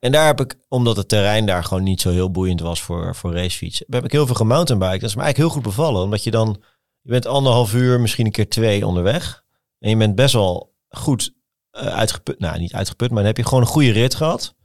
En 0.04 0.12
daar 0.12 0.26
heb 0.26 0.40
ik, 0.42 0.56
omdat 0.68 0.98
het 0.98 1.08
terrein 1.08 1.46
daar 1.46 1.64
gewoon 1.64 1.84
niet 1.84 2.02
zo 2.02 2.10
heel 2.10 2.32
boeiend 2.32 2.60
was 2.60 2.82
voor, 2.82 3.16
voor 3.16 3.34
racefiets, 3.34 3.84
heb 3.88 4.04
ik 4.04 4.12
heel 4.12 4.26
veel 4.26 4.36
gemountainbiked. 4.36 5.00
Dat 5.02 5.10
is 5.10 5.16
me 5.16 5.22
eigenlijk 5.22 5.52
heel 5.52 5.62
goed 5.62 5.76
bevallen, 5.76 6.04
omdat 6.04 6.24
je 6.24 6.32
dan, 6.32 6.64
je 7.02 7.12
bent 7.12 7.26
anderhalf 7.26 7.74
uur, 7.74 8.00
misschien 8.00 8.26
een 8.26 8.32
keer 8.32 8.50
twee 8.50 8.88
onderweg. 8.88 9.44
En 9.80 9.90
je 9.90 9.98
bent 9.98 10.16
best 10.16 10.34
wel 10.34 10.76
goed 10.90 11.34
eh, 11.72 11.88
uitgeput, 11.88 12.40
nou 12.40 12.60
niet 12.60 12.74
uitgeput, 12.74 13.08
maar 13.08 13.18
dan 13.18 13.26
heb 13.26 13.38
je 13.38 13.44
gewoon 13.44 13.62
een 13.62 13.70
goede 13.70 13.92
rit 13.92 14.16
gehad. 14.16 14.56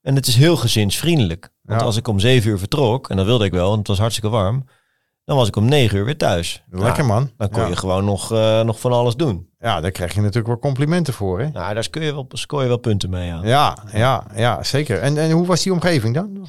En 0.00 0.14
het 0.14 0.26
is 0.26 0.34
heel 0.34 0.56
gezinsvriendelijk. 0.56 1.52
Want 1.62 1.80
Ja. 1.80 1.86
als 1.86 1.96
ik 1.96 2.08
om 2.08 2.18
zeven 2.20 2.50
uur 2.50 2.58
vertrok, 2.58 3.10
en 3.10 3.16
dat 3.16 3.26
wilde 3.26 3.44
ik 3.44 3.52
wel, 3.52 3.66
want 3.66 3.78
het 3.78 3.88
was 3.88 3.98
hartstikke 3.98 4.30
warm, 4.30 4.64
dan 5.24 5.36
was 5.36 5.48
ik 5.48 5.56
om 5.56 5.64
negen 5.64 5.98
uur 5.98 6.04
weer 6.04 6.16
thuis. 6.16 6.62
Lekker 6.70 7.04
man. 7.04 7.30
dan 7.36 7.48
kon 7.48 7.68
je 7.68 7.76
gewoon 7.76 8.04
nog, 8.04 8.32
eh, 8.32 8.60
nog 8.62 8.80
van 8.80 8.92
alles 8.92 9.14
doen. 9.16 9.48
ja, 9.60 9.80
daar 9.80 9.90
krijg 9.90 10.14
je 10.14 10.20
natuurlijk 10.20 10.46
wel 10.46 10.58
complimenten 10.58 11.14
voor. 11.14 11.40
Hè? 11.40 11.48
Nou, 11.50 11.74
daar 11.74 11.84
scoor 11.84 12.02
je 12.02 12.12
wel, 12.12 12.26
scoor 12.28 12.62
je 12.62 12.68
wel 12.68 12.76
punten 12.76 13.10
mee 13.10 13.32
aan. 13.32 13.46
Ja, 13.46 13.76
ja, 13.92 14.26
ja, 14.34 14.62
zeker. 14.62 14.98
En, 14.98 15.18
en 15.18 15.30
hoe 15.30 15.46
was 15.46 15.62
die 15.62 15.72
omgeving 15.72 16.14
dan? 16.14 16.46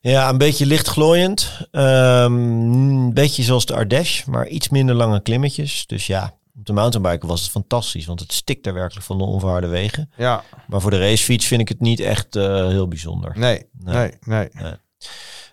Ja, 0.00 0.28
een 0.28 0.38
beetje 0.38 0.66
licht 0.66 0.86
glooiend. 0.88 1.60
Ehm, 1.70 2.32
een 2.34 3.14
beetje 3.14 3.42
zoals 3.42 3.66
de 3.66 3.74
Ardèche, 3.74 4.30
maar 4.30 4.46
iets 4.48 4.68
minder 4.68 4.94
lange 4.94 5.22
klimmetjes. 5.22 5.86
Dus 5.86 6.06
ja, 6.06 6.34
op 6.58 6.66
de 6.66 6.72
mountainbiken 6.72 7.28
was 7.28 7.40
het 7.40 7.50
fantastisch, 7.50 8.06
want 8.06 8.20
het 8.20 8.32
stikt 8.32 8.66
er 8.66 8.74
werkelijk 8.74 9.06
van 9.06 9.18
de 9.18 9.24
onverharde 9.24 9.66
wegen. 9.66 10.10
Ja, 10.16 10.42
Maar 10.68 10.80
voor 10.80 10.90
de 10.90 10.98
racefiets 10.98 11.46
vind 11.46 11.60
ik 11.60 11.68
het 11.68 11.80
niet 11.80 12.00
echt 12.00 12.36
eh, 12.36 12.42
heel 12.66 12.88
bijzonder. 12.88 13.32
nee, 13.38 13.66
Nee. 13.72 14.12
nee, 14.20 14.48
nee. 14.52 14.72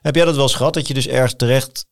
Heb 0.01 0.15
jij 0.15 0.25
dat 0.25 0.35
wel 0.35 0.43
eens 0.43 0.55
gehad, 0.55 0.73
dat 0.73 0.87
je 0.87 0.93
dus 0.93 1.07
ergens 1.07 1.33
terecht 1.35 1.85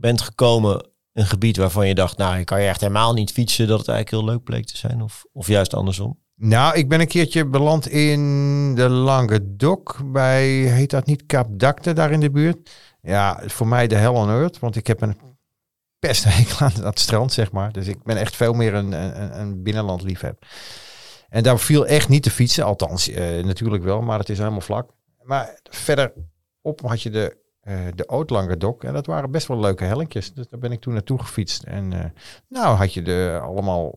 bent 0.00 0.20
gekomen, 0.20 0.88
een 1.12 1.26
gebied 1.26 1.56
waarvan 1.56 1.88
je 1.88 1.94
dacht, 1.94 2.16
nou, 2.16 2.38
je 2.38 2.44
kan 2.44 2.62
je 2.62 2.68
echt 2.68 2.80
helemaal 2.80 3.12
niet 3.12 3.32
fietsen, 3.32 3.66
dat 3.66 3.78
het 3.78 3.88
eigenlijk 3.88 4.22
heel 4.24 4.34
leuk 4.34 4.44
bleek 4.44 4.66
te 4.66 4.76
zijn? 4.76 5.02
Of, 5.02 5.24
of 5.32 5.46
juist 5.46 5.74
andersom? 5.74 6.18
Nou, 6.34 6.76
ik 6.76 6.88
ben 6.88 7.00
een 7.00 7.06
keertje 7.06 7.46
beland 7.46 7.88
in 7.88 8.74
de 8.74 8.88
Languedoc 8.88 10.00
bij, 10.12 10.48
heet 10.48 10.90
dat 10.90 11.06
niet, 11.06 11.26
Cap 11.26 11.48
d'Acte 11.58 11.92
daar 11.92 12.10
in 12.10 12.20
de 12.20 12.30
buurt. 12.30 12.70
Ja, 13.02 13.42
voor 13.46 13.66
mij 13.66 13.86
de 13.86 13.94
hell 13.94 14.08
on 14.08 14.28
earth, 14.28 14.58
want 14.58 14.76
ik 14.76 14.86
heb 14.86 15.00
een 15.00 15.16
pesthekel 15.98 16.58
aan 16.66 16.72
dat 16.80 16.98
strand, 16.98 17.32
zeg 17.32 17.52
maar. 17.52 17.72
Dus 17.72 17.86
ik 17.86 18.02
ben 18.02 18.16
echt 18.16 18.36
veel 18.36 18.52
meer 18.52 18.74
een, 18.74 18.92
een, 18.92 19.40
een 19.40 19.62
binnenlandliefhebber. 19.62 20.48
En 21.28 21.42
daar 21.42 21.58
viel 21.58 21.86
echt 21.86 22.08
niet 22.08 22.22
te 22.22 22.30
fietsen, 22.30 22.64
althans 22.64 23.08
eh, 23.08 23.44
natuurlijk 23.44 23.84
wel, 23.84 24.00
maar 24.00 24.18
het 24.18 24.28
is 24.28 24.38
helemaal 24.38 24.60
vlak. 24.60 24.90
Maar 25.22 25.60
verderop 25.70 26.80
had 26.82 27.02
je 27.02 27.10
de, 27.10 27.36
eh 27.60 27.78
de 27.94 28.06
Oud 28.06 28.30
Languedoc 28.30 28.84
en 28.84 28.92
dat 28.92 29.06
waren 29.06 29.30
best 29.30 29.46
wel 29.46 29.60
leuke 29.60 29.84
hellinkjes. 29.84 30.32
Dus 30.34 30.48
daar 30.48 30.60
ben 30.60 30.72
ik 30.72 30.80
toen 30.80 30.92
naartoe 30.92 31.18
gefietst. 31.18 31.62
En 31.62 31.92
eh, 31.92 32.04
nou 32.48 32.76
had 32.76 32.94
je 32.94 33.02
de 33.02 33.38
allemaal 33.42 33.92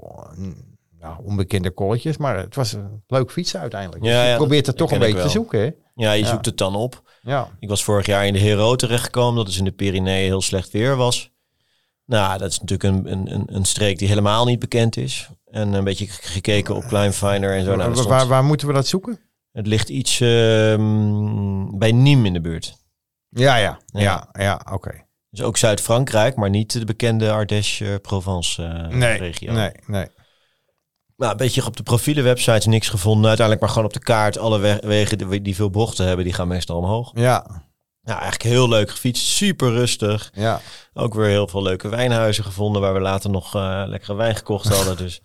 nou, 1.00 1.16
onbekende 1.24 1.72
kolletjes, 1.72 2.18
maar 2.18 2.38
het 2.38 2.56
was 2.56 2.74
een 2.74 3.04
leuk 3.08 3.32
fietsen 3.32 3.60
uiteindelijk. 3.60 4.04
Ja, 4.04 4.12
Dus 4.12 4.22
je 4.22 4.30
ja, 4.30 4.36
probeert 4.36 4.66
het 4.66 4.78
toch 4.78 4.92
een 4.92 5.00
beetje 5.00 5.22
te 5.22 5.30
zoeken, 5.30 5.60
hè? 5.60 5.72
Ja, 5.96 6.12
je 6.12 6.24
Ja. 6.24 6.30
zoekt 6.30 6.46
het 6.46 6.58
dan 6.58 6.76
op. 6.76 7.02
Ja, 7.22 7.50
Ik 7.60 7.70
was 7.70 7.84
vorig 7.84 8.06
jaar 8.06 8.26
in 8.26 8.34
de 8.34 8.40
Hero 8.40 8.76
terechtgekomen, 8.76 9.36
dat 9.36 9.48
is 9.48 9.58
in 9.58 9.66
de 9.66 9.72
Pyreneeën 9.72 10.26
heel 10.26 10.42
slecht 10.42 10.72
weer 10.72 10.96
was. 10.96 11.32
Nou, 12.06 12.38
dat 12.38 12.52
is 12.52 12.60
natuurlijk 12.60 13.08
een, 13.08 13.32
een, 13.34 13.56
een, 13.56 13.66
streek 13.66 13.98
die 14.00 14.08
helemaal 14.08 14.46
niet 14.46 14.60
bekend 14.60 14.98
is. 14.98 15.30
En 15.52 15.74
een 15.74 15.84
beetje 15.84 16.08
gekeken 16.08 16.76
op 16.76 16.84
Kleinfinder 16.88 17.56
en 17.56 17.64
zo. 17.66 17.76
Nou, 17.76 18.04
waar, 18.04 18.28
waar, 18.28 18.44
moeten 18.44 18.68
we 18.68 18.74
dat 18.74 18.88
zoeken? 18.88 19.20
Het 19.52 19.68
ligt 19.68 19.90
iets 19.90 20.22
ehm, 20.22 21.78
bij 21.78 21.92
Nîmes 21.92 22.26
in 22.26 22.34
de 22.34 22.42
buurt. 22.42 22.78
Ja, 23.34 23.56
ja, 23.56 23.80
Ja. 23.86 24.02
ja, 24.02 24.30
ja, 24.44 24.62
oké. 24.72 25.06
Dus 25.30 25.42
ook 25.42 25.58
Zuid-Frankrijk, 25.58 26.36
maar 26.36 26.50
niet 26.50 26.72
de 26.80 26.86
bekende 26.86 27.32
Ardèche-Provence-regio. 27.32 29.52
Nee, 29.52 29.70
nee, 29.70 29.72
nee. 29.86 30.08
Nou, 31.18 31.32
een 31.32 31.38
beetje 31.38 31.66
op 31.66 31.78
de 31.78 31.84
profielenwebsites 31.84 32.66
niks 32.66 32.90
gevonden. 32.90 33.28
Uiteindelijk 33.28 33.66
maar 33.66 33.70
gewoon 33.76 33.88
op 33.88 33.94
de 33.94 34.00
kaart. 34.04 34.38
Alle 34.38 34.60
we- 34.60 34.82
wegen 34.86 35.44
die, 35.44 35.56
veel 35.56 35.70
bochten 35.70 36.06
hebben, 36.06 36.26
die 36.26 36.34
gaan 36.34 36.48
meestal 36.48 36.78
omhoog. 36.78 37.12
Ja, 37.16 37.46
Nou, 38.02 38.20
eigenlijk 38.20 38.44
heel 38.54 38.70
leuk 38.70 38.90
gefietst. 38.90 39.26
Super 39.28 39.70
rustig. 39.72 40.32
ja. 40.34 40.62
Ook 40.94 41.14
weer 41.14 41.28
heel 41.28 41.48
veel 41.48 41.62
leuke 41.64 41.90
wijnhuizen 41.90 42.44
gevonden 42.44 42.82
waar 42.82 42.94
we 42.94 43.00
later 43.00 43.30
nog 43.30 43.56
eh, 43.56 43.84
lekkere 43.86 44.16
wijn 44.16 44.36
gekocht 44.36 44.68
hadden. 44.76 44.98
Dus 44.98 45.22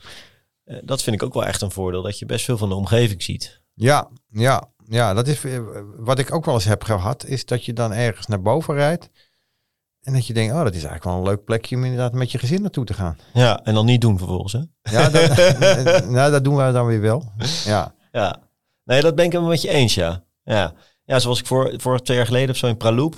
eh, 0.65 0.77
dat 0.85 1.03
vind 1.03 1.17
ik 1.17 1.23
ook 1.23 1.35
wel 1.35 1.45
echt 1.47 1.63
een 1.63 1.71
voordeel. 1.71 2.03
Dat 2.03 2.19
je 2.19 2.27
best 2.27 2.45
veel 2.45 2.59
van 2.59 2.69
de 2.69 2.75
omgeving 2.75 3.23
ziet. 3.23 3.61
Ja, 3.75 4.09
ja, 4.31 4.71
ja, 4.89 5.15
dat 5.15 5.27
is 5.27 5.45
eh, 5.45 5.61
wat 5.97 6.19
ik 6.19 6.35
ook 6.35 6.45
wel 6.45 6.55
eens 6.55 6.65
heb 6.65 6.85
gehad, 6.85 7.25
is 7.25 7.45
dat 7.45 7.65
je 7.65 7.73
dan 7.73 7.93
ergens 7.93 8.27
naar 8.27 8.43
boven 8.43 8.75
rijdt. 8.75 9.11
En 10.03 10.13
dat 10.13 10.27
je 10.27 10.33
denkt, 10.33 10.55
oh, 10.55 10.63
dat 10.63 10.75
is 10.75 10.85
eigenlijk 10.85 11.05
wel 11.05 11.15
een 11.15 11.23
leuk 11.23 11.45
plekje 11.45 11.77
om 11.77 11.85
inderdaad 11.85 12.13
met 12.13 12.33
je 12.33 12.39
gezin 12.39 12.63
naartoe 12.63 12.85
te 12.85 12.95
gaan. 12.95 13.19
Ja, 13.33 13.65
en 13.65 13.75
dan 13.75 13.87
niet 13.87 14.01
doen 14.01 14.19
vervolgens. 14.19 14.53
Hè? 14.53 14.61
Ja, 14.83 15.09
dat, 15.09 15.37
nou, 16.17 16.31
dat 16.31 16.45
doen 16.45 16.57
wij 16.57 16.73
dan 16.73 16.87
weer 16.87 17.01
wel. 17.01 17.33
Ja, 17.65 17.95
Ja. 18.13 18.43
Nee, 18.85 19.01
dat 19.01 19.15
ben 19.15 19.25
ik 19.25 19.31
helemaal 19.33 19.53
met 19.53 19.63
je 19.63 19.69
eens, 19.69 19.95
ja. 19.95 20.25
Ja, 20.45 20.75
ja 21.05 21.19
zoals 21.19 21.39
ik 21.41 21.47
voor, 21.47 21.75
voor 21.77 22.03
twee 22.03 22.17
jaar 22.17 22.27
geleden 22.27 22.51
of 22.51 22.57
zo 22.57 22.67
in 22.67 22.77
Praloep. 22.77 23.15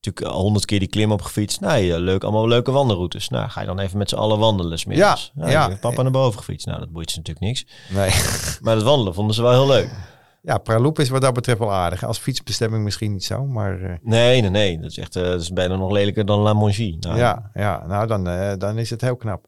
Natuurlijk 0.00 0.34
al 0.34 0.42
honderd 0.42 0.64
keer 0.64 0.78
die 0.78 0.88
klim 0.88 1.12
op 1.12 1.22
gefietst. 1.22 1.60
Nou, 1.60 1.78
ja, 1.78 1.98
leuk, 1.98 2.22
allemaal 2.22 2.48
leuke 2.48 2.70
wandelroutes. 2.70 3.28
Nou, 3.28 3.48
ga 3.48 3.60
je 3.60 3.66
dan 3.66 3.78
even 3.78 3.98
met 3.98 4.08
z'n 4.08 4.16
allen 4.16 4.38
wandelen. 4.38 4.80
middags. 4.86 5.32
Ja, 5.34 5.40
Nou, 5.40 5.50
ja. 5.50 5.76
Papa 5.80 6.02
naar 6.02 6.10
boven 6.10 6.38
gefietst. 6.38 6.66
Nou, 6.66 6.78
dat 6.78 6.92
boeit 6.92 7.10
ze 7.10 7.16
natuurlijk 7.16 7.46
niks. 7.46 7.66
Nee. 7.88 8.10
Maar 8.60 8.74
dat 8.74 8.84
wandelen 8.84 9.14
vonden 9.14 9.34
ze 9.34 9.42
wel 9.42 9.52
heel 9.52 9.66
leuk. 9.66 9.90
Ja, 10.46 10.58
Praloep 10.58 10.98
is 10.98 11.08
wat 11.08 11.22
dat 11.22 11.34
betreft 11.34 11.58
wel 11.58 11.72
aardig. 11.72 12.04
Als 12.04 12.18
fietsbestemming 12.18 12.84
misschien 12.84 13.12
niet 13.12 13.24
zo, 13.24 13.46
maar 13.46 13.82
eh, 13.82 13.94
Nee, 14.02 14.40
nee, 14.40 14.50
nee. 14.50 14.78
Dat 14.78 14.90
is 14.90 14.98
echt 14.98 15.16
eh, 15.16 15.22
dat 15.22 15.40
is 15.40 15.52
bijna 15.52 15.76
nog 15.76 15.90
lelijker 15.90 16.26
dan 16.26 16.40
La 16.40 16.52
Mongie. 16.52 16.96
Nou, 17.00 17.16
ja, 17.16 17.50
ja, 17.54 17.86
nou 17.86 18.06
dan, 18.06 18.28
eh, 18.28 18.52
dan 18.58 18.78
is 18.78 18.90
het 18.90 19.00
heel 19.00 19.16
knap. 19.16 19.46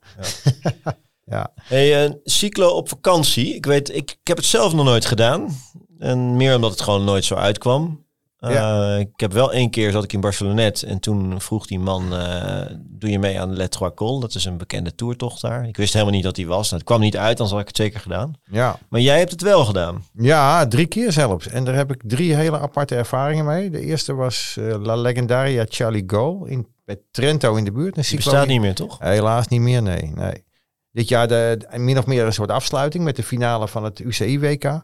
Ja, 1.24 1.52
Hey, 1.62 2.04
een 2.04 2.20
cyclo 2.24 2.68
op 2.68 2.88
vakantie. 2.88 3.54
Ik 3.54 3.66
weet, 3.66 3.88
ik, 3.88 4.10
ik 4.10 4.26
heb 4.28 4.36
het 4.36 4.46
zelf 4.46 4.74
nog 4.74 4.84
nooit 4.84 5.06
gedaan. 5.06 5.48
En 5.98 6.36
meer 6.36 6.54
omdat 6.54 6.70
het 6.70 6.80
gewoon 6.80 7.04
nooit 7.04 7.24
zo 7.24 7.34
uitkwam. 7.34 8.06
Eh, 8.38 8.98
Ik 8.98 9.08
heb 9.20 9.32
wel 9.32 9.52
één 9.52 9.70
keer 9.70 9.90
zat 9.92 10.04
ik 10.04 10.12
in 10.12 10.20
Barcelonet 10.20 10.82
en 10.82 11.00
toen 11.00 11.40
vroeg 11.40 11.66
die 11.66 11.78
man, 11.78 12.14
eh, 12.16 12.66
doe 12.84 13.10
je 13.10 13.18
mee 13.18 13.40
aan 13.40 13.56
Le 13.56 13.68
Trois 13.68 13.94
Cols? 13.94 14.20
Dat 14.20 14.34
is 14.34 14.44
een 14.44 14.56
bekende 14.56 14.94
toertocht 14.94 15.40
daar. 15.40 15.66
Ik 15.68 15.76
wist 15.76 15.92
helemaal 15.92 16.14
niet 16.14 16.22
dat 16.24 16.34
die 16.34 16.46
was. 16.46 16.64
Nou, 16.64 16.74
het 16.74 16.84
kwam 16.84 17.00
niet 17.00 17.16
uit, 17.16 17.36
dan 17.36 17.48
had 17.48 17.60
ik 17.60 17.66
het 17.66 17.76
zeker 17.76 18.00
gedaan. 18.00 18.32
ja. 18.50 18.78
Maar 18.88 19.00
jij 19.00 19.18
hebt 19.18 19.30
het 19.30 19.42
wel 19.42 19.64
gedaan. 19.64 20.04
ja, 20.12 20.66
drie 20.66 20.86
keer 20.86 21.12
zelfs. 21.12 21.46
En 21.48 21.64
daar 21.64 21.74
heb 21.74 21.92
ik 21.92 22.02
drie 22.04 22.34
hele 22.34 22.58
aparte 22.58 22.94
ervaringen 22.94 23.44
mee. 23.44 23.70
De 23.70 23.80
eerste 23.80 24.14
was 24.14 24.56
eh, 24.58 24.74
La 24.82 24.96
Legendaria 24.96 25.64
Charlie 25.68 26.04
Gaulle 26.06 26.50
in, 26.50 26.66
bij 26.84 26.98
Trento 27.10 27.54
in 27.54 27.64
de 27.64 27.72
buurt. 27.72 27.86
Een 27.96 28.02
Die 28.02 28.04
cyclo- 28.04 28.30
bestaat 28.30 28.46
niet 28.48 28.60
meer, 28.60 28.74
toch? 28.74 28.98
Helaas 28.98 29.48
niet 29.48 29.60
meer, 29.60 29.82
nee. 29.82 30.12
nee. 30.14 30.44
Dit 30.92 31.08
jaar 31.08 31.28
de, 31.28 31.64
de- 31.70 31.78
min 31.78 31.98
of 31.98 32.06
meer 32.06 32.24
een 32.26 32.32
soort 32.32 32.50
afsluiting 32.50 33.04
met 33.04 33.16
de 33.16 33.22
finale 33.22 33.68
van 33.68 33.84
het 33.84 33.98
UCI-WK. 33.98 34.82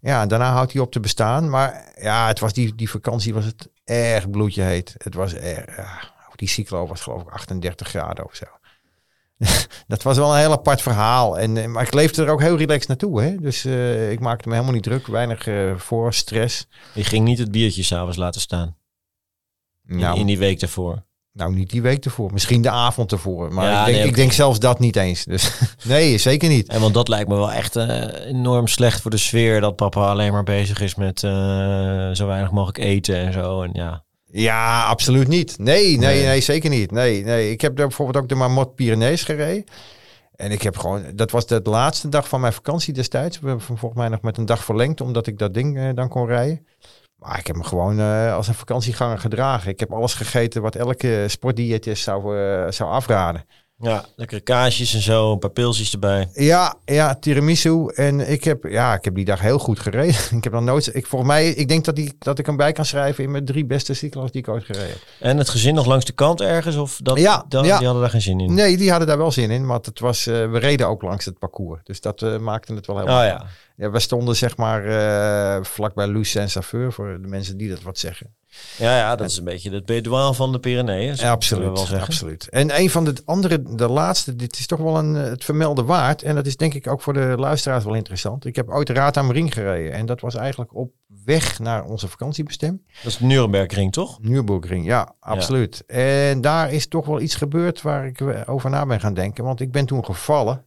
Ja, 0.00 0.26
daarna 0.26 0.52
houdt 0.52 0.72
hij 0.72 0.82
op 0.82 0.92
te 0.92 1.00
bestaan. 1.00 1.50
Maar 1.50 1.92
ja, 2.00 2.26
het 2.26 2.40
was 2.40 2.52
die, 2.52 2.74
die 2.74 2.90
vakantie 2.90 3.34
was 3.34 3.44
het 3.44 3.68
erg 3.84 4.30
bloedje 4.30 4.62
heet. 4.62 4.94
Het 4.98 5.14
was 5.14 5.34
erg, 5.34 5.76
ja, 5.76 6.12
die 6.36 6.48
cyclo 6.48 6.86
was 6.86 7.00
geloof 7.00 7.22
ik 7.22 7.28
38 7.28 7.88
graden 7.88 8.24
of 8.24 8.34
zo. 8.34 8.44
dat 9.86 10.02
was 10.02 10.16
wel 10.16 10.32
een 10.32 10.38
heel 10.38 10.52
apart 10.52 10.82
verhaal. 10.82 11.38
En, 11.38 11.56
eh, 11.56 11.66
maar 11.66 11.82
ik 11.82 11.94
leefde 11.94 12.22
er 12.22 12.30
ook 12.30 12.40
heel 12.40 12.56
relaxed 12.56 12.88
naartoe. 12.88 13.22
Hè? 13.22 13.36
Dus 13.36 13.64
eh, 13.64 14.10
ik 14.10 14.20
maakte 14.20 14.48
me 14.48 14.54
helemaal 14.54 14.74
niet 14.74 14.82
druk. 14.82 15.06
Weinig 15.06 15.46
eh, 15.46 15.76
voor, 15.76 16.14
stress. 16.14 16.66
Je 16.94 17.04
ging 17.04 17.24
niet 17.24 17.38
het 17.38 17.50
biertje 17.50 17.82
s'avonds 17.82 18.16
laten 18.16 18.40
staan. 18.40 18.76
In, 19.86 19.96
Nou, 19.96 20.18
in 20.18 20.26
die 20.26 20.38
week 20.38 20.60
daarvoor. 20.60 21.04
Nou, 21.32 21.54
niet 21.54 21.70
die 21.70 21.82
week 21.82 22.04
ervoor. 22.04 22.32
Misschien 22.32 22.62
de 22.62 22.70
avond 22.70 23.12
ervoor. 23.12 23.52
Maar 23.54 23.64
Ja, 23.70 23.80
ik, 23.80 23.84
denk, 23.86 23.98
nee, 23.98 24.06
ik 24.08 24.14
denk 24.16 24.32
zelfs 24.32 24.58
dat 24.58 24.78
niet 24.78 24.96
eens. 24.96 25.24
Dus 25.24 25.52
nee, 25.84 26.18
zeker 26.18 26.48
niet. 26.48 26.68
En 26.68 26.80
want 26.80 26.94
dat 26.94 27.08
lijkt 27.08 27.28
me 27.28 27.34
wel 27.34 27.52
echt 27.52 27.76
eh, 27.76 28.26
enorm 28.26 28.66
slecht 28.66 29.00
voor 29.00 29.10
de 29.10 29.16
sfeer. 29.16 29.60
Dat 29.60 29.76
papa 29.76 30.00
alleen 30.10 30.32
maar 30.32 30.42
bezig 30.42 30.80
is 30.80 30.94
met 30.94 31.22
eh, 31.24 31.30
zo 32.12 32.26
weinig 32.26 32.50
mogelijk 32.50 32.78
eten 32.78 33.16
en 33.16 33.32
zo. 33.32 33.62
En 33.62 33.70
ja, 33.72 34.04
Ja, 34.32 34.84
absoluut 34.84 35.28
niet. 35.28 35.58
Nee, 35.58 35.98
nee, 35.98 36.24
Nee. 36.24 36.40
zeker 36.40 36.70
niet. 36.70 36.90
Nee, 36.90 37.24
nee. 37.24 37.50
Ik 37.50 37.60
heb 37.60 37.76
daar 37.76 37.86
bijvoorbeeld 37.86 38.22
ook 38.22 38.28
de 38.28 38.34
Marmot 38.34 38.74
Pyrenees 38.74 39.22
gereden. 39.22 39.64
En 40.36 40.50
ik 40.50 40.62
heb 40.62 40.76
gewoon, 40.76 41.02
dat 41.14 41.30
was 41.30 41.46
de 41.46 41.60
laatste 41.64 42.08
dag 42.08 42.28
van 42.28 42.40
mijn 42.40 42.52
vakantie 42.52 42.92
destijds. 42.94 43.40
We 43.40 43.46
hebben 43.48 43.64
volgens 43.64 43.94
mij 43.94 44.08
nog 44.08 44.22
met 44.22 44.36
een 44.36 44.46
dag 44.46 44.64
verlengd, 44.64 45.00
omdat 45.00 45.26
ik 45.26 45.38
dat 45.38 45.54
ding 45.54 45.78
eh, 45.78 45.88
dan 45.94 46.08
kon 46.08 46.26
rijden. 46.26 46.66
Maar 47.20 47.38
ik 47.38 47.46
heb 47.46 47.56
me 47.56 47.64
gewoon 47.64 47.98
eh, 47.98 48.34
als 48.34 48.48
een 48.48 48.54
vakantieganger 48.54 49.18
gedragen. 49.18 49.70
Ik 49.70 49.80
heb 49.80 49.92
alles 49.92 50.14
gegeten 50.14 50.62
wat 50.62 50.74
elke 50.74 51.24
sportdiëtist 51.28 52.02
zou, 52.02 52.38
eh, 52.38 52.70
zou 52.70 52.90
afraden. 52.90 53.44
Ja 53.80 54.04
lekkere 54.16 54.40
kaasjes 54.40 54.94
en 54.94 55.00
zo. 55.02 55.32
Een 55.32 55.38
paar 55.38 55.50
pilsjes 55.50 55.92
erbij. 55.92 56.28
Ja, 56.32 56.74
ja, 56.84 57.14
tiramisu. 57.14 57.86
En 57.94 58.30
ik 58.30 58.44
heb, 58.44 58.64
ja, 58.64 58.94
ik 58.94 59.04
heb 59.04 59.14
die 59.14 59.24
dag 59.24 59.40
heel 59.40 59.58
goed 59.58 59.80
gereden. 59.80 60.14
ik 60.38 60.44
heb 60.44 60.52
dan 60.52 60.64
nooit, 60.64 60.94
ik, 60.94 61.06
volgens 61.06 61.30
mij, 61.30 61.48
ik 61.48 61.68
denk 61.68 61.84
dat, 61.84 61.96
die, 61.96 62.12
dat 62.18 62.38
ik 62.38 62.46
hem 62.46 62.56
bij 62.56 62.72
kan 62.72 62.84
schrijven 62.84 63.24
in 63.24 63.30
mijn 63.30 63.44
drie 63.44 63.64
beste 63.64 63.94
cyclo's 63.94 64.30
die 64.30 64.40
ik 64.40 64.48
ooit 64.48 64.64
gereden 64.64 64.88
heb. 64.88 64.98
En 65.20 65.38
het 65.38 65.48
gezin 65.48 65.74
nog 65.74 65.86
langs 65.86 66.04
de 66.04 66.12
kant 66.12 66.40
ergens? 66.40 66.76
Of 66.76 66.98
dat, 67.02 67.18
Ja, 67.18 67.44
dat- 67.48 67.64
ja. 67.64 67.76
die 67.76 67.84
hadden 67.86 68.02
daar 68.02 68.12
geen 68.12 68.20
zin 68.20 68.40
in? 68.40 68.54
Nee, 68.54 68.76
die 68.76 68.90
hadden 68.90 69.08
daar 69.08 69.18
wel 69.18 69.32
zin 69.32 69.50
in, 69.50 69.66
want 69.66 69.86
het 69.86 70.00
was, 70.00 70.26
eh, 70.26 70.50
we 70.50 70.58
reden 70.58 70.88
ook 70.88 71.02
langs 71.02 71.24
het 71.24 71.38
parcours. 71.38 71.80
Dus 71.84 72.00
dat 72.00 72.22
eh, 72.22 72.38
maakte 72.38 72.74
het 72.74 72.86
wel 72.86 72.96
heel 72.96 73.06
Oh 73.06 73.12
ja. 73.12 73.46
ja. 73.76 73.90
We 73.90 73.98
stonden 74.00 74.36
zeg 74.36 74.56
maar 74.56 74.84
eh 74.84 75.64
vlakbij 75.64 76.06
Luce 76.08 76.30
Saint-Saveur, 76.30 76.92
voor 76.92 77.18
de 77.22 77.28
mensen 77.28 77.56
die 77.56 77.68
dat 77.68 77.82
wat 77.82 77.98
zeggen. 77.98 78.34
Ja, 78.78 78.96
ja, 78.96 79.16
dat 79.16 79.30
is 79.30 79.36
een 79.36 79.44
beetje 79.44 79.70
het 79.70 79.86
Bedouin 79.86 80.34
van 80.34 80.52
de 80.52 80.58
Pyreneeën. 80.58 81.14
Ja, 81.16 81.30
absoluut, 81.30 81.92
absoluut. 81.92 82.48
En 82.48 82.80
een 82.80 82.90
van 82.90 83.04
de 83.04 83.14
andere, 83.24 83.62
de 83.62 83.88
laatste, 83.88 84.36
dit 84.36 84.58
is 84.58 84.66
toch 84.66 84.78
wel 84.78 84.98
een, 84.98 85.16
eh, 85.16 85.22
het 85.22 85.44
vermelden 85.44 85.86
waard. 85.86 86.22
En 86.22 86.34
dat 86.34 86.46
is 86.46 86.56
denk 86.56 86.74
ik 86.74 86.86
ook 86.86 87.02
voor 87.02 87.12
de 87.12 87.34
luisteraars 87.38 87.84
wel 87.84 87.94
interessant. 87.94 88.44
Ik 88.44 88.56
heb 88.56 88.68
ooit 88.68 88.86
de 88.86 88.92
Raad 88.92 89.16
aan 89.16 89.32
Ring 89.32 89.52
gereden. 89.52 89.92
En 89.92 90.06
dat 90.06 90.20
was 90.20 90.34
eigenlijk 90.34 90.74
op 90.74 90.92
weg 91.24 91.58
naar 91.58 91.84
onze 91.84 92.08
vakantiebestemming. 92.08 92.82
Dat 93.02 93.12
is 93.12 93.18
de 93.18 93.24
Nurembergring, 93.24 93.92
toch? 93.92 94.18
Nürburgring, 94.20 94.84
ja, 94.86 95.14
absoluut. 95.20 95.84
En 95.86 96.40
daar 96.40 96.72
is 96.72 96.86
toch 96.86 97.06
wel 97.06 97.20
iets 97.20 97.34
gebeurd 97.34 97.82
waar 97.82 98.06
ik 98.06 98.20
eh, 98.20 98.40
over 98.46 98.70
na 98.70 98.86
ben 98.86 99.00
gaan 99.00 99.14
denken. 99.14 99.44
Want 99.44 99.60
ik 99.60 99.72
ben 99.72 99.86
toen 99.86 100.04
gevallen. 100.04 100.64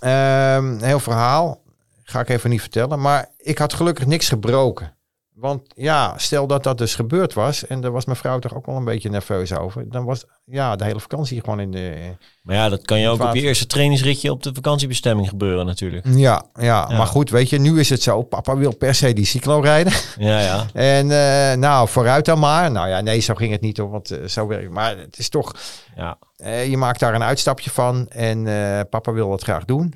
Een 0.00 0.82
heel 0.82 1.00
verhaal. 1.00 1.62
Ga 2.02 2.20
ik 2.20 2.28
even 2.28 2.50
niet 2.50 2.60
vertellen. 2.60 3.00
Maar 3.00 3.30
ik 3.36 3.58
had 3.58 3.74
gelukkig 3.74 4.06
niks 4.06 4.28
gebroken. 4.28 4.95
Want 5.36 5.62
ja, 5.74 6.14
stel 6.18 6.46
dat 6.46 6.62
dat 6.62 6.78
dus 6.78 6.94
gebeurd 6.94 7.34
was. 7.34 7.66
En 7.66 7.80
daar 7.80 7.90
was 7.90 8.04
mijn 8.04 8.16
vrouw 8.16 8.38
toch 8.38 8.54
ook 8.54 8.66
wel 8.66 8.76
een 8.76 8.84
beetje 8.84 9.10
nerveus 9.10 9.52
over. 9.52 9.90
Dan 9.90 10.04
was 10.04 10.24
ja, 10.44 10.76
de 10.76 10.84
hele 10.84 11.00
vakantie 11.00 11.40
gewoon 11.40 11.60
in 11.60 11.70
de... 11.70 12.14
Maar 12.42 12.56
ja, 12.56 12.68
dat 12.68 12.82
kan 12.82 13.00
je 13.00 13.08
ook 13.08 13.22
op 13.22 13.34
je 13.34 13.40
eerste 13.40 13.66
trainingsritje 13.66 14.30
op 14.30 14.42
de 14.42 14.50
vakantiebestemming 14.54 15.28
gebeuren 15.28 15.66
natuurlijk. 15.66 16.06
Ja, 16.08 16.42
ja, 16.54 16.86
Ja. 16.88 16.96
maar 16.96 17.06
goed, 17.06 17.30
weet 17.30 17.50
je, 17.50 17.58
nu 17.58 17.80
is 17.80 17.90
het 17.90 18.02
zo. 18.02 18.22
Papa 18.22 18.56
wil 18.56 18.76
per 18.76 18.94
se 18.94 19.12
die 19.12 19.24
cyclo 19.24 19.60
rijden. 19.60 19.92
Ja, 20.18 20.40
ja. 20.40 20.66
En 20.72 21.10
eh, 21.10 21.58
nou, 21.58 21.88
vooruit 21.88 22.24
dan 22.24 22.38
maar. 22.38 22.70
Nou 22.70 22.88
ja, 22.88 23.00
nee, 23.00 23.20
zo 23.20 23.34
ging 23.34 23.52
het 23.52 23.60
niet 23.60 23.76
hoor. 23.76 23.90
Want 23.90 24.10
eh, 24.10 24.26
zo 24.26 24.46
werkt 24.46 24.70
Maar 24.70 24.98
het 24.98 25.18
is 25.18 25.28
toch... 25.28 25.52
ja. 25.96 26.18
Eh, 26.36 26.68
je 26.68 26.76
maakt 26.76 27.00
daar 27.00 27.14
een 27.14 27.22
uitstapje 27.22 27.70
van 27.70 28.08
en 28.08 28.42
papa 28.88 29.12
wil 29.12 29.30
dat 29.30 29.42
graag 29.42 29.64
doen. 29.64 29.94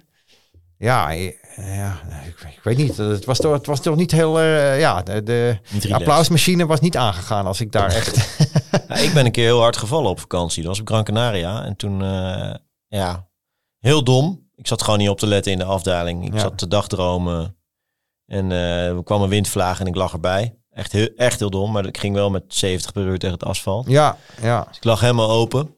Ja, 0.76 1.10
ja 1.56 2.00
ik, 2.26 2.40
ik 2.56 2.60
weet 2.62 2.76
niet. 2.76 2.96
Het 2.96 3.24
was 3.24 3.38
toch, 3.38 3.52
het 3.52 3.66
was 3.66 3.80
toch 3.80 3.96
niet 3.96 4.10
heel... 4.10 4.40
eh, 4.40 4.78
ja, 4.80 5.02
de, 5.02 5.58
applausmachine 5.90 6.66
was 6.66 6.80
niet 6.80 6.96
aangegaan 6.96 7.46
als 7.46 7.60
ik 7.60 7.72
daar 7.72 7.90
echt... 7.92 8.18
Ja, 8.88 8.96
ik 8.96 9.12
ben 9.14 9.24
een 9.24 9.32
keer 9.32 9.44
heel 9.44 9.60
hard 9.60 9.76
gevallen 9.76 10.10
op 10.10 10.20
vakantie. 10.20 10.62
Dat 10.62 10.70
was 10.70 10.80
op 10.80 10.88
Gran 10.88 11.04
Canaria. 11.04 11.64
En 11.64 11.76
toen, 11.76 12.02
eh, 12.02 12.54
ja, 12.86 13.28
heel 13.78 14.04
dom. 14.04 14.48
Ik 14.54 14.66
zat 14.66 14.82
gewoon 14.82 14.98
niet 14.98 15.08
op 15.08 15.18
te 15.18 15.26
letten 15.26 15.52
in 15.52 15.58
de 15.58 15.64
afdaling. 15.64 16.26
Ik 16.26 16.32
Ja. 16.32 16.38
zat 16.38 16.58
te 16.58 16.68
dagdromen. 16.68 17.56
En 18.26 18.52
eh, 18.52 18.86
er 18.88 19.02
kwam 19.02 19.22
een 19.22 19.28
windvlaag 19.28 19.80
en 19.80 19.86
ik 19.86 19.94
lag 19.94 20.12
erbij. 20.12 20.58
Echt 20.70 20.92
heel, 20.92 21.08
echt 21.16 21.38
heel 21.38 21.50
dom. 21.50 21.72
Maar 21.72 21.86
ik 21.86 21.98
ging 21.98 22.14
wel 22.14 22.30
met 22.30 22.44
70 22.48 22.92
per 22.92 23.02
uur 23.02 23.18
tegen 23.18 23.34
het 23.34 23.44
asfalt. 23.44 23.88
ja, 23.88 24.16
ja, 24.42 24.64
Dus 24.68 24.76
ik 24.76 24.84
lag 24.84 25.00
helemaal 25.00 25.30
open. 25.30 25.74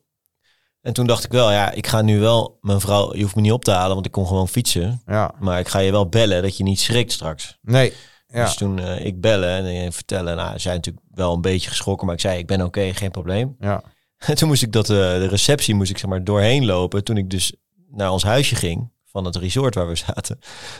En 0.82 0.92
toen 0.92 1.06
dacht 1.06 1.24
ik 1.24 1.30
wel, 1.30 1.50
ja, 1.52 1.70
ik 1.70 1.86
ga 1.86 2.02
nu 2.02 2.20
wel... 2.20 2.58
Mijn 2.60 2.80
vrouw, 2.80 3.14
je 3.14 3.22
hoeft 3.22 3.34
me 3.34 3.40
niet 3.40 3.52
op 3.52 3.64
te 3.64 3.70
halen, 3.70 3.94
want 3.94 4.06
ik 4.06 4.12
kon 4.12 4.26
gewoon 4.26 4.48
fietsen. 4.48 5.02
ja. 5.06 5.34
Maar 5.40 5.58
ik 5.58 5.68
ga 5.68 5.78
je 5.78 5.90
wel 5.90 6.08
bellen 6.08 6.42
dat 6.42 6.56
je 6.56 6.62
niet 6.62 6.80
schrikt 6.80 7.12
straks. 7.12 7.58
Nee, 7.62 7.92
ja. 8.26 8.44
Dus 8.44 8.54
toen 8.54 8.78
eh, 8.78 9.04
ik 9.06 9.20
bellen 9.20 9.48
en 9.48 9.66
eh, 9.66 9.92
vertellen. 9.92 10.36
Nou, 10.36 10.58
zij 10.58 10.74
natuurlijk 10.74 11.06
wel 11.14 11.34
een 11.34 11.40
beetje 11.40 11.68
geschrokken. 11.68 12.06
Maar 12.06 12.14
ik 12.14 12.20
zei, 12.20 12.38
ik 12.38 12.46
ben 12.46 12.62
oké, 12.62 12.94
geen 12.94 13.10
probleem. 13.10 13.56
ja. 13.60 13.82
En 14.18 14.34
toen 14.38 14.48
moest 14.48 14.62
ik 14.62 14.72
dat, 14.72 14.90
eh, 14.90 14.96
de 14.96 15.26
receptie 15.28 15.74
moest 15.74 15.90
ik 15.90 15.98
zeg 15.98 16.10
maar 16.10 16.24
doorheen 16.24 16.64
lopen. 16.64 17.04
Toen 17.04 17.16
ik 17.16 17.30
dus 17.30 17.54
naar 17.90 18.10
ons 18.12 18.22
huisje 18.22 18.54
ging 18.54 18.90
van 19.04 19.24
het 19.24 19.36
resort 19.36 19.74
waar 19.74 19.88
we 19.88 19.96
zaten. 19.96 20.38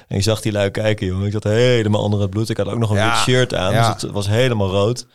En 0.08 0.16
ik 0.16 0.22
zag 0.22 0.40
die 0.40 0.52
lui 0.52 0.70
kijken, 0.70 1.06
jongen. 1.06 1.26
Ik 1.26 1.32
had 1.32 1.44
helemaal 1.44 2.02
onder 2.02 2.20
het 2.20 2.30
bloed. 2.30 2.48
Ik 2.48 2.56
had 2.56 2.66
ook 2.68 2.78
nog 2.78 2.90
een 2.90 2.96
Ja, 2.96 3.10
wit 3.10 3.18
shirt 3.18 3.54
aan, 3.54 3.72
dus 3.72 4.02
het 4.02 4.12
was 4.12 4.26
helemaal 4.26 4.70
rood. 4.70 5.06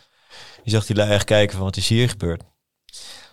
Je 0.64 0.72
zag 0.72 0.86
die 0.86 0.96
lui 0.96 1.10
echt 1.12 1.26
kijken 1.26 1.56
van, 1.56 1.66
wat 1.66 1.78
is 1.78 1.88
hier 1.88 2.10
gebeurd? 2.10 2.44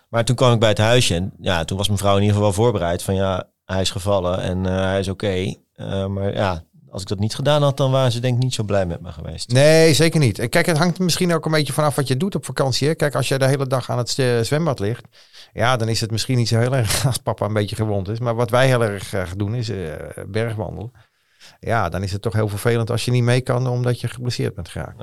Maar 0.09 0.25
toen 0.25 0.35
kwam 0.35 0.53
ik 0.53 0.59
bij 0.59 0.69
het 0.69 0.77
huisje 0.77 1.15
en 1.15 1.33
ja, 1.39 1.65
toen 1.65 1.77
was 1.77 1.87
mijn 1.87 1.99
vrouw 1.99 2.15
in 2.15 2.21
ieder 2.21 2.35
geval 2.35 2.51
wel 2.53 2.63
voorbereid 2.63 3.03
van, 3.03 3.15
ja, 3.15 3.49
hij 3.65 3.81
is 3.81 3.91
gevallen 3.91 4.41
en 4.41 4.65
eh, 4.65 4.75
hij 4.75 4.99
is 4.99 5.07
oké. 5.07 5.53
Eh, 5.73 6.05
maar 6.05 6.33
ja, 6.33 6.63
als 6.95 7.03
ik 7.03 7.09
dat 7.09 7.19
niet 7.19 7.35
gedaan 7.35 7.61
had, 7.61 7.77
dan 7.77 7.91
waren 7.91 8.11
ze 8.11 8.19
denk 8.19 8.35
ik 8.35 8.43
niet 8.43 8.53
zo 8.53 8.63
blij 8.63 8.85
met 8.85 9.01
me 9.01 9.11
geweest. 9.11 9.51
Nee, 9.51 9.93
zeker 9.93 10.19
niet. 10.19 10.39
En 10.39 10.49
Kijk, 10.49 10.65
het 10.65 10.77
hangt 10.77 10.99
misschien 10.99 11.33
ook 11.33 11.45
een 11.45 11.51
beetje 11.51 11.73
vanaf 11.73 11.95
wat 11.95 12.07
je 12.07 12.17
doet 12.17 12.35
op 12.35 12.45
vakantie. 12.45 12.87
Hè? 12.87 12.95
Kijk, 12.95 13.15
als 13.15 13.27
jij 13.27 13.37
de 13.37 13.45
hele 13.45 13.67
dag 13.67 13.89
aan 13.89 13.97
het 13.97 14.19
eh, 14.19 14.39
zwembad 14.39 14.79
ligt, 14.79 15.05
ja, 15.53 15.77
dan 15.77 15.87
is 15.87 16.01
het 16.01 16.11
misschien 16.11 16.37
niet 16.37 16.47
zo 16.47 16.59
heel 16.59 16.75
erg 16.75 17.05
als 17.05 17.17
papa 17.17 17.45
een 17.45 17.53
beetje 17.53 17.75
gewond 17.75 18.09
is. 18.09 18.19
Maar 18.19 18.35
wat 18.35 18.49
wij 18.49 18.67
heel 18.67 18.83
erg 18.83 19.03
graag 19.03 19.35
doen 19.35 19.55
is 19.55 19.69
eh, 19.69 19.93
bergwandelen. 20.27 20.91
Ja, 21.59 21.89
dan 21.89 22.03
is 22.03 22.11
het 22.11 22.21
toch 22.21 22.33
heel 22.33 22.47
vervelend 22.47 22.91
als 22.91 23.05
je 23.05 23.11
niet 23.11 23.23
mee 23.23 23.41
kan 23.41 23.67
omdat 23.67 24.01
je 24.01 24.07
geblesseerd 24.07 24.55
bent 24.55 24.69
geraakt. 24.69 24.99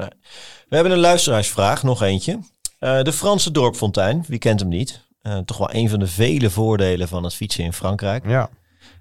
We 0.68 0.74
hebben 0.74 0.92
een 0.92 0.98
luisteraarsvraag, 0.98 1.82
nog 1.82 2.02
eentje. 2.02 2.38
Eh, 2.82 3.02
de 3.02 3.12
Franse 3.12 3.50
dorpfontein, 3.50 4.24
wie 4.26 4.38
kent 4.38 4.60
hem 4.60 4.68
niet? 4.68 5.06
Eh, 5.20 5.38
toch 5.38 5.56
wel 5.56 5.74
een 5.74 5.88
van 5.88 5.98
de 5.98 6.06
vele 6.06 6.50
voordelen 6.50 7.08
van 7.08 7.24
het 7.24 7.34
fietsen 7.34 7.64
in 7.64 7.72
Frankrijk. 7.72 8.26
Ja. 8.26 8.50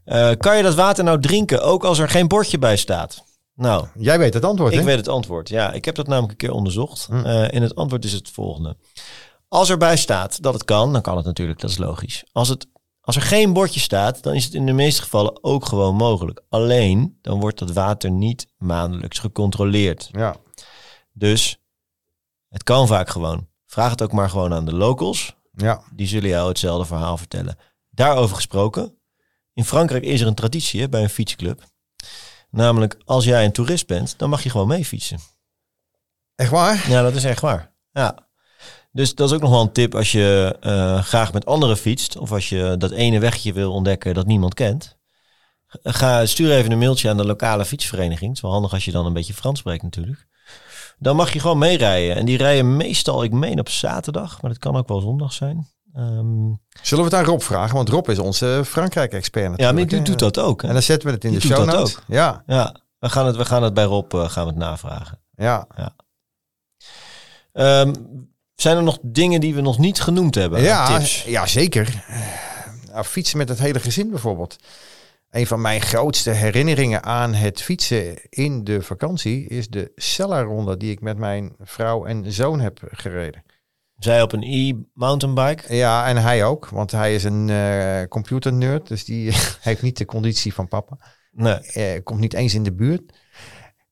Eh, 0.04 0.32
kan 0.38 0.58
je 0.58 0.64
dat 0.64 0.76
water 0.76 1.04
nou 1.04 1.22
drinken, 1.22 1.64
ook 1.64 1.84
als 1.84 2.00
er 2.00 2.10
geen 2.10 2.28
bordje 2.28 2.60
bij 2.60 2.78
staat? 2.78 3.24
Nou, 3.56 3.88
Jij 3.96 4.20
weet 4.20 4.34
het 4.34 4.46
antwoord, 4.46 4.74
ik 4.74 4.82
weet 4.82 4.98
het 4.98 5.08
antwoord. 5.08 5.50
Ja, 5.50 5.72
ik 5.72 5.86
heb 5.86 5.96
dat 5.96 6.08
namelijk 6.08 6.32
een 6.32 6.38
keer 6.38 6.52
onderzocht. 6.52 7.06
Hm. 7.06 7.26
En 7.26 7.62
het 7.62 7.76
antwoord 7.76 8.06
is 8.06 8.14
het 8.14 8.30
volgende. 8.30 8.78
Als 9.48 9.70
erbij 9.70 9.98
staat 9.98 10.42
dat 10.42 10.54
het 10.54 10.66
kan, 10.66 10.94
dan 10.94 11.02
kan 11.02 11.18
het 11.18 11.26
natuurlijk, 11.26 11.60
dat 11.60 11.70
is 11.70 11.78
logisch. 11.78 12.24
Als, 12.32 12.48
het, 12.48 12.68
Als 13.02 13.16
er 13.16 13.22
geen 13.22 13.54
bordje 13.54 13.80
staat, 13.80 14.24
dan 14.24 14.34
is 14.34 14.44
het 14.44 14.54
in 14.54 14.66
de 14.66 14.72
meeste 14.72 15.02
gevallen 15.02 15.44
ook 15.44 15.66
gewoon 15.66 15.96
mogelijk. 15.96 16.42
Alleen, 16.50 17.18
dan 17.22 17.40
wordt 17.40 17.60
dat 17.60 17.72
water 17.72 18.12
niet 18.12 18.48
maandelijks 18.58 19.20
gecontroleerd. 19.20 20.10
Ja. 20.12 20.36
Dus 21.14 21.58
het 22.50 22.64
kan 22.64 22.88
vaak 22.88 23.10
gewoon. 23.10 23.50
Vraag 23.72 23.92
het 23.92 24.02
ook 24.02 24.12
maar 24.12 24.30
gewoon 24.30 24.54
aan 24.54 24.66
de 24.66 24.74
locals. 24.74 25.36
Ja. 25.54 25.82
Die 25.94 26.08
zullen 26.08 26.30
jou 26.30 26.48
hetzelfde 26.48 26.86
verhaal 26.86 27.18
vertellen. 27.18 27.58
Daarover 27.90 28.36
gesproken. 28.36 28.98
In 29.54 29.66
Frankrijk 29.66 30.04
is 30.04 30.22
er 30.22 30.28
een 30.28 30.36
traditie 30.36 30.82
hè, 30.82 30.90
bij 30.90 31.04
een 31.04 31.10
fietsclub. 31.10 31.64
Namelijk, 32.50 32.98
als 33.06 33.26
jij 33.26 33.46
een 33.46 33.52
toerist 33.52 33.88
bent, 33.88 34.14
dan 34.18 34.30
mag 34.30 34.44
je 34.44 34.50
gewoon 34.50 34.68
mee 34.68 34.86
fietsen. 34.86 35.20
Echt 36.36 36.50
waar? 36.50 36.90
Ja, 36.90 37.02
dat 37.02 37.16
is 37.16 37.24
echt 37.24 37.42
waar. 37.42 37.74
Ja. 37.92 38.28
Dus 38.92 39.16
dat 39.16 39.30
is 39.30 39.36
ook 39.36 39.42
nog 39.42 39.50
wel 39.50 39.62
een 39.62 39.72
tip 39.72 39.96
als 39.96 40.12
je 40.12 40.58
eh, 40.62 41.04
graag 41.04 41.34
met 41.34 41.46
anderen 41.46 41.78
fietst. 41.78 42.18
Of 42.18 42.32
als 42.32 42.50
je 42.50 42.76
dat 42.78 42.92
ene 42.92 43.20
wegje 43.20 43.54
wil 43.54 43.72
ontdekken 43.72 44.14
dat 44.14 44.26
niemand 44.26 44.54
kent. 44.54 44.98
Ga, 45.68 46.26
stuur 46.26 46.52
even 46.52 46.72
een 46.72 46.78
mailtje 46.78 47.10
aan 47.10 47.18
de 47.18 47.26
lokale 47.26 47.66
fietsvereniging. 47.66 48.28
Het 48.28 48.36
is 48.36 48.42
wel 48.42 48.52
handig 48.52 48.74
als 48.74 48.86
je 48.86 48.92
dan 48.92 49.06
een 49.06 49.14
beetje 49.14 49.34
Frans 49.34 49.60
spreekt 49.60 49.84
natuurlijk. 49.84 50.28
Dan 51.02 51.16
mag 51.16 51.34
je 51.34 51.40
gewoon 51.40 51.58
meerijden. 51.58 52.16
En 52.16 52.26
die 52.26 52.38
rijden 52.38 52.78
meestal, 52.78 53.24
ik 53.24 53.32
meen 53.32 53.60
op 53.60 53.70
zaterdag. 53.70 54.42
Maar 54.42 54.52
dat 54.52 54.60
kan 54.60 54.76
ook 54.76 54.88
wel 54.88 55.00
zondag 55.00 55.34
zijn. 55.34 55.68
Ehm, 55.94 56.54
Zullen 56.82 57.04
we 57.04 57.10
het 57.10 57.14
aan 57.14 57.24
Rob 57.24 57.42
vragen? 57.42 57.76
Want 57.76 57.90
Rob 57.90 58.10
is 58.10 58.20
onze 58.20 58.62
Frankrijk-expert 58.66 59.60
ja, 59.60 59.72
maar 59.72 59.88
die 59.88 60.02
doet 60.02 60.20
dat 60.20 60.40
ook. 60.40 60.62
Hè? 60.62 60.68
En 60.68 60.74
dan 60.74 60.84
zetten 60.84 61.08
we 61.08 61.14
het 61.14 61.24
in 61.24 61.32
Die 61.32 61.40
de 61.40 61.48
doet 61.48 61.58
show 61.58 61.66
dat 61.66 61.76
notes. 61.76 61.98
Ja, 62.08 62.44
Ja, 62.48 62.76
we 63.00 63.10
gaan 63.10 63.26
het, 63.26 63.36
we 63.36 63.46
gaan 63.46 63.64
het 63.64 63.74
bij 63.74 63.84
Rob 63.84 64.14
eh, 64.14 64.30
gaan 64.30 64.44
we 64.44 64.50
het 64.50 64.60
navragen. 64.60 65.20
ja. 65.36 65.68
Ehm, 67.54 67.94
zijn 68.56 68.78
er 68.78 68.84
nog 68.84 68.98
dingen 69.02 69.42
die 69.42 69.56
we 69.56 69.62
nog 69.62 69.78
niet 69.78 70.02
genoemd 70.02 70.36
hebben? 70.36 70.62
Ja, 70.62 70.98
Tips? 70.98 71.24
ja, 71.24 71.46
zeker. 71.48 72.04
Eh, 72.92 73.04
fietsen 73.04 73.38
met 73.38 73.50
het 73.50 73.60
hele 73.60 73.80
gezin 73.80 74.10
bijvoorbeeld. 74.10 74.56
Een 75.32 75.48
van 75.48 75.62
mijn 75.62 75.82
grootste 75.82 76.30
herinneringen 76.30 77.04
aan 77.04 77.34
het 77.34 77.62
fietsen 77.62 78.30
in 78.30 78.64
de 78.64 78.82
vakantie 78.82 79.48
is 79.48 79.70
de 79.70 79.92
Sella-ronde 79.96 80.78
die 80.78 80.92
ik 80.92 81.02
met 81.02 81.18
mijn 81.18 81.56
vrouw 81.60 82.06
en 82.06 82.32
zoon 82.32 82.60
heb 82.60 82.80
gereden. 82.92 83.44
Zij 83.98 84.22
op 84.22 84.32
een 84.32 84.44
e-mountainbike? 84.44 85.76
Ja, 85.76 86.08
en 86.08 86.18
hij 86.18 86.46
ook, 86.46 86.70
want 86.70 86.92
hij 86.92 87.16
is 87.16 87.24
een 87.24 87.50
eh 87.50 88.04
computernerd, 88.10 88.88
dus 88.88 89.06
die 89.06 89.32
heeft 89.62 89.82
niet 89.82 89.98
de 89.98 90.06
conditie 90.06 90.54
van 90.54 90.68
papa. 90.68 90.98
Nee. 91.32 91.60
Eh, 91.60 92.04
komt 92.04 92.20
niet 92.20 92.34
eens 92.34 92.54
in 92.54 92.64
de 92.64 92.74
buurt. 92.74 93.14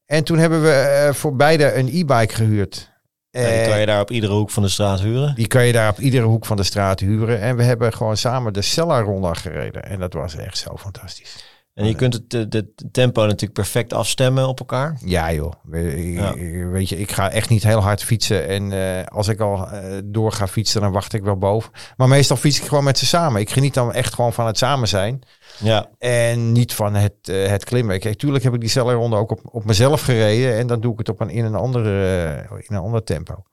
En 0.05 0.23
toen 0.23 0.37
hebben 0.37 0.61
we 0.61 0.71
eh, 0.71 1.13
voor 1.13 1.35
beide 1.35 1.73
een 1.73 1.87
e-bike 1.87 2.33
gehuurd. 2.33 2.91
Ja, 3.32 3.39
die 3.41 3.49
Eh, 3.49 3.67
kan 3.69 3.80
je 3.80 3.86
daar 3.86 4.01
op 4.01 4.11
iedere 4.11 4.34
hoek 4.34 4.49
van 4.49 4.63
de 4.63 4.69
straat 4.69 4.99
huren. 5.01 5.36
Die 5.36 5.47
kan 5.47 5.65
je 5.65 5.71
daar 5.73 5.89
op 5.89 5.99
iedere 5.99 6.25
hoek 6.25 6.45
van 6.45 6.57
de 6.57 6.63
straat 6.63 6.99
huren. 6.99 7.39
En 7.41 7.55
we 7.55 7.63
hebben 7.63 7.93
gewoon 7.93 8.17
samen 8.17 8.53
de 8.53 8.61
Sella-ronde 8.61 9.36
gereden. 9.36 9.84
En 9.84 9.99
dat 9.99 10.13
was 10.13 10.36
echt 10.36 10.57
zo 10.57 10.77
fantastisch. 10.77 11.45
En 11.73 11.88
je 11.88 11.95
kunt 11.95 12.13
het, 12.13 12.30
de, 12.30 12.47
de 12.47 12.73
tempo 12.91 13.21
natuurlijk 13.21 13.53
perfect 13.53 13.93
afstemmen 13.93 14.47
op 14.47 14.59
elkaar. 14.59 14.97
Ja 15.05 15.34
joh, 15.34 15.53
Ja. 15.95 16.34
weet 16.69 16.89
je, 16.89 16.99
ik 16.99 17.11
ga 17.11 17.32
echt 17.32 17.49
niet 17.49 17.63
heel 17.63 17.80
hard 17.82 18.03
fietsen. 18.03 18.47
En 18.47 18.71
eh, 18.71 19.05
als 19.05 19.27
ik 19.27 19.39
al 19.39 19.67
eh, 19.69 19.97
door 20.05 20.32
ga 20.32 20.47
fietsen, 20.47 20.82
dan 20.82 20.91
wacht 20.91 21.13
ik 21.13 21.23
wel 21.23 21.38
boven. 21.38 21.71
Maar 21.97 22.07
meestal 22.07 22.38
fiets 22.38 22.59
ik 22.61 22.67
gewoon 22.67 22.84
met 22.84 22.97
ze 22.97 23.05
samen. 23.05 23.41
Ik 23.41 23.49
geniet 23.49 23.73
dan 23.73 23.93
echt 23.93 24.13
gewoon 24.13 24.34
van 24.34 24.45
het 24.45 24.57
samen 24.57 24.88
zijn. 24.88 25.21
Ja, 25.64 25.89
En 25.97 26.51
niet 26.51 26.74
van 26.74 26.93
het, 26.95 27.14
eh, 27.22 27.47
het 27.47 27.64
klimmen. 27.64 27.99
Kijk, 27.99 28.18
tuurlijk 28.18 28.43
heb 28.43 28.53
ik 28.53 28.60
die 28.60 28.70
Sella-ronde 28.70 29.16
ook 29.16 29.32
op, 29.32 29.39
op 29.43 29.66
mezelf 29.66 30.01
gereden. 30.01 30.57
En 30.57 30.68
dan 30.68 30.80
doe 30.82 30.91
ik 30.91 30.97
het 30.97 31.10
op 31.10 31.20
een, 31.20 31.30
in, 31.30 31.45
een 31.45 31.55
andere, 31.55 32.05
eh, 32.49 32.57
in 32.57 32.76
een 32.76 32.82
ander 32.82 33.03
tempo. 33.03 33.43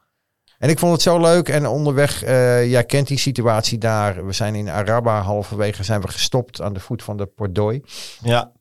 En 0.59 0.69
ik 0.71 0.79
vond 0.79 0.93
het 0.93 1.03
zo 1.03 1.21
leuk. 1.21 1.49
En 1.49 1.67
onderweg, 1.67 2.23
eh, 2.23 2.71
jij 2.71 2.85
kent 2.85 3.07
die 3.09 3.19
situatie 3.19 3.79
daar. 3.79 4.27
We 4.27 4.33
zijn 4.33 4.55
in 4.55 4.69
Araba, 4.69 5.21
halverwege 5.21 5.85
zijn 5.85 6.01
we 6.01 6.09
gestopt 6.09 6.61
aan 6.61 6.73
de 6.73 6.81
voet 6.81 7.03
van 7.03 7.17
de 7.17 7.27
Pordoi. 7.27 7.83
ja. 8.23 8.53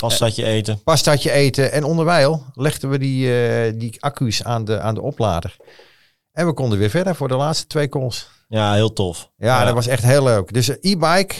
Pastaatje 0.00 0.44
eten. 0.44 0.82
Pastaatje 0.82 1.30
eten. 1.30 1.72
En 1.72 1.84
onderwijl 1.84 2.44
legden 2.54 2.90
we 2.90 2.98
die, 2.98 3.76
die 3.76 3.96
accu's 4.02 4.42
aan 4.42 4.64
de, 4.64 4.80
aan 4.80 4.94
de 4.94 5.00
oplader. 5.02 5.56
En 6.32 6.46
we 6.46 6.52
konden 6.52 6.78
weer 6.78 6.90
verder 6.90 7.14
voor 7.14 7.28
de 7.28 7.36
laatste 7.36 7.66
twee 7.66 7.88
calls. 7.88 8.30
Ja, 8.48 8.72
heel 8.74 8.92
tof. 8.92 9.30
Ja, 9.36 9.58
Ja. 9.58 9.64
dat 9.64 9.74
was 9.74 9.86
echt 9.86 10.02
heel 10.02 10.22
leuk. 10.22 10.52
Dus 10.52 10.68
een 10.68 10.78
e-bike, 10.80 11.34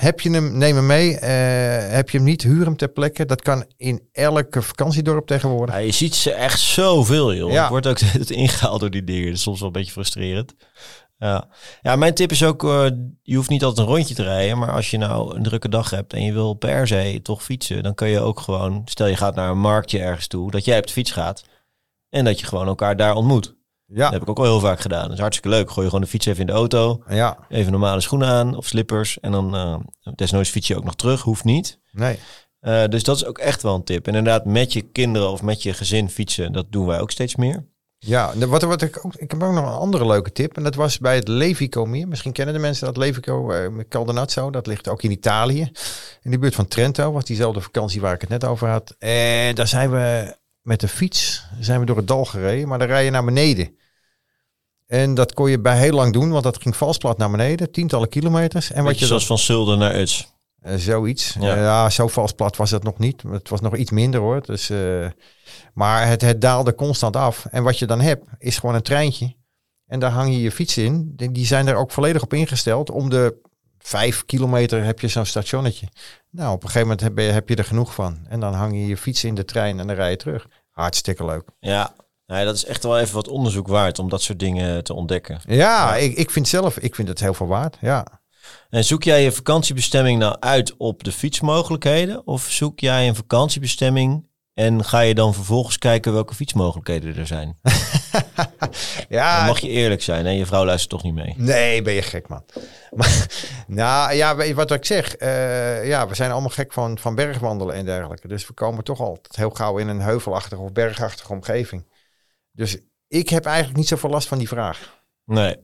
heb 0.00 0.20
je 0.20 0.30
hem, 0.30 0.58
neem 0.58 0.76
hem 0.76 0.86
mee. 0.86 1.18
Eh, 1.18 1.92
heb 1.92 2.10
je 2.10 2.16
hem 2.16 2.26
niet, 2.26 2.42
huur 2.42 2.64
hem 2.64 2.76
ter 2.76 2.88
plekke. 2.88 3.26
Dat 3.26 3.42
kan 3.42 3.64
in 3.76 4.08
elke 4.12 4.62
vakantiedorp 4.62 5.26
tegenwoordig. 5.26 5.74
Ja, 5.74 5.80
je 5.80 5.92
ziet 5.92 6.14
ze 6.14 6.32
echt 6.32 6.60
zoveel, 6.60 7.34
joh. 7.34 7.52
Ja. 7.52 7.64
Ik 7.64 7.70
word 7.70 7.86
ook 7.86 7.98
het 8.18 8.30
ingehaald 8.30 8.80
door 8.80 8.90
die 8.90 9.04
dingen. 9.04 9.24
Dat 9.24 9.34
is 9.34 9.42
soms 9.42 9.58
wel 9.58 9.66
een 9.66 9.72
beetje 9.72 9.92
frustrerend. 9.92 10.54
Ja, 11.18 11.48
ja 11.82 11.96
mijn 11.96 12.14
tip 12.14 12.30
is 12.30 12.44
ook, 12.44 12.64
eh, 12.64 12.86
je 13.22 13.36
hoeft 13.36 13.48
niet 13.48 13.64
altijd 13.64 13.86
een 13.86 13.94
rondje 13.94 14.14
te 14.14 14.22
rijden. 14.22 14.58
Maar 14.58 14.72
als 14.72 14.90
je 14.90 14.98
nou 14.98 15.36
een 15.36 15.42
drukke 15.42 15.68
dag 15.68 15.90
hebt 15.90 16.12
en 16.12 16.22
je 16.22 16.32
wil 16.32 16.54
per 16.54 16.86
se 16.86 17.20
toch 17.22 17.42
fietsen. 17.42 17.82
Dan 17.82 17.94
kun 17.94 18.08
je 18.08 18.20
ook 18.20 18.40
gewoon, 18.40 18.82
stel 18.84 19.06
je 19.06 19.16
gaat 19.16 19.34
naar 19.34 19.50
een 19.50 19.60
marktje 19.60 20.00
ergens 20.00 20.26
toe. 20.26 20.50
Dat 20.50 20.64
jij 20.64 20.78
op 20.78 20.86
de 20.86 20.92
fiets 20.92 21.10
gaat. 21.10 21.44
En 22.08 22.24
dat 22.24 22.40
je 22.40 22.46
gewoon 22.46 22.66
elkaar 22.66 22.96
daar 22.96 23.14
ontmoet. 23.14 23.58
Dat 23.90 23.98
Ja, 23.98 24.10
heb 24.10 24.22
ik 24.22 24.28
ook 24.28 24.38
al 24.38 24.44
heel 24.44 24.60
vaak 24.60 24.80
gedaan. 24.80 25.02
Dat 25.02 25.12
is 25.12 25.18
hartstikke 25.18 25.56
leuk. 25.56 25.68
Gooi 25.68 25.80
je 25.80 25.86
gewoon 25.86 26.00
de 26.00 26.10
fiets 26.10 26.26
even 26.26 26.40
in 26.40 26.46
de 26.46 26.52
auto. 26.52 27.02
ja, 27.08 27.38
Even 27.48 27.72
normale 27.72 28.00
schoenen 28.00 28.28
aan 28.28 28.56
of 28.56 28.66
slippers. 28.66 29.20
En 29.20 29.32
dan 29.32 29.54
eh 29.56 29.76
desnoods 30.14 30.50
fiets 30.50 30.66
je 30.66 30.76
ook 30.76 30.84
nog 30.84 30.96
terug. 30.96 31.22
Hoeft 31.22 31.44
niet. 31.44 31.78
nee. 31.92 32.18
Eh, 32.60 32.84
dus 32.84 33.02
dat 33.02 33.16
is 33.16 33.24
ook 33.24 33.38
echt 33.38 33.62
wel 33.62 33.74
een 33.74 33.84
tip. 33.84 34.06
En 34.06 34.14
inderdaad, 34.14 34.44
met 34.44 34.72
je 34.72 34.80
kinderen 34.80 35.30
of 35.30 35.42
met 35.42 35.62
je 35.62 35.72
gezin 35.72 36.10
fietsen, 36.10 36.52
dat 36.52 36.66
doen 36.70 36.86
wij 36.86 37.00
ook 37.00 37.10
steeds 37.10 37.36
meer. 37.36 37.66
Ja, 37.98 38.32
wat, 38.46 38.62
wat 38.62 38.82
ik, 38.82 39.04
ook, 39.06 39.14
ik 39.14 39.30
heb 39.30 39.42
ook 39.42 39.52
nog 39.52 39.64
een 39.64 39.78
andere 39.78 40.06
leuke 40.06 40.32
tip. 40.32 40.56
En 40.56 40.62
dat 40.62 40.74
was 40.74 40.98
bij 40.98 41.14
het 41.14 41.28
Levico 41.28 41.84
meer. 41.86 42.08
Misschien 42.08 42.32
kennen 42.32 42.54
de 42.54 42.60
mensen 42.60 42.86
dat 42.86 42.96
Levico, 42.96 43.50
eh, 43.50 43.68
met 43.70 43.88
Caldonazzo. 43.88 44.50
Dat 44.50 44.66
ligt 44.66 44.88
ook 44.88 45.02
in 45.02 45.10
Italië. 45.10 45.70
In 46.22 46.30
de 46.30 46.38
buurt 46.38 46.54
van 46.54 46.68
Trento. 46.68 47.12
Was 47.12 47.24
diezelfde 47.24 47.60
vakantie 47.60 48.00
waar 48.00 48.14
ik 48.14 48.20
het 48.20 48.30
net 48.30 48.44
over 48.44 48.68
had. 48.68 48.94
En 48.98 49.54
daar 49.54 49.68
zijn 49.68 49.90
we 49.90 50.36
met 50.62 50.80
de 50.80 50.88
fiets 50.88 51.44
zijn 51.60 51.80
we 51.80 51.86
door 51.86 51.96
het 51.96 52.08
dal 52.08 52.24
gereden. 52.24 52.68
Maar 52.68 52.78
dan 52.78 52.88
rij 52.88 53.04
je 53.04 53.10
naar 53.10 53.24
beneden. 53.24 53.78
En 54.90 55.14
dat 55.14 55.34
kon 55.34 55.50
je 55.50 55.60
bij 55.60 55.78
heel 55.78 55.92
lang 55.92 56.12
doen. 56.12 56.30
Want 56.30 56.44
dat 56.44 56.62
ging 56.62 56.76
valsplat 56.76 57.18
naar 57.18 57.30
beneden. 57.30 57.70
Tientallen 57.70 58.08
kilometers. 58.08 58.72
En 58.72 58.84
wat 58.84 58.98
je 58.98 59.06
zoals 59.06 59.26
van 59.26 59.38
Zulden 59.38 59.78
naar 59.78 60.00
Uts. 60.00 60.32
eh, 60.60 60.74
zoiets. 60.74 61.36
Ja. 61.40 61.54
Ja. 61.54 61.62
ja, 61.62 61.90
zo 61.90 62.08
vals 62.08 62.32
plat 62.32 62.56
was 62.56 62.70
het 62.70 62.82
nog 62.82 62.98
niet. 62.98 63.22
Het 63.30 63.48
was 63.48 63.60
nog 63.60 63.76
iets 63.76 63.90
minder 63.90 64.20
hoor. 64.20 64.42
Dus, 64.46 64.70
eh, 64.70 65.06
maar 65.74 66.06
het, 66.06 66.20
het 66.20 66.40
daalde 66.40 66.74
constant 66.74 67.16
af. 67.16 67.46
En 67.50 67.62
wat 67.62 67.78
je 67.78 67.86
dan 67.86 68.00
hebt, 68.00 68.24
is 68.38 68.58
gewoon 68.58 68.74
een 68.74 68.82
treintje. 68.82 69.34
En 69.86 70.00
daar 70.00 70.10
hang 70.10 70.32
je 70.32 70.40
je 70.40 70.50
fiets 70.52 70.76
in. 70.76 71.12
Die 71.16 71.32
die 71.32 71.46
zijn 71.46 71.66
er 71.66 71.74
ook 71.76 71.90
volledig 71.90 72.22
op 72.22 72.32
ingesteld. 72.34 72.90
Om 72.90 73.10
de 73.10 73.40
vijf 73.78 74.24
kilometer 74.24 74.84
heb 74.84 75.00
je 75.00 75.08
zo'n 75.08 75.24
stationnetje. 75.24 75.88
Nou, 76.30 76.52
op 76.52 76.62
een 76.62 76.68
gegeven 76.68 76.88
moment 76.88 77.00
heb 77.00 77.18
je, 77.18 77.32
heb 77.32 77.48
je 77.48 77.56
er 77.56 77.64
genoeg 77.64 77.94
van. 77.94 78.18
En 78.28 78.40
dan 78.40 78.54
hang 78.54 78.72
je 78.74 78.86
je 78.86 78.96
fiets 78.96 79.24
in 79.24 79.34
de 79.34 79.44
trein 79.44 79.78
en 79.80 79.86
dan 79.86 79.96
rij 79.96 80.10
je 80.10 80.16
terug. 80.16 80.46
Hartstikke 80.70 81.24
leuk. 81.24 81.44
Ja, 81.60 81.94
nee, 82.30 82.44
dat 82.44 82.54
is 82.54 82.64
echt 82.64 82.82
wel 82.82 82.98
even 82.98 83.14
wat 83.14 83.28
onderzoek 83.28 83.68
waard 83.68 83.98
om 83.98 84.08
dat 84.08 84.22
soort 84.22 84.38
dingen 84.38 84.84
te 84.84 84.94
ontdekken. 84.94 85.40
Ja, 85.46 85.96
Ik, 85.96 86.16
ik 86.16 86.30
vind 86.30 86.48
zelf, 86.48 86.78
ik 86.78 86.94
vind 86.94 87.08
het 87.08 87.20
heel 87.20 87.34
veel 87.34 87.46
waard. 87.46 87.76
Ja. 87.80 88.06
En 88.70 88.84
zoek 88.84 89.02
jij 89.02 89.22
je 89.22 89.32
vakantiebestemming 89.32 90.18
nou 90.18 90.36
uit 90.40 90.76
op 90.76 91.04
de 91.04 91.12
fietsmogelijkheden? 91.12 92.26
Of 92.26 92.46
zoek 92.48 92.80
jij 92.80 93.08
een 93.08 93.14
vakantiebestemming 93.14 94.28
en 94.54 94.84
ga 94.84 95.00
je 95.00 95.14
dan 95.14 95.34
vervolgens 95.34 95.78
kijken 95.78 96.12
welke 96.12 96.34
fietsmogelijkheden 96.34 97.16
er 97.16 97.26
zijn? 97.26 97.58
ja, 99.08 99.36
Dan 99.38 99.46
mag 99.46 99.58
je 99.58 99.68
eerlijk 99.68 100.02
zijn, 100.02 100.24
hè? 100.24 100.30
je 100.30 100.46
vrouw 100.46 100.64
luistert 100.64 100.90
toch 100.90 101.02
niet 101.02 101.14
mee. 101.14 101.34
Nee, 101.36 101.82
ben 101.82 101.92
je 101.92 102.02
gek, 102.02 102.28
man. 102.28 102.42
Maar, 102.90 103.26
nou 103.66 104.14
ja, 104.14 104.36
weet 104.36 104.48
je 104.48 104.54
wat 104.54 104.70
ik 104.70 104.84
zeg? 104.84 105.14
Eh, 105.16 105.86
ja, 105.86 106.08
we 106.08 106.14
zijn 106.14 106.30
allemaal 106.30 106.50
gek 106.50 106.72
van, 106.72 106.98
van 106.98 107.14
bergwandelen 107.14 107.74
en 107.74 107.84
dergelijke. 107.84 108.28
Dus 108.28 108.46
we 108.46 108.52
komen 108.52 108.84
toch 108.84 109.00
altijd 109.00 109.36
heel 109.36 109.50
gauw 109.50 109.78
in 109.78 109.88
een 109.88 110.00
heuvelachtige 110.00 110.62
of 110.62 110.72
bergachtige 110.72 111.32
omgeving. 111.32 111.84
Dus 112.52 112.78
ik 113.08 113.28
heb 113.28 113.44
eigenlijk 113.44 113.76
niet 113.76 113.88
zoveel 113.88 114.10
last 114.10 114.28
van 114.28 114.38
die 114.38 114.48
vraag. 114.48 115.02
Nee, 115.24 115.56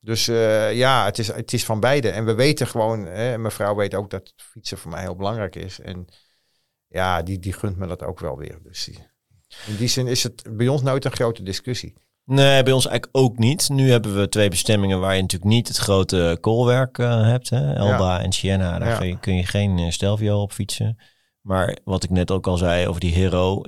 Dus 0.00 0.28
eh, 0.28 0.74
ja, 0.76 1.04
het 1.04 1.18
is, 1.18 1.26
het 1.26 1.52
is 1.52 1.64
van 1.64 1.80
beide. 1.80 2.10
En 2.10 2.24
we 2.24 2.34
weten 2.34 2.66
gewoon, 2.66 3.04
hè, 3.06 3.38
mijn 3.38 3.52
vrouw 3.52 3.74
weet 3.74 3.94
ook 3.94 4.10
dat 4.10 4.32
fietsen 4.36 4.78
voor 4.78 4.90
mij 4.90 5.00
heel 5.00 5.16
belangrijk 5.16 5.56
is. 5.56 5.80
En 5.80 6.06
ja, 6.86 7.22
die, 7.22 7.38
die 7.38 7.52
gunt 7.52 7.76
me 7.76 7.86
dat 7.86 8.02
ook 8.02 8.20
wel 8.20 8.36
weer. 8.36 8.58
Dus 8.62 8.84
die- 8.84 9.08
in 9.66 9.76
die 9.76 9.88
zin 9.88 10.06
is 10.06 10.22
het 10.22 10.56
bij 10.56 10.68
ons 10.68 10.82
nooit 10.82 11.04
een 11.04 11.12
grote 11.12 11.42
discussie. 11.42 11.94
Nee, 12.24 12.62
bij 12.62 12.72
ons 12.72 12.86
eigenlijk 12.86 13.16
ook 13.16 13.38
niet. 13.38 13.68
Nu 13.68 13.90
hebben 13.90 14.16
we 14.16 14.28
twee 14.28 14.48
bestemmingen 14.50 15.00
waar 15.00 15.14
je 15.16 15.20
natuurlijk 15.22 15.50
niet 15.50 15.68
het 15.68 15.76
grote 15.76 16.38
koolwerk 16.40 16.98
eh, 16.98 17.22
hebt. 17.22 17.50
Hè? 17.50 17.74
Elba 17.74 18.20
en 18.20 18.32
Siena, 18.32 18.78
daar 18.78 18.88
Ja. 18.88 18.96
kun 18.98 19.06
je, 19.06 19.18
kun 19.18 19.34
je 19.34 19.46
geen 19.46 19.78
eh, 19.78 19.90
Stelvio 19.90 20.40
op 20.40 20.52
fietsen. 20.52 20.98
Maar 21.40 21.78
wat 21.84 22.04
ik 22.04 22.10
net 22.10 22.30
ook 22.30 22.46
al 22.46 22.56
zei 22.56 22.86
over 22.88 23.00
die 23.00 23.12
Hero. 23.14 23.62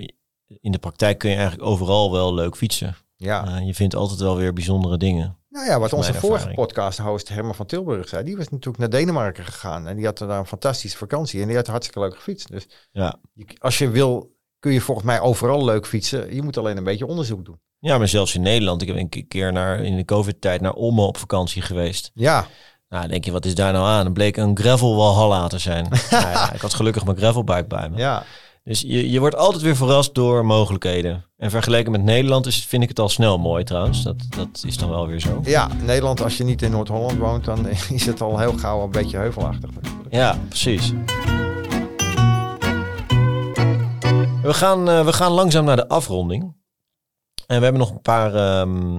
In 0.61 0.73
de 0.73 0.79
praktijk 0.79 1.19
kun 1.19 1.31
je 1.31 1.37
eigenlijk 1.37 1.67
overal 1.69 2.13
wel 2.13 2.35
leuk 2.35 2.57
fietsen. 2.57 2.97
Ja. 3.17 3.47
Eh, 3.47 3.67
je 3.67 3.75
vindt 3.75 3.95
altijd 3.95 4.21
wel 4.21 4.37
weer 4.37 4.53
bijzondere 4.53 4.97
dingen. 4.97 5.37
Nou 5.49 5.67
ja, 5.67 5.79
wat 5.79 5.93
onze 5.93 6.15
vorige 6.15 6.51
podcast-host 6.55 7.29
Herman 7.29 7.55
van 7.55 7.67
Tilburg 7.67 8.09
zei, 8.09 8.25
die 8.25 8.37
was 8.37 8.49
natuurlijk 8.49 8.79
naar 8.79 8.91
Denemarken 8.91 9.45
gegaan 9.45 9.87
en 9.87 9.97
die 9.97 10.05
had 10.05 10.19
daar 10.19 10.39
een 10.39 10.47
fantastische 10.47 10.97
vakantie 10.99 11.41
en 11.41 11.47
die 11.47 11.57
had 11.57 11.67
hartstikke 11.67 12.01
leuk 12.01 12.15
gefietst. 12.15 12.49
Dus 12.51 12.67
Ja. 12.93 13.19
als 13.59 13.79
je 13.79 13.89
wil, 13.91 14.35
kun 14.59 14.73
je 14.73 14.81
volgens 14.81 15.07
mij 15.07 15.21
overal 15.21 15.65
leuk 15.65 15.87
fietsen. 15.87 16.35
Je 16.35 16.43
moet 16.43 16.57
alleen 16.59 16.77
een 16.77 16.85
beetje 16.85 17.07
onderzoek 17.07 17.45
doen. 17.45 17.61
ja, 17.79 17.99
maar 17.99 18.09
zelfs 18.09 18.35
in 18.35 18.43
Nederland. 18.43 18.83
Ik 18.83 18.89
heb 18.89 18.97
een 18.97 19.29
keer 19.29 19.53
naar, 19.53 19.81
in 19.81 19.97
de 19.97 20.05
COVID-tijd 20.05 20.61
naar 20.61 20.73
Olme 20.75 21.03
op 21.03 21.17
vakantie 21.17 21.63
geweest. 21.63 22.11
Ja, 22.15 22.47
Nou, 22.89 23.09
denk 23.09 23.25
je, 23.25 23.33
wat 23.33 23.45
is 23.45 23.55
daar 23.55 23.73
nou 23.73 23.87
aan? 23.87 24.05
Het 24.05 24.15
bleek 24.15 24.37
een 24.37 24.59
gravel 24.59 24.97
walhalla 24.97 25.47
te 25.49 25.59
zijn. 25.59 25.87
nou 26.11 26.29
ja, 26.29 26.53
ik 26.53 26.61
had 26.61 26.75
gelukkig 26.75 27.05
mijn 27.05 27.17
gravelbike 27.17 27.67
bij 27.67 27.89
me. 27.89 27.97
Ja, 27.97 28.25
Dus 28.65 28.81
je, 28.81 29.11
je 29.11 29.21
wordt 29.21 29.37
altijd 29.37 29.63
weer 29.63 29.77
verrast 29.77 30.15
door 30.15 30.47
mogelijkheden. 30.47 31.25
En 31.37 31.51
vergeleken 31.51 31.93
met 31.93 32.03
Nederland 32.03 32.47
is, 32.47 32.65
vind 32.65 32.83
ik 32.83 32.89
het 32.89 32.99
al 32.99 33.09
snel 33.09 33.39
mooi 33.39 33.65
trouwens. 33.65 34.03
Dat, 34.03 34.17
dat 34.29 34.63
is 34.67 34.77
dan 34.77 34.89
wel 34.89 35.07
weer 35.07 35.21
zo. 35.21 35.41
ja, 35.45 35.69
Nederland, 35.83 36.23
als 36.23 36.37
je 36.37 36.45
niet 36.45 36.63
in 36.63 36.71
Noord-Holland 36.71 37.19
woont, 37.19 37.45
dan 37.45 37.69
is 37.99 38.07
het 38.07 38.21
al 38.21 38.39
heel 38.39 38.53
gauw 38.53 38.83
een 38.83 38.91
beetje 38.91 39.17
heuvelachtig. 39.17 39.71
Ja, 40.11 40.39
precies. 40.49 40.93
We 44.43 44.55
gaan, 44.55 44.89
eh, 44.89 45.05
we 45.05 45.13
gaan 45.13 45.33
langzaam 45.33 45.65
naar 45.65 45.77
de 45.77 45.89
afronding. 45.89 46.43
En 47.47 47.59
we 47.59 47.65
hebben 47.65 47.81
nog 47.81 47.91
een 47.91 48.01
paar 48.01 48.35
ehm, 48.35 48.99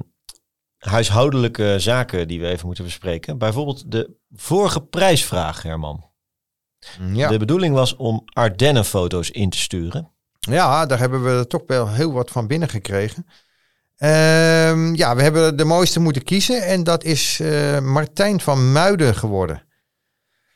huishoudelijke 0.78 1.76
zaken 1.78 2.28
die 2.28 2.40
we 2.40 2.48
even 2.48 2.66
moeten 2.66 2.84
bespreken. 2.84 3.38
Bijvoorbeeld 3.38 3.92
de 3.92 4.18
vorige 4.32 4.82
prijsvraag, 4.82 5.62
Herman. 5.62 6.12
Ja. 7.14 7.30
De 7.30 7.38
bedoeling 7.38 7.76
was 7.76 7.96
om 7.96 8.24
Ardennen-foto's 8.34 9.30
in 9.30 9.50
te 9.50 9.58
sturen. 9.58 10.12
Ja, 10.40 10.86
daar 10.86 11.00
hebben 11.00 11.38
we 11.38 11.48
toch 11.48 11.64
wel 11.68 11.90
heel 11.90 12.14
wat 12.14 12.32
van 12.32 12.48
binnengekregen. 12.48 13.26
Ehm 13.98 14.96
ja, 14.96 15.16
we 15.16 15.22
hebben 15.22 15.58
de 15.58 15.66
mooiste 15.66 16.00
moeten 16.00 16.24
kiezen. 16.24 16.64
En 16.64 16.84
dat 16.84 17.04
is 17.04 17.40
eh, 17.40 17.80
Martijn 17.80 18.42
van 18.42 18.72
Muiden 18.72 19.16
geworden. 19.16 19.64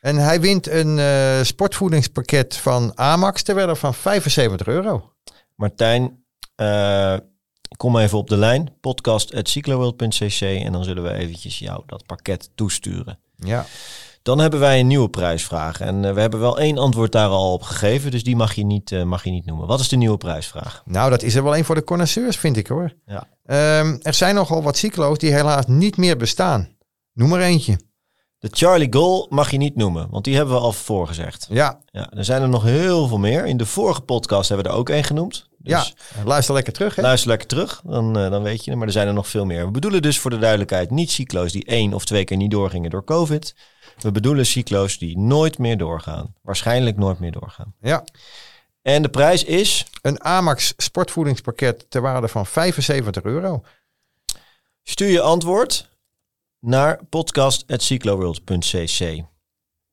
En 0.02 0.16
hij 0.16 0.42
wint 0.42 0.68
een 0.68 1.00
eh, 1.00 1.44
sportvoedingspakket 1.44 2.58
van 2.58 2.98
Amax 2.98 3.44
ter 3.44 3.56
waarde 3.56 3.76
van 3.76 3.94
75 3.94 4.68
euro. 4.68 5.14
Martijn, 5.56 6.24
eh, 6.56 7.18
kom 7.78 7.98
even 7.98 8.18
op 8.18 8.30
de 8.30 8.38
lijn. 8.38 8.74
Podcast.cycloworld.cc 8.82 10.42
en 10.42 10.72
dan 10.72 10.84
zullen 10.84 11.04
we 11.04 11.14
eventjes 11.14 11.60
jou 11.60 11.84
dat 11.86 12.06
pakket 12.06 12.50
toesturen. 12.56 13.20
Ja, 13.36 13.66
Dan 14.28 14.40
hebben 14.40 14.60
wij 14.60 14.80
een 14.80 14.88
nieuwe 14.88 15.10
prijsvraag. 15.10 15.80
En 15.80 16.06
eh, 16.06 16.14
we 16.14 16.20
hebben 16.20 16.40
wel 16.40 16.60
één 16.60 16.78
antwoord 16.78 17.12
daar 17.12 17.30
al 17.30 17.54
op 17.54 17.62
gegeven, 17.62 18.12
dus 18.12 18.24
die 18.24 18.36
mag 18.36 18.54
je, 18.54 18.66
niet, 18.66 18.92
eh, 18.92 19.04
mag 19.04 19.24
je 19.24 19.30
niet 19.30 19.46
noemen. 19.46 19.68
Wat 19.68 19.80
is 19.80 19.90
de 19.90 19.96
nieuwe 19.96 20.18
prijsvraag? 20.18 20.82
nou 20.86 21.10
dat 21.10 21.24
is 21.24 21.36
er 21.36 21.44
wel 21.44 21.58
een 21.58 21.66
voor 21.66 21.76
de 21.76 21.84
connoisseurs, 21.84 22.38
vind 22.38 22.58
ik 22.58 22.68
hoor. 22.68 22.94
Ja. 23.06 23.28
Ehm, 23.46 23.98
er 24.02 24.14
zijn 24.14 24.36
nogal 24.36 24.64
wat 24.64 24.78
cyclo's 24.78 25.18
die 25.18 25.34
helaas 25.34 25.66
niet 25.68 25.98
meer 25.98 26.18
bestaan. 26.18 26.70
Noem 27.14 27.30
maar 27.30 27.42
eentje. 27.42 27.80
De 28.40 28.50
Charlie 28.52 28.94
Goal 28.94 29.28
mag 29.30 29.52
je 29.52 29.58
niet 29.58 29.76
noemen, 29.76 30.08
want 30.10 30.24
die 30.24 30.36
hebben 30.36 30.56
we 30.56 30.62
al 30.62 30.74
voorgezegd. 30.74 31.48
Ja, 31.50 31.80
Ja, 31.92 32.12
er 32.14 32.26
zijn 32.26 32.42
er 32.42 32.50
nog 32.50 32.64
heel 32.64 33.08
veel 33.08 33.20
meer. 33.20 33.46
In 33.46 33.58
de 33.58 33.66
vorige 33.66 34.02
podcast 34.02 34.50
hebben 34.50 34.68
we 34.68 34.72
er 34.72 34.80
ook 34.80 34.90
één 34.90 35.04
genoemd. 35.04 35.48
Dus 35.58 35.96
ja. 36.16 36.24
luister 36.24 36.54
lekker 36.54 36.74
terug. 36.74 36.96
Hè? 36.96 37.02
luister 37.02 37.30
lekker 37.30 37.48
terug, 37.48 37.82
dan, 37.86 38.18
eh, 38.18 38.30
dan 38.30 38.44
weet 38.44 38.64
je 38.64 38.70
het. 38.70 38.80
Maar 38.80 38.88
er 38.88 38.94
zijn 38.94 39.08
er 39.08 39.14
nog 39.14 39.28
veel 39.28 39.46
meer. 39.46 39.66
We 39.66 39.72
bedoelen 39.72 40.02
dus 40.02 40.20
voor 40.20 40.32
de 40.32 40.38
duidelijkheid 40.38 40.92
niet 40.92 41.12
cyclo's 41.12 41.52
die 41.52 41.66
één 41.66 41.94
of 41.94 42.06
twee 42.06 42.24
keer 42.24 42.38
niet 42.38 42.52
doorgingen 42.52 42.90
door 42.90 43.04
COVID. 43.04 43.56
We 43.98 44.12
bedoelen 44.12 44.46
cyclo's 44.46 44.98
die 44.98 45.18
nooit 45.18 45.58
meer 45.58 45.78
doorgaan. 45.78 46.36
Waarschijnlijk 46.42 46.98
nooit 46.98 47.20
meer 47.20 47.32
doorgaan. 47.32 47.74
Ja. 47.82 48.04
En 48.82 49.02
de 49.02 49.10
prijs 49.10 49.44
is 49.44 49.86
Een 50.02 50.24
Amax 50.24 50.74
sportvoedingspakket 50.78 51.90
ter 51.90 52.02
waarde 52.02 52.28
van 52.28 52.46
75 52.46 53.24
euro. 53.24 53.64
Stuur 54.84 55.10
je 55.10 55.22
antwoord 55.22 55.90
naar 56.60 57.00
podcast.cycloworld.cc. 57.10 59.24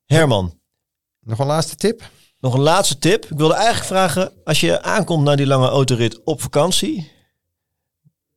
Herman, 0.05 0.59
Nog 1.19 1.39
een 1.39 1.45
laatste 1.45 1.75
tip? 1.75 2.09
nog 2.39 2.53
een 2.53 2.59
laatste 2.59 2.97
tip. 2.97 3.25
Ik 3.25 3.37
wilde 3.37 3.53
eigenlijk 3.53 3.85
vragen, 3.85 4.31
als 4.43 4.59
je 4.59 4.81
aankomt 4.81 5.23
naar 5.23 5.37
die 5.37 5.47
lange 5.47 5.67
autorit 5.67 6.23
op 6.23 6.41
vakantie, 6.41 7.11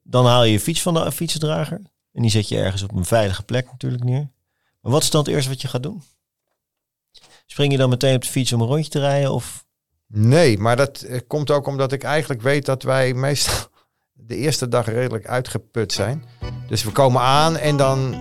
dan 0.02 0.26
haal 0.26 0.44
je 0.44 0.52
je 0.52 0.60
fiets 0.60 0.82
van 0.82 0.94
de 0.94 1.12
fietsendrager 1.12 1.80
en 2.12 2.22
die 2.22 2.30
zet 2.30 2.48
je 2.48 2.58
ergens 2.58 2.82
op 2.82 2.92
een 2.92 3.04
veilige 3.04 3.42
plek 3.42 3.70
natuurlijk 3.70 4.04
neer. 4.04 4.30
Wat 4.80 5.02
is 5.02 5.10
dan 5.10 5.20
het 5.24 5.30
eerste 5.30 5.50
wat 5.50 5.60
je 5.60 5.68
gaat 5.68 5.82
doen? 5.82 6.02
Spring 7.46 7.72
je 7.72 7.78
dan 7.78 7.88
meteen 7.90 8.14
op 8.14 8.22
de 8.22 8.28
fiets 8.28 8.52
om 8.52 8.60
een 8.60 8.66
rondje 8.66 8.90
te 8.90 9.00
rijden 9.00 9.32
of 9.32 9.66
Nee, 10.06 10.58
maar 10.58 10.76
dat 10.76 11.00
eh, 11.00 11.20
komt 11.26 11.50
ook 11.50 11.66
omdat 11.66 11.92
ik 11.92 12.02
eigenlijk 12.02 12.42
weet 12.42 12.64
dat 12.64 12.82
wij 12.82 13.14
meestal 13.14 13.54
de 14.12 14.36
eerste 14.36 14.68
dag 14.68 14.86
redelijk 14.86 15.26
uitgeput 15.26 15.92
zijn. 15.92 16.24
Dus 16.68 16.84
we 16.84 16.90
komen 16.90 17.20
aan 17.22 17.56
en 17.56 17.76
dan 17.76 18.20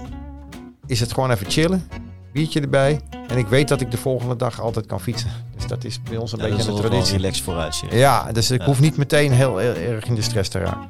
is 0.85 0.99
het 0.99 1.13
gewoon 1.13 1.31
even 1.31 1.49
chillen. 1.51 1.89
Biertje 2.33 2.61
erbij. 2.61 2.99
En 3.27 3.37
ik 3.37 3.47
weet 3.47 3.67
dat 3.67 3.81
ik 3.81 3.91
de 3.91 3.97
volgende 3.97 4.35
dag 4.35 4.61
altijd 4.61 4.85
kan 4.85 5.01
fietsen. 5.01 5.31
Dus 5.55 5.67
dat 5.67 5.83
is 5.83 6.01
bij 6.01 6.17
ons 6.17 6.31
een 6.31 6.39
Ja, 6.39 6.55
beetje 6.55 6.71
een 6.71 6.77
traditie. 6.77 7.15
relaxed 7.15 7.43
vooruit 7.43 7.75
zien. 7.75 7.89
Ja, 7.95 8.31
dus 8.31 8.51
ik 8.51 8.59
Ja. 8.59 8.65
hoef 8.65 8.79
niet 8.79 8.97
meteen 8.97 9.31
heel, 9.31 9.57
heel 9.57 9.73
erg 9.75 10.05
in 10.05 10.15
de 10.15 10.21
stress 10.21 10.49
te 10.49 10.59
raken. 10.59 10.89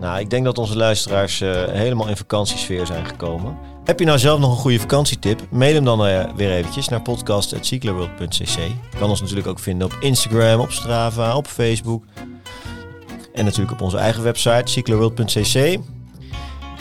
Nou, 0.00 0.20
ik 0.20 0.30
denk 0.30 0.44
dat 0.44 0.58
onze 0.58 0.76
luisteraars 0.76 1.40
eh, 1.40 1.64
helemaal 1.64 2.08
in 2.08 2.16
vakantiesfeer 2.16 2.86
zijn 2.86 3.06
gekomen. 3.06 3.58
Heb 3.84 3.98
je 3.98 4.04
nou 4.04 4.18
zelf 4.18 4.40
nog 4.40 4.50
een 4.50 4.56
goede 4.56 4.80
vakantietip? 4.80 5.46
Mail 5.50 5.74
hem 5.74 5.84
dan 5.84 6.06
eh, 6.06 6.24
weer 6.36 6.52
eventjes 6.52 6.88
naar 6.88 7.02
podcast.cycloworld.cc. 7.02 8.56
Je 8.56 8.98
kan 8.98 9.10
ons 9.10 9.20
natuurlijk 9.20 9.48
ook 9.48 9.58
vinden 9.58 9.86
op 9.86 9.96
Instagram, 10.00 10.60
op 10.60 10.70
Strava, 10.70 11.36
op 11.36 11.46
Facebook. 11.46 12.04
En 13.34 13.44
natuurlijk 13.44 13.72
op 13.72 13.80
onze 13.80 13.96
eigen 13.96 14.22
website, 14.22 14.70
cycloworld.cc. 14.70 15.78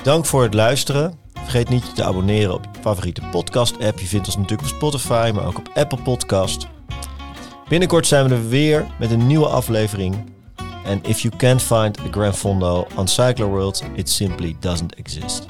Dank 0.04 0.26
voor 0.26 0.44
het 0.44 0.54
luisteren. 0.54 1.14
Vergeet 1.34 1.70
niet 1.70 1.96
te 1.96 2.04
abonneren 2.04 2.54
op 2.54 2.66
je 2.74 2.82
favoriete 2.82 3.22
podcast-app. 3.32 4.00
Je 4.00 4.08
vindt 4.08 4.28
ons 4.28 4.36
natuurlijk 4.38 4.70
op 4.70 4.76
Spotify, 4.76 5.32
maar 5.36 5.46
ook 5.46 5.58
op 5.58 5.70
Apple 5.74 6.02
Podcast. 6.02 6.68
Binnenkort 7.68 8.08
zijn 8.08 8.28
we 8.28 8.36
er 8.36 8.50
weer 8.50 8.88
met 9.00 9.12
een 9.12 9.28
nieuwe 9.28 9.48
aflevering. 9.48 10.16
And 10.86 11.08
if 11.08 11.20
you 11.20 11.36
can't 11.38 11.62
find 11.62 12.00
a 12.00 12.12
Grand 12.12 12.36
Fondo 12.36 12.88
on 12.96 13.08
Cyclo 13.08 13.48
World, 13.48 13.84
it 13.96 14.10
simply 14.10 14.56
doesn't 14.60 14.96
exist. 14.96 15.46